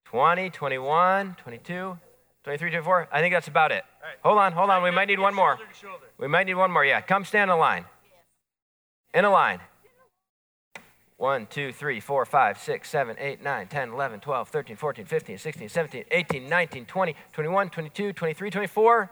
20, 0.06 0.50
21, 0.52 1.36
22, 1.42 1.98
23, 2.44 2.72
24. 2.72 3.10
I 3.12 3.22
think 3.22 3.34
that's 3.34 3.48
about 3.48 3.72
it. 3.72 3.84
Right. 4.02 4.16
Hold 4.24 4.40
on, 4.40 4.52
hold 4.54 4.70
on. 4.70 4.82
We 4.82 4.92
might 4.92 5.08
need 5.08 5.20
one 5.20 5.36
more. 5.36 5.60
We 6.18 6.28
might 6.28 6.46
need 6.46 6.56
one 6.56 6.72
more. 6.72 6.84
Yeah, 6.84 7.02
come 7.02 7.24
stand 7.24 7.52
in 7.52 7.56
a 7.56 7.60
line. 7.60 7.86
In 9.14 9.26
a 9.26 9.30
line. 9.30 9.60
1, 11.18 11.46
2, 11.52 11.72
3, 11.72 12.00
4, 12.00 12.26
5, 12.26 12.58
6, 12.58 12.90
7, 12.90 13.16
8, 13.20 13.44
9, 13.44 13.68
10, 13.68 13.90
11, 13.90 14.20
12, 14.22 14.50
13, 14.50 14.76
14, 14.76 15.06
15, 15.06 15.38
16, 15.38 15.70
17, 15.70 16.04
18, 16.10 16.50
19, 16.50 16.86
20, 16.86 17.16
21, 17.32 17.70
22, 17.70 18.14
23, 18.14 18.50
24. 18.50 19.12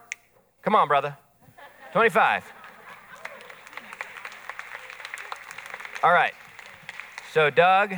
Come 0.64 0.76
on, 0.76 0.88
brother. 0.88 1.16
25. 1.92 2.52
All 6.02 6.12
right. 6.12 6.34
So, 7.32 7.52
Doug 7.52 7.94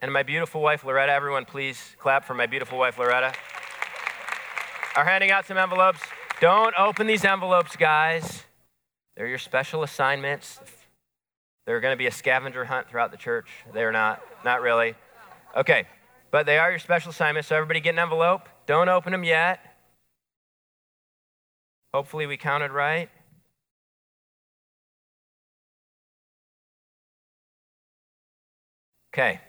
and 0.00 0.12
my 0.12 0.22
beautiful 0.22 0.60
wife, 0.60 0.84
Loretta, 0.84 1.10
everyone, 1.10 1.44
please 1.44 1.96
clap 1.98 2.24
for 2.24 2.34
my 2.34 2.46
beautiful 2.46 2.78
wife, 2.78 2.98
Loretta, 2.98 3.32
are 4.96 5.04
handing 5.04 5.30
out 5.30 5.46
some 5.46 5.58
envelopes. 5.58 6.00
Don't 6.40 6.74
open 6.78 7.06
these 7.06 7.24
envelopes, 7.24 7.76
guys. 7.76 8.44
They're 9.16 9.26
your 9.26 9.38
special 9.38 9.82
assignments. 9.82 10.58
They're 11.66 11.80
going 11.80 11.92
to 11.92 11.98
be 11.98 12.06
a 12.06 12.12
scavenger 12.12 12.64
hunt 12.64 12.88
throughout 12.88 13.10
the 13.10 13.16
church. 13.16 13.48
They're 13.74 13.92
not, 13.92 14.22
not 14.44 14.62
really. 14.62 14.94
Okay, 15.54 15.86
but 16.30 16.46
they 16.46 16.58
are 16.58 16.70
your 16.70 16.78
special 16.78 17.10
assignments. 17.10 17.48
So 17.48 17.56
everybody 17.56 17.80
get 17.80 17.94
an 17.94 17.98
envelope. 17.98 18.48
Don't 18.66 18.88
open 18.88 19.12
them 19.12 19.24
yet. 19.24 19.60
Hopefully, 21.92 22.26
we 22.26 22.36
counted 22.36 22.72
right. 22.72 23.08
Okay. 29.14 29.40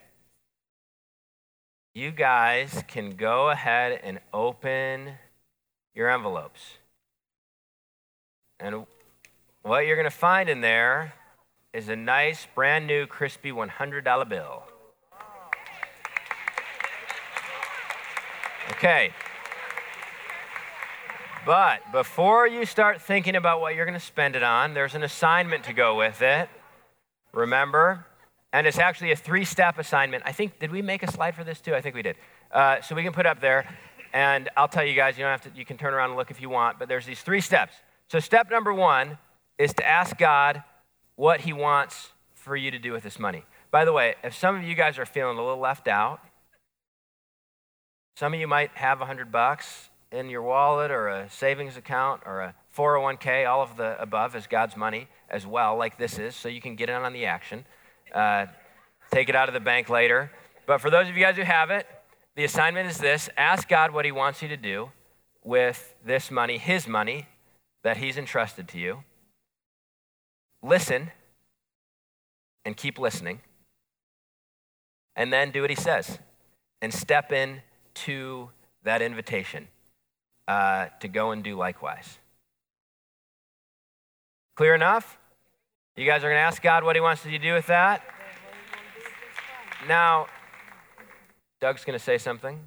You 1.93 2.11
guys 2.11 2.83
can 2.87 3.15
go 3.15 3.49
ahead 3.49 3.99
and 4.03 4.19
open 4.31 5.15
your 5.97 6.11
envelopes. 6.11 6.61
And 8.59 8.85
what 9.63 9.87
you're 9.87 9.95
going 9.95 10.05
to 10.05 10.11
find 10.11 10.47
in 10.47 10.61
there 10.61 11.13
is 11.73 11.89
a 11.89 11.95
nice, 11.95 12.47
brand 12.53 12.85
new, 12.85 13.07
crispy 13.07 13.51
$100 13.51 14.29
bill. 14.29 14.63
Okay. 18.71 19.11
But 21.47 21.91
before 21.91 22.47
you 22.47 22.65
start 22.65 23.01
thinking 23.01 23.35
about 23.35 23.59
what 23.59 23.73
you're 23.73 23.85
going 23.85 23.99
to 23.99 24.05
spend 24.05 24.35
it 24.35 24.43
on, 24.43 24.75
there's 24.75 24.93
an 24.93 25.03
assignment 25.03 25.63
to 25.63 25.73
go 25.73 25.97
with 25.97 26.21
it. 26.21 26.47
Remember? 27.33 28.05
And 28.53 28.67
it's 28.67 28.77
actually 28.77 29.11
a 29.11 29.15
three 29.15 29.45
step 29.45 29.79
assignment. 29.79 30.23
I 30.27 30.31
think, 30.31 30.59
did 30.59 30.71
we 30.71 30.83
make 30.83 31.01
a 31.01 31.11
slide 31.11 31.33
for 31.33 31.43
this 31.43 31.59
too? 31.59 31.73
I 31.73 31.81
think 31.81 31.95
we 31.95 32.03
did. 32.03 32.17
Uh, 32.51 32.81
so 32.81 32.93
we 32.95 33.03
can 33.03 33.13
put 33.13 33.25
up 33.25 33.41
there. 33.41 33.67
And 34.13 34.49
I'll 34.57 34.67
tell 34.67 34.85
you 34.85 34.93
guys, 34.93 35.17
you 35.17 35.23
don't 35.23 35.31
have 35.31 35.53
to, 35.53 35.57
you 35.57 35.65
can 35.65 35.77
turn 35.77 35.93
around 35.93 36.09
and 36.09 36.17
look 36.17 36.31
if 36.31 36.41
you 36.41 36.49
want, 36.49 36.79
but 36.79 36.87
there's 36.87 37.05
these 37.05 37.21
three 37.21 37.41
steps. 37.41 37.73
So 38.09 38.19
step 38.19 38.49
number 38.49 38.73
one 38.73 39.17
is 39.57 39.73
to 39.73 39.87
ask 39.87 40.17
God 40.17 40.63
what 41.15 41.41
he 41.41 41.53
wants 41.53 42.11
for 42.33 42.55
you 42.55 42.71
to 42.71 42.79
do 42.79 42.91
with 42.91 43.03
this 43.03 43.19
money. 43.19 43.43
By 43.71 43.85
the 43.85 43.91
way, 43.91 44.15
if 44.23 44.35
some 44.35 44.55
of 44.55 44.63
you 44.63 44.75
guys 44.75 44.97
are 44.97 45.05
feeling 45.05 45.37
a 45.37 45.41
little 45.41 45.59
left 45.59 45.87
out, 45.87 46.21
some 48.15 48.33
of 48.33 48.39
you 48.39 48.47
might 48.47 48.71
have 48.75 48.99
a 48.99 49.01
100 49.01 49.31
bucks 49.31 49.89
in 50.11 50.29
your 50.29 50.41
wallet 50.41 50.89
or 50.89 51.09
a 51.09 51.29
savings 51.29 51.75
account 51.75 52.21
or 52.25 52.41
a 52.41 52.55
401k, 52.75 53.47
all 53.47 53.61
of 53.61 53.75
the 53.77 54.01
above 54.01 54.35
is 54.35 54.47
God's 54.47 54.77
money 54.77 55.07
as 55.29 55.45
well, 55.45 55.75
like 55.75 55.97
this 55.97 56.17
is, 56.17 56.35
so 56.35 56.47
you 56.47 56.61
can 56.61 56.75
get 56.75 56.89
in 56.89 56.95
on 56.95 57.13
the 57.13 57.25
action. 57.25 57.65
Uh, 58.13 58.45
take 59.11 59.29
it 59.29 59.35
out 59.35 59.49
of 59.49 59.53
the 59.53 59.59
bank 59.59 59.89
later. 59.89 60.31
But 60.65 60.79
for 60.79 60.89
those 60.89 61.09
of 61.09 61.17
you 61.17 61.23
guys 61.23 61.35
who 61.35 61.43
have 61.43 61.71
it, 61.71 61.85
the 62.37 62.45
assignment 62.45 62.89
is 62.89 62.99
this 62.99 63.29
ask 63.35 63.67
God 63.67 63.91
what 63.91 64.05
He 64.05 64.13
wants 64.13 64.41
you 64.41 64.47
to 64.47 64.57
do 64.57 64.91
with 65.43 65.93
this 66.05 66.31
money, 66.31 66.57
His 66.57 66.87
money, 66.87 67.27
that 67.83 67.97
He's 67.97 68.17
entrusted 68.17 68.69
to 68.69 68.79
you 68.79 69.03
listen 70.61 71.11
and 72.65 72.75
keep 72.75 72.99
listening, 72.99 73.39
and 75.15 75.31
then 75.31 75.51
do 75.51 75.61
what 75.61 75.69
he 75.69 75.75
says 75.75 76.19
and 76.81 76.93
step 76.93 77.31
in 77.31 77.61
to 77.93 78.49
that 78.83 79.01
invitation 79.01 79.67
uh, 80.47 80.87
to 80.99 81.07
go 81.07 81.31
and 81.31 81.43
do 81.43 81.55
likewise. 81.55 82.19
Clear 84.55 84.75
enough? 84.75 85.17
You 85.95 86.05
guys 86.05 86.23
are 86.23 86.27
going 86.27 86.35
to 86.35 86.41
ask 86.41 86.61
God 86.61 86.83
what 86.83 86.95
he 86.95 86.99
wants 86.99 87.25
you 87.25 87.31
to 87.31 87.39
do 87.39 87.53
with 87.53 87.67
that? 87.67 88.03
Now, 89.87 90.27
Doug's 91.59 91.83
going 91.83 91.97
to 91.97 92.03
say 92.03 92.17
something. 92.17 92.59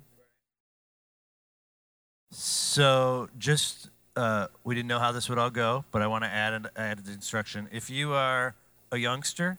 So, 2.33 3.29
just 3.39 3.89
uh, 4.17 4.49
we 4.65 4.75
didn't 4.75 4.89
know 4.89 4.99
how 4.99 5.13
this 5.13 5.29
would 5.29 5.39
all 5.39 5.51
go, 5.51 5.85
but 5.91 6.03
I 6.03 6.07
want 6.07 6.25
to 6.25 6.31
add 6.31 6.53
an 6.53 6.69
added 6.77 7.09
instruction. 7.09 7.69
If 7.73 7.91
you 7.91 8.13
are 8.13 8.55
a 8.93 8.99
youngster, 8.99 9.59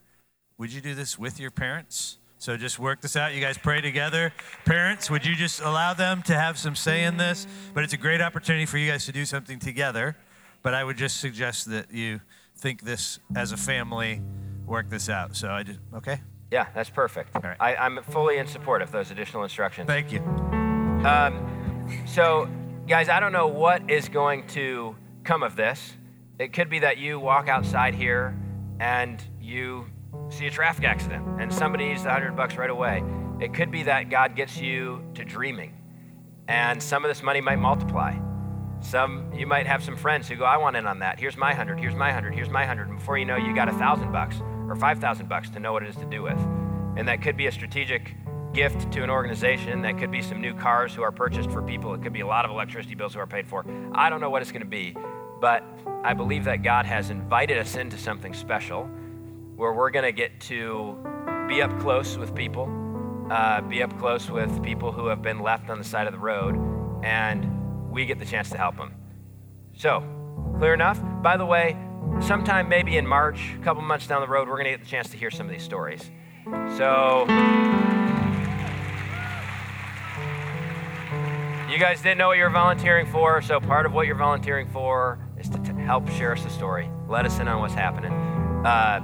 would 0.57 0.71
you 0.71 0.81
do 0.81 0.93
this 0.93 1.17
with 1.17 1.39
your 1.39 1.51
parents? 1.51 2.17
So 2.37 2.57
just 2.57 2.79
work 2.79 3.01
this 3.01 3.15
out. 3.15 3.35
You 3.35 3.41
guys 3.41 3.57
pray 3.57 3.81
together. 3.81 4.33
Parents, 4.65 5.11
would 5.11 5.25
you 5.27 5.35
just 5.35 5.61
allow 5.61 5.93
them 5.93 6.23
to 6.23 6.33
have 6.33 6.57
some 6.57 6.75
say 6.75 7.03
in 7.03 7.17
this? 7.17 7.45
But 7.75 7.83
it's 7.83 7.93
a 7.93 7.97
great 7.97 8.19
opportunity 8.19 8.65
for 8.65 8.79
you 8.79 8.89
guys 8.89 9.05
to 9.05 9.11
do 9.11 9.25
something 9.25 9.59
together. 9.59 10.17
But 10.63 10.73
I 10.73 10.83
would 10.83 10.97
just 10.97 11.19
suggest 11.19 11.69
that 11.69 11.91
you 11.91 12.19
think 12.57 12.81
this 12.81 13.19
as 13.35 13.51
a 13.51 13.57
family, 13.57 14.21
work 14.65 14.89
this 14.89 15.07
out. 15.07 15.35
So 15.35 15.49
I 15.49 15.61
just, 15.61 15.79
okay? 15.93 16.21
Yeah, 16.51 16.67
that's 16.75 16.89
perfect. 16.89 17.35
All 17.35 17.41
right. 17.41 17.57
I, 17.59 17.75
I'm 17.75 18.03
fully 18.03 18.37
in 18.37 18.45
support 18.45 18.81
of 18.81 18.91
those 18.91 19.09
additional 19.09 19.43
instructions. 19.43 19.87
Thank 19.87 20.11
you. 20.11 20.19
Um, 21.05 21.87
so 22.05 22.47
Guys, 22.91 23.07
I 23.07 23.21
don't 23.21 23.31
know 23.31 23.47
what 23.47 23.89
is 23.89 24.09
going 24.09 24.45
to 24.47 24.97
come 25.23 25.43
of 25.43 25.55
this. 25.55 25.93
It 26.39 26.51
could 26.51 26.69
be 26.69 26.79
that 26.79 26.97
you 26.97 27.21
walk 27.21 27.47
outside 27.47 27.95
here 27.95 28.35
and 28.81 29.23
you 29.39 29.85
see 30.29 30.47
a 30.47 30.51
traffic 30.51 30.83
accident 30.83 31.39
and 31.39 31.53
somebody 31.53 31.87
needs 31.87 32.03
100 32.03 32.35
bucks 32.35 32.57
right 32.57 32.69
away. 32.69 33.01
It 33.39 33.53
could 33.53 33.71
be 33.71 33.83
that 33.83 34.09
God 34.09 34.35
gets 34.35 34.57
you 34.57 35.05
to 35.13 35.23
dreaming 35.23 35.73
and 36.49 36.83
some 36.83 37.05
of 37.05 37.09
this 37.09 37.23
money 37.23 37.39
might 37.39 37.59
multiply. 37.59 38.17
Some 38.81 39.31
you 39.33 39.47
might 39.47 39.67
have 39.67 39.83
some 39.83 39.95
friends 39.95 40.27
who 40.27 40.35
go, 40.35 40.43
I 40.43 40.57
want 40.57 40.75
in 40.75 40.85
on 40.85 40.99
that. 40.99 41.17
Here's 41.17 41.37
my 41.37 41.53
hundred, 41.53 41.79
here's 41.79 41.95
my 41.95 42.11
hundred, 42.11 42.33
here's 42.33 42.49
my 42.49 42.65
hundred. 42.65 42.89
And 42.89 42.97
before 42.97 43.17
you 43.17 43.25
know, 43.25 43.37
you 43.37 43.55
got 43.55 43.69
a 43.69 43.73
thousand 43.73 44.11
bucks 44.11 44.41
or 44.69 44.75
five 44.75 44.99
thousand 44.99 45.29
bucks 45.29 45.49
to 45.51 45.59
know 45.59 45.73
what 45.73 45.83
it 45.83 45.89
is 45.89 45.95
to 45.97 46.05
do 46.05 46.23
with. 46.23 46.39
And 46.97 47.07
that 47.07 47.21
could 47.21 47.37
be 47.37 47.47
a 47.47 47.51
strategic 47.51 48.15
gift 48.53 48.91
to 48.91 49.03
an 49.03 49.09
organization. 49.09 49.81
That 49.81 49.97
could 49.97 50.11
be 50.11 50.21
some 50.21 50.41
new 50.41 50.53
cars 50.53 50.93
who 50.93 51.01
are 51.03 51.11
purchased 51.11 51.49
for 51.51 51.61
people. 51.61 51.93
It 51.93 52.01
could 52.01 52.13
be 52.13 52.21
a 52.21 52.27
lot 52.27 52.45
of 52.45 52.51
electricity 52.51 52.95
bills 52.95 53.13
who 53.13 53.19
are 53.19 53.27
paid 53.27 53.47
for. 53.47 53.65
I 53.93 54.09
don't 54.09 54.19
know 54.19 54.29
what 54.29 54.41
it's 54.41 54.51
going 54.51 54.61
to 54.61 54.67
be, 54.67 54.95
but 55.39 55.63
I 56.03 56.13
believe 56.13 56.43
that 56.45 56.63
God 56.63 56.85
has 56.85 57.09
invited 57.09 57.57
us 57.57 57.75
into 57.75 57.97
something 57.97 58.33
special 58.33 58.89
where 59.55 59.73
we're 59.73 59.91
going 59.91 60.05
to 60.05 60.11
get 60.11 60.39
to 60.41 60.97
be 61.47 61.61
up 61.61 61.77
close 61.79 62.17
with 62.17 62.33
people, 62.35 62.67
uh, 63.29 63.61
be 63.61 63.83
up 63.83 63.97
close 63.99 64.29
with 64.29 64.61
people 64.63 64.91
who 64.91 65.07
have 65.07 65.21
been 65.21 65.39
left 65.39 65.69
on 65.69 65.77
the 65.77 65.83
side 65.83 66.07
of 66.07 66.13
the 66.13 66.19
road, 66.19 66.55
and 67.03 67.89
we 67.89 68.05
get 68.05 68.19
the 68.19 68.25
chance 68.25 68.49
to 68.49 68.57
help 68.57 68.75
them. 68.77 68.93
So, 69.73 70.03
clear 70.57 70.73
enough? 70.73 70.99
By 71.21 71.37
the 71.37 71.45
way, 71.45 71.77
sometime 72.19 72.67
maybe 72.67 72.97
in 72.97 73.07
March, 73.07 73.53
a 73.59 73.63
couple 73.63 73.81
months 73.81 74.07
down 74.07 74.21
the 74.21 74.27
road, 74.27 74.47
we're 74.47 74.55
going 74.55 74.65
to 74.65 74.71
get 74.71 74.81
the 74.81 74.89
chance 74.89 75.09
to 75.09 75.17
hear 75.17 75.31
some 75.31 75.45
of 75.45 75.51
these 75.51 75.63
stories. 75.63 76.11
So, 76.77 77.25
You 81.71 81.77
guys 81.77 82.01
didn't 82.01 82.17
know 82.17 82.27
what 82.27 82.37
you 82.37 82.43
were 82.43 82.49
volunteering 82.49 83.05
for, 83.05 83.41
so 83.41 83.61
part 83.61 83.85
of 83.85 83.93
what 83.93 84.05
you're 84.05 84.17
volunteering 84.17 84.67
for 84.67 85.19
is 85.39 85.47
to 85.47 85.57
t- 85.59 85.71
help 85.83 86.09
share 86.09 86.33
us 86.33 86.43
the 86.43 86.49
story. 86.49 86.89
Let 87.07 87.25
us 87.25 87.39
in 87.39 87.47
on 87.47 87.61
what's 87.61 87.73
happening. 87.73 88.11
Uh, 88.11 88.99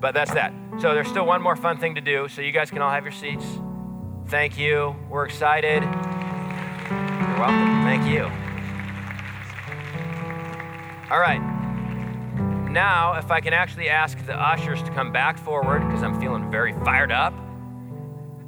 but 0.00 0.12
that's 0.12 0.34
that. 0.34 0.52
So 0.80 0.92
there's 0.92 1.06
still 1.06 1.24
one 1.24 1.40
more 1.40 1.54
fun 1.54 1.78
thing 1.78 1.94
to 1.94 2.00
do, 2.00 2.26
so 2.26 2.42
you 2.42 2.50
guys 2.50 2.68
can 2.68 2.82
all 2.82 2.90
have 2.90 3.04
your 3.04 3.12
seats. 3.12 3.44
Thank 4.26 4.58
you. 4.58 4.96
We're 5.08 5.24
excited. 5.24 5.84
You're 5.84 7.38
welcome. 7.38 7.84
Thank 7.84 8.10
you. 8.10 8.24
All 11.12 11.20
right. 11.20 11.59
Now, 12.70 13.14
if 13.14 13.32
I 13.32 13.40
can 13.40 13.52
actually 13.52 13.88
ask 13.88 14.16
the 14.26 14.34
ushers 14.34 14.80
to 14.84 14.90
come 14.92 15.10
back 15.10 15.38
forward, 15.38 15.80
because 15.80 16.04
I'm 16.04 16.20
feeling 16.20 16.52
very 16.52 16.72
fired 16.84 17.10
up. 17.10 17.32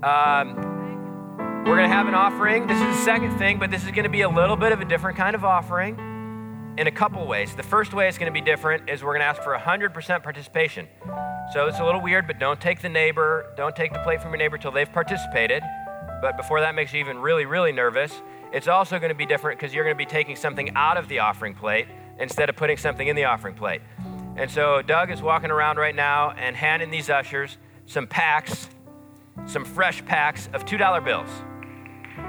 Um, 0.04 0.54
we're 1.66 1.76
going 1.76 1.88
to 1.88 1.94
have 1.94 2.06
an 2.06 2.14
offering. 2.14 2.68
This 2.68 2.80
is 2.80 2.96
the 2.96 3.04
second 3.04 3.36
thing, 3.36 3.58
but 3.58 3.72
this 3.72 3.84
is 3.84 3.90
going 3.90 4.04
to 4.04 4.08
be 4.08 4.20
a 4.20 4.28
little 4.28 4.54
bit 4.54 4.70
of 4.70 4.80
a 4.80 4.84
different 4.84 5.16
kind 5.16 5.34
of 5.34 5.44
offering 5.44 5.96
in 6.78 6.86
a 6.86 6.90
couple 6.90 7.26
ways. 7.26 7.56
The 7.56 7.64
first 7.64 7.94
way 7.94 8.08
it's 8.08 8.16
going 8.16 8.32
to 8.32 8.40
be 8.40 8.44
different 8.44 8.88
is 8.88 9.02
we're 9.02 9.10
going 9.10 9.22
to 9.22 9.26
ask 9.26 9.42
for 9.42 9.56
100% 9.56 10.22
participation. 10.22 10.86
So 11.52 11.66
it's 11.66 11.80
a 11.80 11.84
little 11.84 12.00
weird, 12.00 12.28
but 12.28 12.38
don't 12.38 12.60
take 12.60 12.80
the 12.80 12.88
neighbor, 12.88 13.52
don't 13.56 13.74
take 13.74 13.92
the 13.92 13.98
plate 14.00 14.22
from 14.22 14.30
your 14.30 14.38
neighbor 14.38 14.56
till 14.56 14.70
they've 14.70 14.92
participated. 14.92 15.64
But 16.20 16.36
before 16.36 16.60
that 16.60 16.76
makes 16.76 16.92
you 16.92 17.00
even 17.00 17.18
really, 17.18 17.44
really 17.44 17.72
nervous, 17.72 18.22
it's 18.52 18.68
also 18.68 19.00
going 19.00 19.10
to 19.10 19.16
be 19.16 19.26
different 19.26 19.58
because 19.58 19.74
you're 19.74 19.84
going 19.84 19.96
to 19.96 19.98
be 19.98 20.06
taking 20.06 20.36
something 20.36 20.70
out 20.76 20.96
of 20.96 21.08
the 21.08 21.18
offering 21.18 21.54
plate 21.54 21.88
instead 22.18 22.48
of 22.48 22.56
putting 22.56 22.76
something 22.76 23.08
in 23.08 23.16
the 23.16 23.24
offering 23.24 23.54
plate. 23.54 23.82
And 24.36 24.50
so 24.50 24.82
Doug 24.82 25.10
is 25.10 25.20
walking 25.20 25.50
around 25.50 25.76
right 25.76 25.94
now 25.94 26.30
and 26.30 26.56
handing 26.56 26.90
these 26.90 27.10
ushers 27.10 27.58
some 27.86 28.06
packs, 28.06 28.68
some 29.46 29.64
fresh 29.64 30.04
packs 30.04 30.48
of 30.52 30.64
$2 30.64 31.04
bills, 31.04 31.28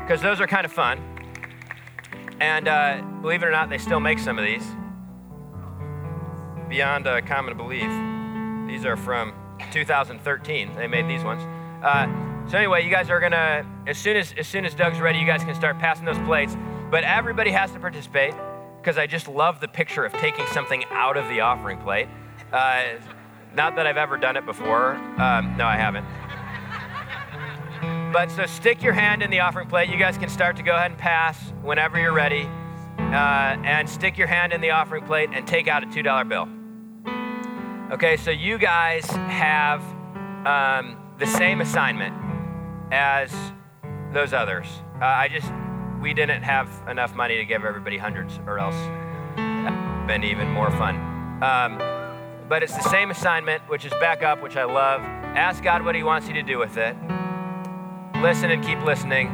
because 0.01 0.21
those 0.21 0.41
are 0.41 0.47
kind 0.47 0.65
of 0.65 0.71
fun. 0.71 0.99
And 2.39 2.67
uh, 2.67 3.01
believe 3.21 3.41
it 3.41 3.45
or 3.45 3.51
not, 3.51 3.69
they 3.69 3.77
still 3.77 3.99
make 3.99 4.19
some 4.19 4.37
of 4.37 4.43
these. 4.43 4.65
Beyond 6.67 7.07
uh, 7.07 7.21
common 7.21 7.55
belief, 7.55 7.89
these 8.67 8.85
are 8.85 8.97
from 8.97 9.33
2013. 9.71 10.75
They 10.75 10.87
made 10.87 11.07
these 11.07 11.23
ones. 11.23 11.41
Uh, 11.83 12.07
so 12.49 12.57
anyway, 12.57 12.83
you 12.83 12.89
guys 12.89 13.09
are 13.09 13.19
gonna 13.19 13.65
as 13.87 13.97
soon 13.97 14.17
as 14.17 14.33
as 14.37 14.47
soon 14.47 14.65
as 14.65 14.73
Doug's 14.73 14.99
ready, 14.99 15.19
you 15.19 15.25
guys 15.25 15.43
can 15.43 15.55
start 15.55 15.79
passing 15.79 16.05
those 16.05 16.17
plates. 16.19 16.57
But 16.89 17.03
everybody 17.03 17.51
has 17.51 17.71
to 17.71 17.79
participate 17.79 18.33
because 18.83 18.97
I 18.97 19.07
just 19.07 19.29
love 19.29 19.61
the 19.61 19.67
picture 19.69 20.03
of 20.03 20.11
taking 20.11 20.45
something 20.47 20.83
out 20.89 21.15
of 21.15 21.29
the 21.29 21.39
offering 21.39 21.79
plate. 21.79 22.09
Uh, 22.51 22.83
not 23.55 23.77
that 23.77 23.87
I've 23.87 23.95
ever 23.95 24.17
done 24.17 24.35
it 24.35 24.45
before. 24.45 24.95
Um, 24.95 25.55
no, 25.55 25.65
I 25.65 25.77
haven't. 25.77 26.05
But 28.11 28.29
so 28.29 28.45
stick 28.45 28.83
your 28.83 28.91
hand 28.91 29.23
in 29.23 29.31
the 29.31 29.39
offering 29.39 29.69
plate. 29.69 29.89
You 29.89 29.97
guys 29.97 30.17
can 30.17 30.27
start 30.27 30.57
to 30.57 30.63
go 30.63 30.75
ahead 30.75 30.91
and 30.91 30.99
pass 30.99 31.39
whenever 31.61 31.97
you're 31.97 32.13
ready. 32.13 32.49
Uh, 32.97 33.57
and 33.63 33.89
stick 33.89 34.17
your 34.17 34.27
hand 34.27 34.51
in 34.51 34.59
the 34.59 34.71
offering 34.71 35.05
plate 35.05 35.29
and 35.31 35.47
take 35.47 35.69
out 35.69 35.83
a 35.83 35.87
$2 35.87 36.27
bill. 36.27 36.49
Okay, 37.93 38.17
so 38.17 38.31
you 38.31 38.57
guys 38.57 39.05
have 39.05 39.81
um, 40.45 40.97
the 41.19 41.25
same 41.25 41.61
assignment 41.61 42.13
as 42.91 43.33
those 44.11 44.33
others. 44.33 44.67
Uh, 44.99 45.05
I 45.05 45.29
just, 45.29 45.51
we 46.03 46.13
didn't 46.13 46.43
have 46.43 46.69
enough 46.87 47.15
money 47.15 47.37
to 47.37 47.45
give 47.45 47.65
everybody 47.65 47.97
hundreds, 47.97 48.39
or 48.45 48.59
else 48.59 48.75
it 49.37 50.07
been 50.07 50.23
even 50.23 50.51
more 50.51 50.69
fun. 50.69 50.95
Um, 51.41 51.79
but 52.47 52.61
it's 52.61 52.75
the 52.75 52.89
same 52.89 53.09
assignment, 53.09 53.67
which 53.69 53.85
is 53.85 53.91
back 53.93 54.21
up, 54.21 54.43
which 54.43 54.57
I 54.57 54.65
love. 54.65 55.01
Ask 55.01 55.63
God 55.63 55.83
what 55.83 55.95
He 55.95 56.03
wants 56.03 56.27
you 56.27 56.35
to 56.35 56.43
do 56.43 56.59
with 56.59 56.77
it 56.77 56.95
listen 58.23 58.51
and 58.51 58.63
keep 58.63 58.81
listening 58.85 59.27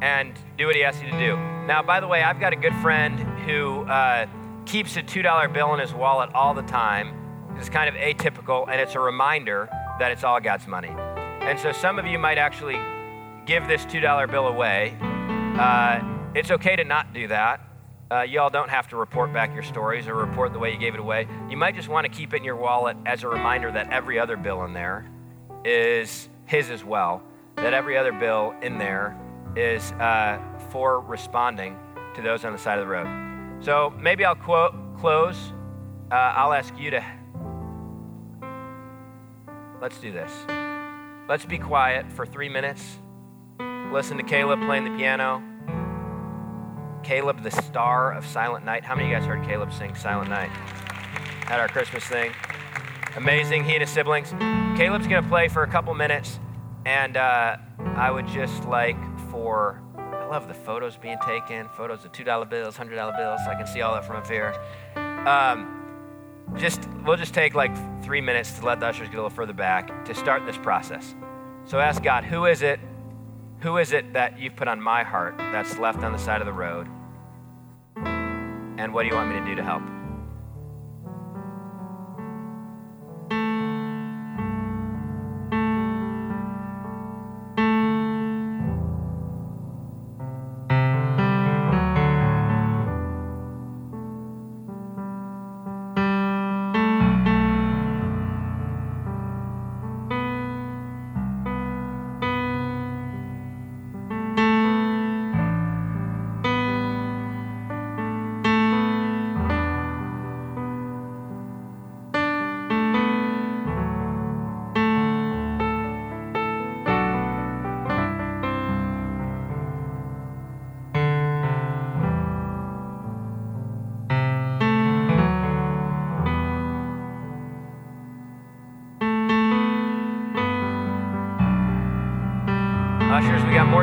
and 0.00 0.32
do 0.56 0.64
what 0.64 0.74
he 0.74 0.82
asks 0.82 1.02
you 1.02 1.10
to 1.10 1.18
do. 1.18 1.36
Now, 1.66 1.82
by 1.82 2.00
the 2.00 2.08
way, 2.08 2.22
I've 2.22 2.40
got 2.40 2.54
a 2.54 2.56
good 2.56 2.74
friend 2.76 3.20
who 3.40 3.82
uh, 3.82 4.26
keeps 4.64 4.96
a 4.96 5.02
$2 5.02 5.52
bill 5.52 5.74
in 5.74 5.80
his 5.80 5.92
wallet 5.92 6.30
all 6.32 6.54
the 6.54 6.62
time. 6.62 7.14
It's 7.58 7.68
kind 7.68 7.94
of 7.94 7.94
atypical, 7.96 8.66
and 8.70 8.80
it's 8.80 8.94
a 8.94 9.00
reminder 9.00 9.68
that 9.98 10.12
it's 10.12 10.24
all 10.24 10.40
God's 10.40 10.66
money. 10.66 10.88
And 10.88 11.60
so 11.60 11.72
some 11.72 11.98
of 11.98 12.06
you 12.06 12.18
might 12.18 12.38
actually 12.38 12.78
give 13.44 13.68
this 13.68 13.84
$2 13.84 14.30
bill 14.30 14.46
away. 14.46 14.96
Uh, 15.58 16.00
it's 16.34 16.50
okay 16.50 16.76
to 16.76 16.84
not 16.84 17.12
do 17.12 17.28
that. 17.28 17.60
Uh, 18.10 18.22
you 18.22 18.40
all 18.40 18.50
don't 18.50 18.70
have 18.70 18.88
to 18.88 18.96
report 18.96 19.32
back 19.32 19.54
your 19.54 19.62
stories 19.62 20.08
or 20.08 20.14
report 20.14 20.52
the 20.52 20.58
way 20.58 20.72
you 20.72 20.78
gave 20.78 20.94
it 20.94 21.00
away. 21.00 21.26
You 21.48 21.56
might 21.56 21.76
just 21.76 21.88
want 21.88 22.06
to 22.06 22.12
keep 22.12 22.34
it 22.34 22.38
in 22.38 22.44
your 22.44 22.56
wallet 22.56 22.96
as 23.06 23.22
a 23.22 23.28
reminder 23.28 23.70
that 23.70 23.90
every 23.90 24.18
other 24.18 24.36
bill 24.36 24.64
in 24.64 24.72
there 24.72 25.08
is 25.64 26.28
his 26.46 26.70
as 26.70 26.84
well 26.84 27.22
that 27.60 27.74
every 27.74 27.96
other 27.96 28.12
bill 28.12 28.54
in 28.62 28.78
there 28.78 29.16
is 29.56 29.92
uh, 29.92 30.38
for 30.70 31.00
responding 31.00 31.76
to 32.14 32.22
those 32.22 32.44
on 32.44 32.52
the 32.52 32.58
side 32.58 32.78
of 32.78 32.86
the 32.86 32.90
road. 32.90 33.62
So 33.62 33.92
maybe 33.98 34.24
I'll 34.24 34.34
quote, 34.34 34.74
close. 34.98 35.52
Uh, 36.10 36.14
I'll 36.14 36.52
ask 36.52 36.76
you 36.78 36.90
to. 36.90 37.04
Let's 39.80 39.98
do 39.98 40.12
this. 40.12 40.32
Let's 41.28 41.44
be 41.44 41.58
quiet 41.58 42.10
for 42.10 42.26
three 42.26 42.48
minutes. 42.48 42.99
Listen 43.92 44.16
to 44.18 44.22
Caleb 44.22 44.60
playing 44.60 44.84
the 44.84 44.96
piano. 44.96 45.42
Caleb, 47.02 47.42
the 47.42 47.50
star 47.50 48.12
of 48.12 48.24
Silent 48.24 48.64
Night. 48.64 48.84
How 48.84 48.94
many 48.94 49.08
of 49.08 49.10
you 49.10 49.18
guys 49.18 49.26
heard 49.26 49.44
Caleb 49.44 49.72
sing 49.72 49.96
Silent 49.96 50.30
Night 50.30 50.50
at 51.48 51.58
our 51.58 51.66
Christmas 51.66 52.04
thing? 52.04 52.30
Amazing. 53.16 53.64
He 53.64 53.72
and 53.72 53.80
his 53.80 53.90
siblings. 53.90 54.30
Caleb's 54.78 55.08
going 55.08 55.22
to 55.22 55.28
play 55.28 55.48
for 55.48 55.64
a 55.64 55.66
couple 55.66 55.92
minutes. 55.94 56.38
And 56.86 57.16
uh, 57.16 57.56
I 57.96 58.12
would 58.12 58.28
just 58.28 58.64
like 58.66 58.96
for, 59.30 59.82
I 59.96 60.26
love 60.26 60.46
the 60.46 60.54
photos 60.54 60.96
being 60.96 61.18
taken, 61.26 61.68
photos 61.76 62.04
of 62.04 62.12
$2 62.12 62.48
bills, 62.48 62.76
$100 62.76 63.16
bills. 63.16 63.40
I 63.48 63.56
can 63.56 63.66
see 63.66 63.80
all 63.80 63.94
that 63.94 64.04
from 64.04 64.16
up 64.16 64.26
here. 64.28 64.54
Um, 65.26 65.78
just, 66.56 66.88
we'll 67.04 67.16
just 67.16 67.34
take 67.34 67.54
like 67.54 67.72
three 68.04 68.20
minutes 68.20 68.52
to 68.52 68.64
let 68.64 68.78
the 68.78 68.86
ushers 68.86 69.08
get 69.08 69.14
a 69.14 69.16
little 69.16 69.30
further 69.30 69.52
back 69.52 70.04
to 70.04 70.14
start 70.14 70.46
this 70.46 70.56
process. 70.58 71.16
So 71.64 71.80
ask 71.80 72.02
God, 72.02 72.22
who 72.24 72.46
is 72.46 72.62
it? 72.62 72.78
Who 73.62 73.76
is 73.76 73.92
it 73.92 74.14
that 74.14 74.38
you've 74.38 74.56
put 74.56 74.68
on 74.68 74.80
my 74.80 75.02
heart 75.02 75.36
that's 75.36 75.76
left 75.78 75.98
on 75.98 76.12
the 76.12 76.18
side 76.18 76.40
of 76.40 76.46
the 76.46 76.52
road? 76.52 76.88
And 77.96 78.94
what 78.94 79.02
do 79.02 79.08
you 79.08 79.14
want 79.14 79.28
me 79.28 79.38
to 79.38 79.44
do 79.44 79.54
to 79.54 79.62
help? 79.62 79.82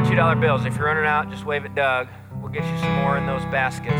$2 0.07 0.39
bills. 0.39 0.65
If 0.65 0.77
you're 0.77 0.85
running 0.85 1.05
out, 1.05 1.29
just 1.29 1.43
wave 1.43 1.65
at 1.65 1.75
Doug. 1.75 2.07
We'll 2.39 2.49
get 2.49 2.63
you 2.63 2.77
some 2.79 2.95
more 2.95 3.17
in 3.17 3.25
those 3.25 3.43
baskets. 3.51 3.91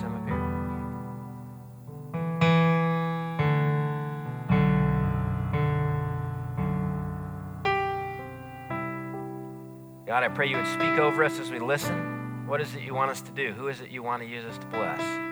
Some 0.00 0.14
here. 0.26 0.38
God, 10.06 10.24
I 10.24 10.28
pray 10.28 10.48
you 10.48 10.56
would 10.56 10.66
speak 10.66 10.98
over 10.98 11.22
us 11.24 11.38
as 11.38 11.50
we 11.50 11.58
listen. 11.58 12.46
What 12.46 12.62
is 12.62 12.74
it 12.74 12.80
you 12.80 12.94
want 12.94 13.10
us 13.10 13.20
to 13.20 13.32
do? 13.32 13.52
Who 13.52 13.68
is 13.68 13.82
it 13.82 13.90
you 13.90 14.02
want 14.02 14.22
to 14.22 14.28
use 14.28 14.46
us 14.46 14.56
to 14.56 14.66
bless? 14.68 15.31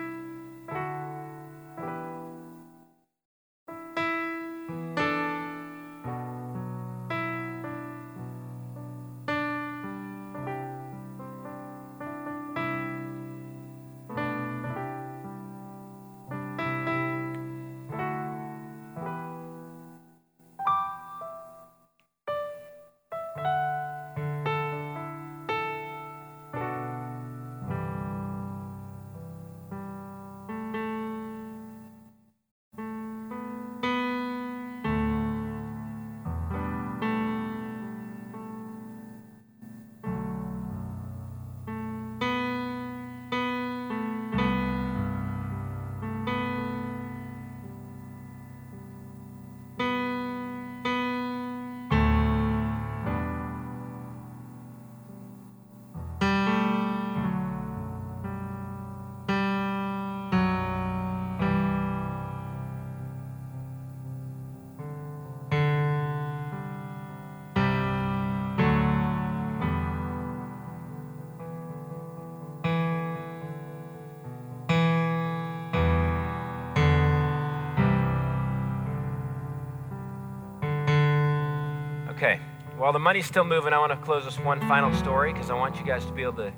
Okay, 82.23 82.39
while 82.77 82.93
the 82.93 82.99
money's 82.99 83.25
still 83.25 83.43
moving, 83.43 83.73
I 83.73 83.79
want 83.79 83.93
to 83.93 83.97
close 83.97 84.25
this 84.25 84.37
one 84.37 84.59
final 84.67 84.93
story 84.93 85.33
because 85.33 85.49
I 85.49 85.55
want 85.55 85.79
you 85.79 85.83
guys 85.83 86.05
to 86.05 86.11
be 86.11 86.21
able 86.21 86.33
to 86.33 86.53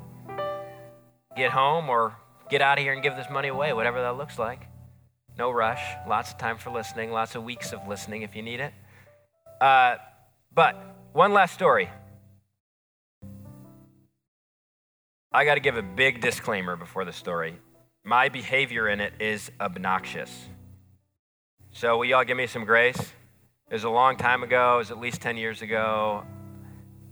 get 1.37 1.51
home 1.51 1.87
or 1.87 2.17
get 2.49 2.61
out 2.61 2.77
of 2.77 2.83
here 2.83 2.91
and 2.91 3.01
give 3.01 3.15
this 3.15 3.27
money 3.31 3.47
away, 3.47 3.71
whatever 3.71 4.01
that 4.01 4.17
looks 4.17 4.37
like. 4.37 4.67
No 5.37 5.51
rush, 5.51 5.81
lots 6.05 6.33
of 6.33 6.37
time 6.37 6.57
for 6.57 6.69
listening, 6.69 7.11
lots 7.11 7.35
of 7.35 7.45
weeks 7.45 7.71
of 7.71 7.79
listening 7.87 8.23
if 8.23 8.35
you 8.35 8.41
need 8.41 8.59
it. 8.59 8.73
Uh, 9.61 9.95
but 10.53 10.75
one 11.13 11.31
last 11.31 11.53
story. 11.53 11.89
I 15.31 15.45
got 15.45 15.53
to 15.53 15.61
give 15.61 15.77
a 15.77 15.81
big 15.81 16.19
disclaimer 16.19 16.75
before 16.75 17.05
the 17.05 17.13
story. 17.13 17.57
My 18.03 18.27
behavior 18.27 18.89
in 18.89 18.99
it 18.99 19.13
is 19.21 19.49
obnoxious. 19.61 20.45
So, 21.71 21.99
will 21.99 22.05
y'all 22.05 22.25
give 22.25 22.35
me 22.35 22.47
some 22.47 22.65
grace? 22.65 23.13
It 23.73 23.77
was 23.77 23.85
a 23.85 23.89
long 23.89 24.17
time 24.17 24.43
ago, 24.43 24.75
it 24.75 24.77
was 24.77 24.91
at 24.91 24.99
least 24.99 25.19
10 25.21 25.35
years 25.35 25.63
ago. 25.63 26.23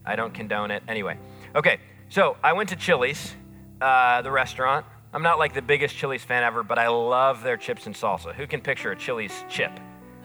I 0.06 0.16
don't 0.16 0.32
condone 0.32 0.70
it. 0.70 0.84
Anyway, 0.88 1.18
okay, 1.56 1.80
so 2.08 2.38
I 2.44 2.54
went 2.54 2.70
to 2.70 2.76
Chili's, 2.76 3.34
uh, 3.82 4.22
the 4.22 4.30
restaurant. 4.30 4.86
I'm 5.12 5.24
not 5.24 5.40
like 5.40 5.56
the 5.56 5.64
biggest 5.64 5.96
Chili's 5.96 6.24
fan 6.24 6.44
ever, 6.44 6.62
but 6.62 6.78
I 6.78 6.88
love 6.90 7.42
their 7.42 7.58
chips 7.58 7.88
and 7.88 7.96
salsa. 7.96 8.36
Who 8.36 8.46
can 8.46 8.62
picture 8.62 8.92
a 8.92 8.96
Chili's 8.96 9.34
chip, 9.50 9.72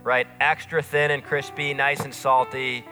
right? 0.05 0.27
Extra 0.39 0.83
thin 0.83 1.11
and 1.11 1.25
crispy, 1.25 1.73
nice 1.73 2.01
and 2.01 2.13
salty, 2.13 2.85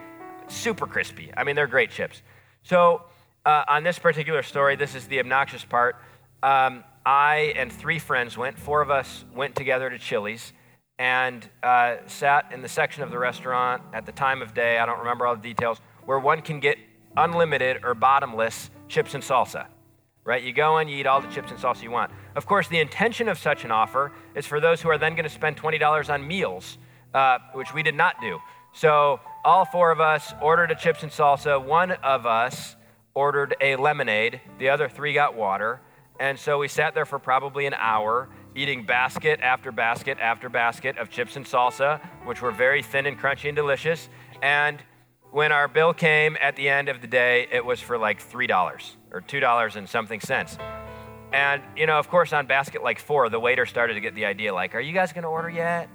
super 0.48 0.86
crispy. 0.86 1.30
I 1.36 1.44
mean, 1.44 1.54
they're 1.54 1.66
great 1.66 1.90
chips. 1.90 2.22
So, 2.62 3.02
uh, 3.44 3.64
on 3.68 3.84
this 3.84 3.98
particular 3.98 4.42
story, 4.42 4.74
this 4.76 4.94
is 4.94 5.06
the 5.06 5.18
obnoxious 5.18 5.66
part. 5.66 5.96
Um, 6.42 6.82
I 7.04 7.52
and 7.56 7.70
three 7.70 7.98
friends 7.98 8.38
went, 8.38 8.58
four 8.58 8.80
of 8.80 8.90
us 8.90 9.26
went 9.34 9.54
together 9.54 9.90
to 9.90 9.98
Chili's 9.98 10.54
and 10.98 11.48
uh, 11.62 11.96
sat 12.06 12.50
in 12.52 12.62
the 12.62 12.68
section 12.68 13.02
of 13.02 13.10
the 13.10 13.18
restaurant 13.18 13.82
at 13.92 14.06
the 14.06 14.12
time 14.12 14.42
of 14.42 14.54
day, 14.54 14.78
I 14.78 14.86
don't 14.86 14.98
remember 14.98 15.26
all 15.26 15.34
the 15.36 15.42
details, 15.42 15.80
where 16.04 16.18
one 16.18 16.40
can 16.42 16.60
get 16.60 16.78
unlimited 17.16 17.84
or 17.84 17.94
bottomless 17.94 18.70
chips 18.88 19.14
and 19.14 19.22
salsa. 19.22 19.66
Right? 20.24 20.42
You 20.42 20.52
go 20.52 20.78
in, 20.78 20.88
you 20.88 20.96
eat 20.96 21.06
all 21.06 21.20
the 21.20 21.28
chips 21.28 21.50
and 21.50 21.60
salsa 21.60 21.82
you 21.82 21.90
want. 21.90 22.10
Of 22.34 22.46
course, 22.46 22.68
the 22.68 22.80
intention 22.80 23.28
of 23.28 23.38
such 23.38 23.64
an 23.64 23.70
offer 23.70 24.12
is 24.34 24.46
for 24.46 24.58
those 24.58 24.80
who 24.80 24.88
are 24.88 24.96
then 24.96 25.14
going 25.14 25.24
to 25.24 25.30
spend 25.30 25.56
$20 25.56 26.08
on 26.08 26.26
meals, 26.26 26.78
uh, 27.12 27.38
which 27.52 27.74
we 27.74 27.82
did 27.82 27.94
not 27.94 28.20
do. 28.20 28.38
So, 28.72 29.20
all 29.44 29.66
four 29.66 29.90
of 29.90 30.00
us 30.00 30.32
ordered 30.40 30.70
a 30.70 30.74
chips 30.74 31.02
and 31.02 31.12
salsa. 31.12 31.62
One 31.62 31.92
of 31.92 32.24
us 32.24 32.76
ordered 33.14 33.54
a 33.60 33.76
lemonade, 33.76 34.40
the 34.58 34.70
other 34.70 34.88
three 34.88 35.12
got 35.12 35.34
water. 35.34 35.80
And 36.18 36.38
so 36.38 36.58
we 36.58 36.68
sat 36.68 36.94
there 36.94 37.04
for 37.04 37.18
probably 37.18 37.66
an 37.66 37.74
hour 37.74 38.28
eating 38.54 38.84
basket 38.84 39.40
after 39.40 39.72
basket 39.72 40.18
after 40.20 40.48
basket 40.48 40.96
of 40.98 41.10
chips 41.10 41.36
and 41.36 41.44
salsa, 41.44 42.00
which 42.24 42.40
were 42.40 42.52
very 42.52 42.82
thin 42.82 43.06
and 43.06 43.18
crunchy 43.18 43.48
and 43.48 43.56
delicious. 43.56 44.08
And 44.42 44.82
when 45.30 45.50
our 45.50 45.66
bill 45.66 45.92
came 45.92 46.36
at 46.40 46.54
the 46.54 46.68
end 46.68 46.88
of 46.88 47.00
the 47.00 47.06
day, 47.06 47.48
it 47.50 47.64
was 47.64 47.80
for 47.80 47.98
like 47.98 48.22
$3 48.22 48.90
or 49.10 49.20
$2 49.20 49.76
and 49.76 49.88
something 49.88 50.20
cents. 50.20 50.56
And, 51.32 51.62
you 51.76 51.86
know, 51.86 51.98
of 51.98 52.08
course, 52.08 52.32
on 52.32 52.46
basket 52.46 52.84
like 52.84 53.00
four, 53.00 53.28
the 53.28 53.40
waiter 53.40 53.66
started 53.66 53.94
to 53.94 54.00
get 54.00 54.14
the 54.14 54.24
idea 54.24 54.54
like, 54.54 54.76
are 54.76 54.80
you 54.80 54.92
guys 54.92 55.12
going 55.12 55.24
to 55.24 55.28
order 55.28 55.50
yet? 55.50 55.88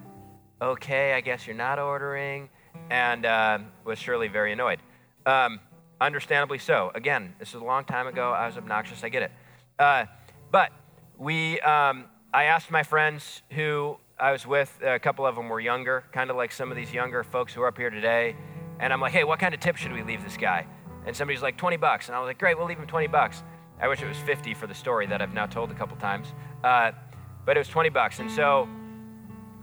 Okay, 0.62 1.14
I 1.14 1.22
guess 1.22 1.47
you're 1.47 1.55
not 1.55 1.80
ordering. 1.80 2.49
And 2.89 3.26
uh, 3.26 3.60
was 3.86 3.97
surely 3.97 4.28
very 4.28 4.51
annoyed. 4.51 4.80
Um, 5.26 5.62
understandably 6.01 6.57
so. 6.57 6.91
Again, 6.93 7.34
this 7.39 7.49
is 7.49 7.55
a 7.55 7.64
long 7.64 7.86
time 7.86 8.07
ago. 8.07 8.32
I 8.32 8.47
was 8.47 8.57
obnoxious. 8.57 9.03
I 9.05 9.10
get 9.10 9.24
it. 9.24 9.32
Uh, 9.78 10.05
but 10.51 10.72
we, 11.18 11.62
um, 11.62 12.05
I 12.32 12.43
asked 12.43 12.69
my 12.69 12.84
friends 12.84 13.41
who 13.51 13.97
I 14.19 14.32
was 14.32 14.45
with, 14.45 14.77
a 14.84 14.99
couple 14.99 15.25
of 15.25 15.36
them 15.36 15.49
were 15.49 15.59
younger, 15.59 16.03
kind 16.11 16.30
of 16.30 16.36
like 16.36 16.51
some 16.51 16.69
of 16.69 16.77
these 16.77 16.93
younger 16.93 17.23
folks 17.23 17.55
who 17.55 17.61
are 17.63 17.67
up 17.67 17.77
here 17.77 17.89
today. 17.89 18.36
And 18.80 18.93
I'm 18.93 19.01
like, 19.01 19.13
hey, 19.13 19.23
what 19.23 19.39
kind 19.39 19.55
of 19.55 19.59
tip 19.59 19.77
should 19.77 19.91
we 19.91 20.03
leave 20.03 20.23
this 20.23 20.38
guy? 20.38 20.67
And 21.07 21.15
somebody's 21.15 21.41
like, 21.41 21.57
20 21.57 21.77
bucks. 21.77 22.07
And 22.07 22.15
I 22.15 22.19
was 22.19 22.27
like, 22.27 22.38
great, 22.38 22.55
we'll 22.55 22.67
leave 22.67 22.77
him 22.77 22.86
20 22.86 23.07
bucks. 23.07 23.41
I 23.82 23.88
wish 23.88 24.03
it 24.03 24.07
was 24.07 24.17
50 24.17 24.53
for 24.53 24.67
the 24.67 24.75
story 24.75 25.07
that 25.07 25.23
I've 25.23 25.34
now 25.34 25.47
told 25.47 25.71
a 25.71 25.73
couple 25.73 25.97
times. 25.97 26.27
Uh, 26.63 26.91
but 27.45 27.57
it 27.57 27.61
was 27.61 27.67
20 27.67 27.89
bucks. 27.89 28.19
And 28.19 28.30
so 28.30 28.69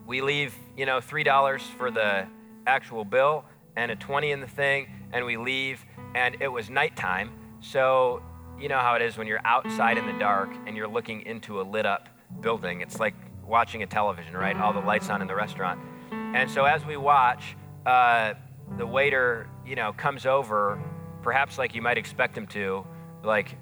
we 0.05 0.21
leave, 0.21 0.53
you 0.77 0.87
know, 0.87 0.99
$3 0.99 1.61
for 1.79 1.93
the 1.93 2.27
actual 2.67 3.05
bill 3.05 3.45
and 3.77 3.93
a 3.93 3.97
20 3.97 4.33
in 4.33 4.41
the 4.41 4.49
thing, 4.49 4.89
and 5.13 5.25
we 5.25 5.37
leave. 5.37 5.85
And 6.17 6.37
it 6.41 6.49
was 6.49 6.69
nighttime. 6.69 7.31
So, 7.61 8.23
you 8.59 8.69
know 8.69 8.79
how 8.79 8.95
it 8.95 9.03
is 9.03 9.17
when 9.17 9.29
you're 9.29 9.45
outside 9.45 9.99
in 9.99 10.07
the 10.07 10.19
dark 10.19 10.51
and 10.67 10.77
you're 10.77 10.89
looking 10.89 11.21
into 11.27 11.61
a 11.61 11.63
lit 11.63 11.87
up 11.87 12.09
building. 12.41 12.81
It's 12.81 13.01
like 13.01 13.15
watching 13.45 13.83
a 13.83 13.87
television, 13.87 14.37
right? 14.37 14.57
All 14.57 14.73
the 14.73 14.81
lights 14.81 15.09
on 15.09 15.23
in 15.23 15.29
the 15.29 15.35
restaurant. 15.35 15.81
And 16.11 16.51
so 16.51 16.65
as 16.65 16.85
we 16.85 16.97
watch, 16.97 17.57
uh, 17.85 18.35
the 18.77 18.87
waiter, 18.87 19.49
you 19.65 19.77
know, 19.77 19.93
comes 19.93 20.27
over, 20.27 20.83
perhaps 21.23 21.59
like 21.59 21.75
you 21.75 21.83
might 21.83 21.99
expect 21.99 22.37
him 22.37 22.47
to, 22.49 22.85
like 23.23 23.57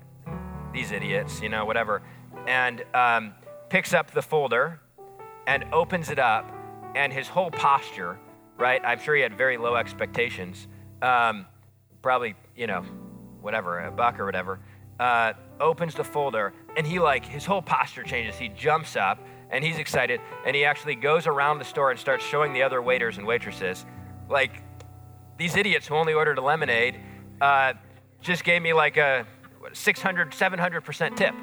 these 0.72 0.90
idiots, 0.90 1.40
you 1.40 1.48
know, 1.48 1.64
whatever, 1.64 2.02
and 2.46 2.84
um, 2.94 3.34
picks 3.68 3.94
up 3.94 4.10
the 4.10 4.22
folder 4.22 4.80
and 5.46 5.64
opens 5.72 6.10
it 6.10 6.18
up, 6.18 6.50
and 6.94 7.12
his 7.12 7.28
whole 7.28 7.50
posture, 7.50 8.18
right? 8.58 8.80
I'm 8.84 8.98
sure 8.98 9.14
he 9.14 9.22
had 9.22 9.36
very 9.36 9.58
low 9.58 9.76
expectations. 9.76 10.66
Um, 11.02 11.46
probably, 12.02 12.34
you 12.56 12.66
know, 12.66 12.82
whatever, 13.40 13.78
a 13.80 13.90
buck 13.90 14.18
or 14.18 14.24
whatever. 14.24 14.60
Uh, 14.98 15.34
opens 15.61 15.94
the 15.94 16.05
folder 16.05 16.52
and 16.76 16.86
he 16.86 16.98
like 16.98 17.24
his 17.24 17.44
whole 17.44 17.62
posture 17.62 18.02
changes. 18.02 18.36
He 18.36 18.48
jumps 18.48 18.96
up 18.96 19.18
and 19.50 19.64
he's 19.64 19.78
excited 19.78 20.20
and 20.46 20.55
he 20.55 20.64
actually 20.64 20.94
goes 20.94 21.26
around 21.26 21.59
the 21.59 21.64
store 21.64 21.90
and 21.90 21.98
starts 21.98 22.24
showing 22.24 22.52
the 22.52 22.62
other 22.62 22.82
waiters 22.82 23.18
and 23.18 23.26
waitresses. 23.26 23.84
Like 24.28 24.62
these 25.38 25.57
idiots 25.57 25.86
who 25.86 25.94
only 25.94 26.14
ordered 26.14 26.38
a 26.38 26.42
lemonade 26.42 27.00
uh, 27.40 27.74
just 28.20 28.44
gave 28.44 28.62
me 28.62 28.72
like 28.72 28.96
a 28.96 29.26
600 29.72 30.30
700% 30.30 31.16
tip. 31.16 31.34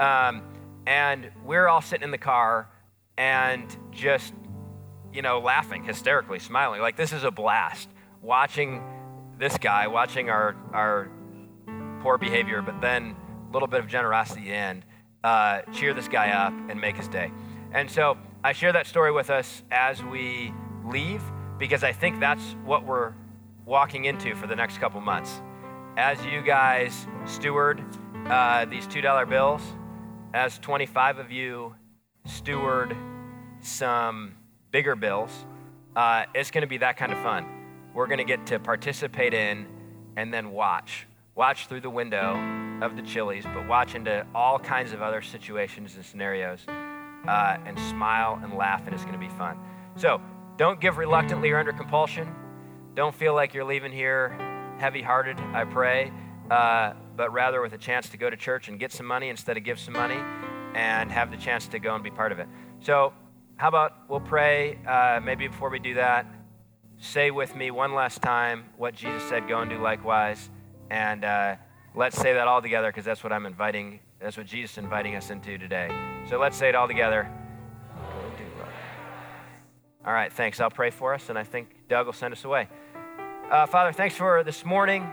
Um, 0.00 0.42
and 0.86 1.30
we're 1.44 1.68
all 1.68 1.80
sitting 1.80 2.04
in 2.04 2.10
the 2.10 2.18
car 2.18 2.68
and 3.16 3.76
just 3.92 4.34
you 5.12 5.22
know 5.22 5.38
laughing 5.38 5.84
hysterically 5.84 6.38
smiling. 6.38 6.80
Like 6.80 6.96
this 6.96 7.12
is 7.12 7.24
a 7.24 7.30
blast 7.30 7.88
watching 8.22 8.82
this 9.38 9.56
guy 9.58 9.86
watching 9.86 10.30
our 10.30 10.56
our 10.72 11.10
poor 12.00 12.18
behavior. 12.18 12.62
But 12.62 12.80
then 12.80 13.16
little 13.54 13.68
bit 13.68 13.80
of 13.80 13.88
generosity 13.88 14.52
and 14.52 14.84
uh, 15.22 15.62
cheer 15.72 15.94
this 15.94 16.08
guy 16.08 16.30
up 16.30 16.52
and 16.68 16.80
make 16.80 16.96
his 16.96 17.08
day. 17.08 17.32
And 17.72 17.90
so 17.90 18.18
I 18.44 18.52
share 18.52 18.72
that 18.72 18.86
story 18.86 19.10
with 19.10 19.30
us 19.30 19.62
as 19.70 20.02
we 20.02 20.52
leave 20.84 21.22
because 21.58 21.82
I 21.82 21.92
think 21.92 22.20
that's 22.20 22.42
what 22.64 22.84
we're 22.84 23.14
walking 23.64 24.04
into 24.04 24.34
for 24.34 24.46
the 24.46 24.56
next 24.56 24.78
couple 24.78 25.00
months. 25.00 25.40
As 25.96 26.22
you 26.26 26.42
guys 26.42 27.06
steward 27.24 27.82
uh, 28.26 28.64
these 28.66 28.86
$2 28.86 29.28
bills, 29.28 29.62
as 30.34 30.58
25 30.58 31.18
of 31.18 31.32
you 31.32 31.74
steward 32.26 32.96
some 33.60 34.34
bigger 34.70 34.96
bills, 34.96 35.30
uh, 35.96 36.24
it's 36.34 36.50
going 36.50 36.62
to 36.62 36.68
be 36.68 36.78
that 36.78 36.96
kind 36.96 37.12
of 37.12 37.18
fun. 37.20 37.46
We're 37.94 38.08
going 38.08 38.18
to 38.18 38.24
get 38.24 38.44
to 38.46 38.58
participate 38.58 39.32
in 39.32 39.66
and 40.16 40.34
then 40.34 40.50
watch. 40.50 41.06
Watch 41.34 41.66
through 41.66 41.80
the 41.80 41.90
window 41.90 42.38
of 42.80 42.96
the 42.96 43.02
Chili's, 43.02 43.44
but 43.44 43.66
watch 43.66 43.94
into 43.94 44.26
all 44.34 44.58
kinds 44.58 44.92
of 44.92 45.02
other 45.02 45.20
situations 45.20 45.96
and 45.96 46.04
scenarios 46.04 46.60
uh, 46.68 47.56
and 47.64 47.78
smile 47.78 48.38
and 48.42 48.54
laugh, 48.54 48.82
and 48.86 48.94
it's 48.94 49.04
going 49.04 49.18
to 49.18 49.26
be 49.26 49.30
fun. 49.30 49.58
So 49.96 50.20
don't 50.56 50.80
give 50.80 50.96
reluctantly 50.96 51.50
or 51.50 51.58
under 51.58 51.72
compulsion. 51.72 52.32
Don't 52.94 53.14
feel 53.14 53.34
like 53.34 53.54
you're 53.54 53.64
leaving 53.64 53.90
here 53.90 54.38
heavy 54.78 55.02
hearted, 55.02 55.38
I 55.38 55.64
pray, 55.64 56.12
uh, 56.50 56.94
but 57.16 57.32
rather 57.32 57.60
with 57.62 57.72
a 57.72 57.78
chance 57.78 58.08
to 58.10 58.16
go 58.16 58.28
to 58.28 58.36
church 58.36 58.68
and 58.68 58.78
get 58.78 58.92
some 58.92 59.06
money 59.06 59.28
instead 59.28 59.56
of 59.56 59.64
give 59.64 59.78
some 59.78 59.94
money 59.94 60.20
and 60.74 61.10
have 61.10 61.30
the 61.30 61.36
chance 61.36 61.68
to 61.68 61.78
go 61.78 61.94
and 61.94 62.02
be 62.02 62.10
part 62.10 62.32
of 62.32 62.38
it. 62.38 62.48
So, 62.80 63.12
how 63.56 63.68
about 63.68 63.92
we'll 64.08 64.20
pray? 64.20 64.78
Uh, 64.86 65.20
maybe 65.22 65.46
before 65.46 65.70
we 65.70 65.78
do 65.78 65.94
that, 65.94 66.26
say 66.98 67.30
with 67.30 67.54
me 67.54 67.70
one 67.70 67.94
last 67.94 68.20
time 68.20 68.64
what 68.76 68.94
Jesus 68.94 69.22
said 69.28 69.48
go 69.48 69.60
and 69.60 69.70
do 69.70 69.78
likewise. 69.78 70.50
And 70.90 71.24
uh, 71.24 71.56
Let's 71.96 72.16
say 72.16 72.32
that 72.32 72.48
all 72.48 72.60
together 72.60 72.88
because 72.88 73.04
that's 73.04 73.22
what 73.22 73.32
I'm 73.32 73.46
inviting, 73.46 74.00
that's 74.20 74.36
what 74.36 74.46
Jesus 74.46 74.72
is 74.72 74.78
inviting 74.78 75.14
us 75.14 75.30
into 75.30 75.56
today. 75.58 75.88
So 76.28 76.40
let's 76.40 76.56
say 76.56 76.68
it 76.68 76.74
all 76.74 76.88
together. 76.88 77.30
All 80.04 80.12
right, 80.12 80.32
thanks. 80.32 80.60
I'll 80.60 80.70
pray 80.70 80.90
for 80.90 81.14
us, 81.14 81.28
and 81.28 81.38
I 81.38 81.44
think 81.44 81.68
Doug 81.88 82.06
will 82.06 82.12
send 82.12 82.34
us 82.34 82.44
away. 82.44 82.68
Uh, 83.48 83.66
Father, 83.66 83.92
thanks 83.92 84.16
for 84.16 84.42
this 84.42 84.64
morning. 84.64 85.06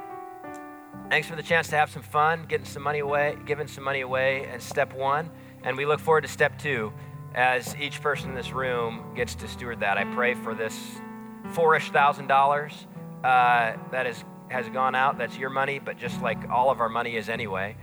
Thanks 1.11 1.27
for 1.27 1.35
the 1.35 1.43
chance 1.43 1.67
to 1.67 1.75
have 1.75 1.91
some 1.91 2.01
fun, 2.01 2.45
getting 2.47 2.65
some 2.65 2.81
money 2.81 2.99
away, 2.99 3.37
giving 3.45 3.67
some 3.67 3.83
money 3.83 4.01
away, 4.01 4.45
and 4.51 4.59
step 4.59 4.91
one. 4.95 5.29
And 5.63 5.77
we 5.77 5.85
look 5.85 5.99
forward 5.99 6.21
to 6.21 6.27
step 6.27 6.57
two 6.57 6.91
as 7.35 7.75
each 7.75 8.01
person 8.01 8.31
in 8.31 8.35
this 8.35 8.53
room 8.53 9.13
gets 9.15 9.35
to 9.35 9.47
steward 9.47 9.81
that. 9.81 9.99
I 9.99 10.03
pray 10.15 10.33
for 10.33 10.55
this 10.55 10.99
four-ish 11.51 11.91
thousand 11.91 12.25
dollars 12.25 12.87
uh, 13.23 13.73
that 13.91 14.07
is 14.07 14.23
has 14.51 14.69
gone 14.69 14.95
out. 14.95 15.17
That's 15.17 15.37
your 15.37 15.49
money, 15.49 15.79
but 15.79 15.97
just 15.97 16.21
like 16.21 16.49
all 16.49 16.69
of 16.69 16.79
our 16.79 16.89
money 16.89 17.15
is 17.15 17.29
anyway. 17.29 17.75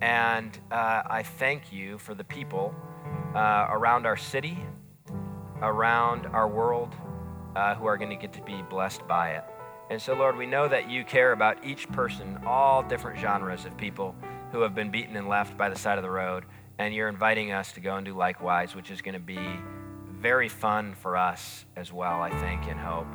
And 0.00 0.56
uh, 0.70 1.02
I 1.06 1.22
thank 1.22 1.72
you 1.72 1.98
for 1.98 2.14
the 2.14 2.24
people 2.24 2.74
uh, 3.34 3.66
around 3.70 4.06
our 4.06 4.16
city, 4.16 4.58
around 5.60 6.26
our 6.26 6.48
world, 6.48 6.94
uh, 7.56 7.74
who 7.74 7.86
are 7.86 7.96
going 7.96 8.10
to 8.10 8.16
get 8.16 8.32
to 8.34 8.42
be 8.42 8.62
blessed 8.62 9.06
by 9.06 9.32
it. 9.32 9.44
And 9.90 10.00
so, 10.00 10.14
Lord, 10.14 10.36
we 10.36 10.46
know 10.46 10.68
that 10.68 10.88
you 10.88 11.04
care 11.04 11.32
about 11.32 11.64
each 11.64 11.88
person, 11.90 12.38
all 12.46 12.82
different 12.82 13.18
genres 13.18 13.64
of 13.64 13.76
people 13.76 14.14
who 14.50 14.60
have 14.62 14.74
been 14.74 14.90
beaten 14.90 15.16
and 15.16 15.28
left 15.28 15.56
by 15.56 15.68
the 15.68 15.76
side 15.76 15.98
of 15.98 16.02
the 16.02 16.10
road. 16.10 16.44
And 16.78 16.94
you're 16.94 17.08
inviting 17.08 17.52
us 17.52 17.72
to 17.72 17.80
go 17.80 17.96
and 17.96 18.04
do 18.04 18.14
likewise, 18.14 18.74
which 18.74 18.90
is 18.90 19.02
going 19.02 19.14
to 19.14 19.20
be 19.20 19.38
very 20.18 20.48
fun 20.48 20.94
for 20.94 21.16
us 21.16 21.66
as 21.76 21.92
well, 21.92 22.22
I 22.22 22.30
think, 22.30 22.66
and 22.66 22.80
hope. 22.80 23.06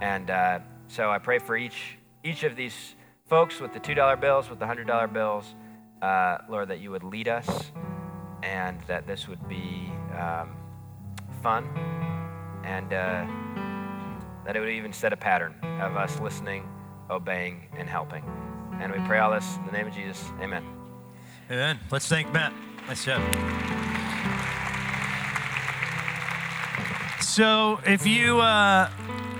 And 0.00 0.30
uh, 0.30 0.60
so 0.88 1.10
I 1.10 1.18
pray 1.18 1.38
for 1.38 1.56
each, 1.56 1.98
each 2.24 2.44
of 2.44 2.56
these 2.56 2.94
folks 3.26 3.60
with 3.60 3.72
the 3.72 3.80
$2 3.80 4.20
bills, 4.20 4.50
with 4.50 4.58
the 4.58 4.66
$100 4.66 5.12
bills, 5.12 5.54
uh, 6.00 6.38
Lord, 6.48 6.68
that 6.68 6.80
you 6.80 6.90
would 6.90 7.04
lead 7.04 7.28
us 7.28 7.72
and 8.42 8.80
that 8.82 9.06
this 9.06 9.28
would 9.28 9.48
be 9.48 9.90
um, 10.18 10.56
fun 11.42 11.64
and 12.64 12.92
uh, 12.92 13.26
that 14.44 14.56
it 14.56 14.60
would 14.60 14.68
even 14.68 14.92
set 14.92 15.12
a 15.12 15.16
pattern 15.16 15.54
of 15.80 15.96
us 15.96 16.20
listening, 16.20 16.68
obeying, 17.10 17.68
and 17.76 17.88
helping. 17.88 18.24
And 18.80 18.92
we 18.92 18.98
pray 19.06 19.18
all 19.18 19.32
this 19.32 19.56
in 19.56 19.66
the 19.66 19.72
name 19.72 19.86
of 19.86 19.94
Jesus. 19.94 20.24
Amen. 20.40 20.64
Amen. 21.50 21.78
Let's 21.90 22.08
thank 22.08 22.32
Matt. 22.32 22.52
Nice 22.88 23.04
job. 23.04 23.22
So, 27.20 27.80
if 27.86 28.06
you, 28.06 28.40
uh, 28.40 28.90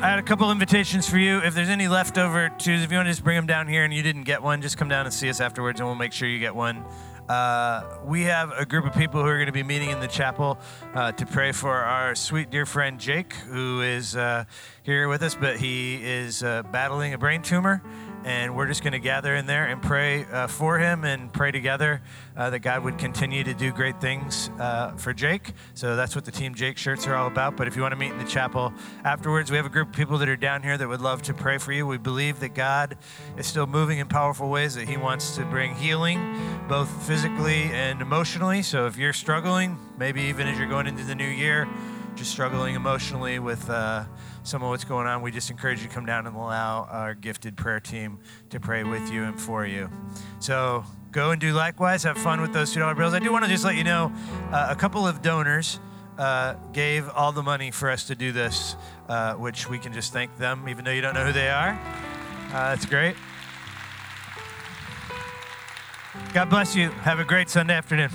I 0.02 0.08
had 0.08 0.18
a 0.18 0.22
couple 0.22 0.50
invitations 0.50 1.08
for 1.08 1.16
you. 1.16 1.38
If 1.38 1.54
there's 1.54 1.68
any 1.68 1.86
leftover 1.86 2.48
Tuesdays, 2.48 2.82
if 2.82 2.90
you 2.90 2.96
want 2.96 3.06
to 3.06 3.12
just 3.12 3.22
bring 3.22 3.36
them 3.36 3.46
down 3.46 3.68
here 3.68 3.84
and 3.84 3.94
you 3.94 4.02
didn't 4.02 4.24
get 4.24 4.42
one, 4.42 4.60
just 4.60 4.76
come 4.76 4.88
down 4.88 5.06
and 5.06 5.14
see 5.14 5.30
us 5.30 5.40
afterwards 5.40 5.78
and 5.78 5.88
we'll 5.88 5.94
make 5.94 6.12
sure 6.12 6.28
you 6.28 6.40
get 6.40 6.56
one. 6.56 6.84
Uh, 7.28 8.00
we 8.04 8.22
have 8.22 8.50
a 8.50 8.66
group 8.66 8.84
of 8.84 8.92
people 8.94 9.20
who 9.20 9.28
are 9.28 9.36
going 9.36 9.46
to 9.46 9.52
be 9.52 9.62
meeting 9.62 9.90
in 9.90 10.00
the 10.00 10.08
chapel 10.08 10.58
uh, 10.94 11.12
to 11.12 11.24
pray 11.24 11.52
for 11.52 11.72
our 11.72 12.16
sweet 12.16 12.50
dear 12.50 12.66
friend 12.66 12.98
Jake, 12.98 13.32
who 13.32 13.80
is 13.82 14.16
uh, 14.16 14.44
here 14.82 15.06
with 15.06 15.22
us, 15.22 15.36
but 15.36 15.56
he 15.56 16.02
is 16.02 16.42
uh, 16.42 16.64
battling 16.64 17.14
a 17.14 17.18
brain 17.18 17.40
tumor 17.40 17.80
and 18.24 18.54
we're 18.54 18.66
just 18.66 18.82
going 18.82 18.92
to 18.92 18.98
gather 18.98 19.34
in 19.34 19.46
there 19.46 19.66
and 19.66 19.82
pray 19.82 20.24
uh, 20.26 20.46
for 20.46 20.78
him 20.78 21.04
and 21.04 21.32
pray 21.32 21.50
together 21.50 22.02
uh, 22.36 22.50
that 22.50 22.60
God 22.60 22.84
would 22.84 22.98
continue 22.98 23.42
to 23.44 23.54
do 23.54 23.72
great 23.72 24.00
things 24.00 24.50
uh, 24.58 24.92
for 24.92 25.12
Jake. 25.12 25.52
So 25.74 25.96
that's 25.96 26.14
what 26.14 26.24
the 26.24 26.30
Team 26.30 26.54
Jake 26.54 26.78
shirts 26.78 27.06
are 27.06 27.14
all 27.14 27.26
about. 27.26 27.56
But 27.56 27.68
if 27.68 27.76
you 27.76 27.82
want 27.82 27.92
to 27.92 27.98
meet 27.98 28.12
in 28.12 28.18
the 28.18 28.24
chapel 28.24 28.72
afterwards, 29.04 29.50
we 29.50 29.56
have 29.56 29.66
a 29.66 29.70
group 29.70 29.88
of 29.88 29.94
people 29.94 30.18
that 30.18 30.28
are 30.28 30.36
down 30.36 30.62
here 30.62 30.78
that 30.78 30.88
would 30.88 31.00
love 31.00 31.22
to 31.22 31.34
pray 31.34 31.58
for 31.58 31.72
you. 31.72 31.86
We 31.86 31.98
believe 31.98 32.40
that 32.40 32.54
God 32.54 32.96
is 33.36 33.46
still 33.46 33.66
moving 33.66 33.98
in 33.98 34.06
powerful 34.06 34.48
ways, 34.48 34.74
that 34.74 34.88
He 34.88 34.96
wants 34.96 35.36
to 35.36 35.44
bring 35.44 35.74
healing 35.74 36.36
both 36.68 36.88
physically 37.06 37.64
and 37.64 38.00
emotionally. 38.00 38.62
So 38.62 38.86
if 38.86 38.96
you're 38.96 39.12
struggling, 39.12 39.78
maybe 39.98 40.22
even 40.22 40.46
as 40.46 40.58
you're 40.58 40.68
going 40.68 40.86
into 40.86 41.04
the 41.04 41.14
new 41.14 41.24
year, 41.24 41.68
just 42.14 42.30
struggling 42.30 42.74
emotionally 42.74 43.38
with 43.38 43.68
uh, 43.70 44.04
some 44.42 44.62
of 44.62 44.68
what's 44.70 44.84
going 44.84 45.06
on, 45.06 45.22
we 45.22 45.30
just 45.30 45.50
encourage 45.50 45.82
you 45.82 45.88
to 45.88 45.94
come 45.94 46.06
down 46.06 46.26
and 46.26 46.36
allow 46.36 46.88
our 46.90 47.14
gifted 47.14 47.56
prayer 47.56 47.80
team 47.80 48.18
to 48.50 48.58
pray 48.58 48.84
with 48.84 49.10
you 49.10 49.24
and 49.24 49.40
for 49.40 49.66
you. 49.66 49.88
So 50.40 50.84
go 51.10 51.30
and 51.30 51.40
do 51.40 51.52
likewise. 51.52 52.02
Have 52.02 52.18
fun 52.18 52.40
with 52.40 52.52
those 52.52 52.74
$2 52.74 52.96
bills. 52.96 53.14
I 53.14 53.18
do 53.18 53.32
want 53.32 53.44
to 53.44 53.50
just 53.50 53.64
let 53.64 53.76
you 53.76 53.84
know 53.84 54.12
uh, 54.50 54.68
a 54.70 54.76
couple 54.76 55.06
of 55.06 55.22
donors 55.22 55.78
uh, 56.18 56.54
gave 56.72 57.08
all 57.10 57.32
the 57.32 57.42
money 57.42 57.70
for 57.70 57.90
us 57.90 58.04
to 58.04 58.14
do 58.14 58.32
this, 58.32 58.76
uh, 59.08 59.34
which 59.34 59.68
we 59.68 59.78
can 59.78 59.92
just 59.92 60.12
thank 60.12 60.36
them, 60.38 60.68
even 60.68 60.84
though 60.84 60.90
you 60.90 61.00
don't 61.00 61.14
know 61.14 61.24
who 61.24 61.32
they 61.32 61.48
are. 61.48 61.78
Uh, 62.48 62.70
that's 62.70 62.86
great. 62.86 63.16
God 66.34 66.50
bless 66.50 66.76
you. 66.76 66.90
Have 66.90 67.20
a 67.20 67.24
great 67.24 67.48
Sunday 67.48 67.74
afternoon. 67.74 68.10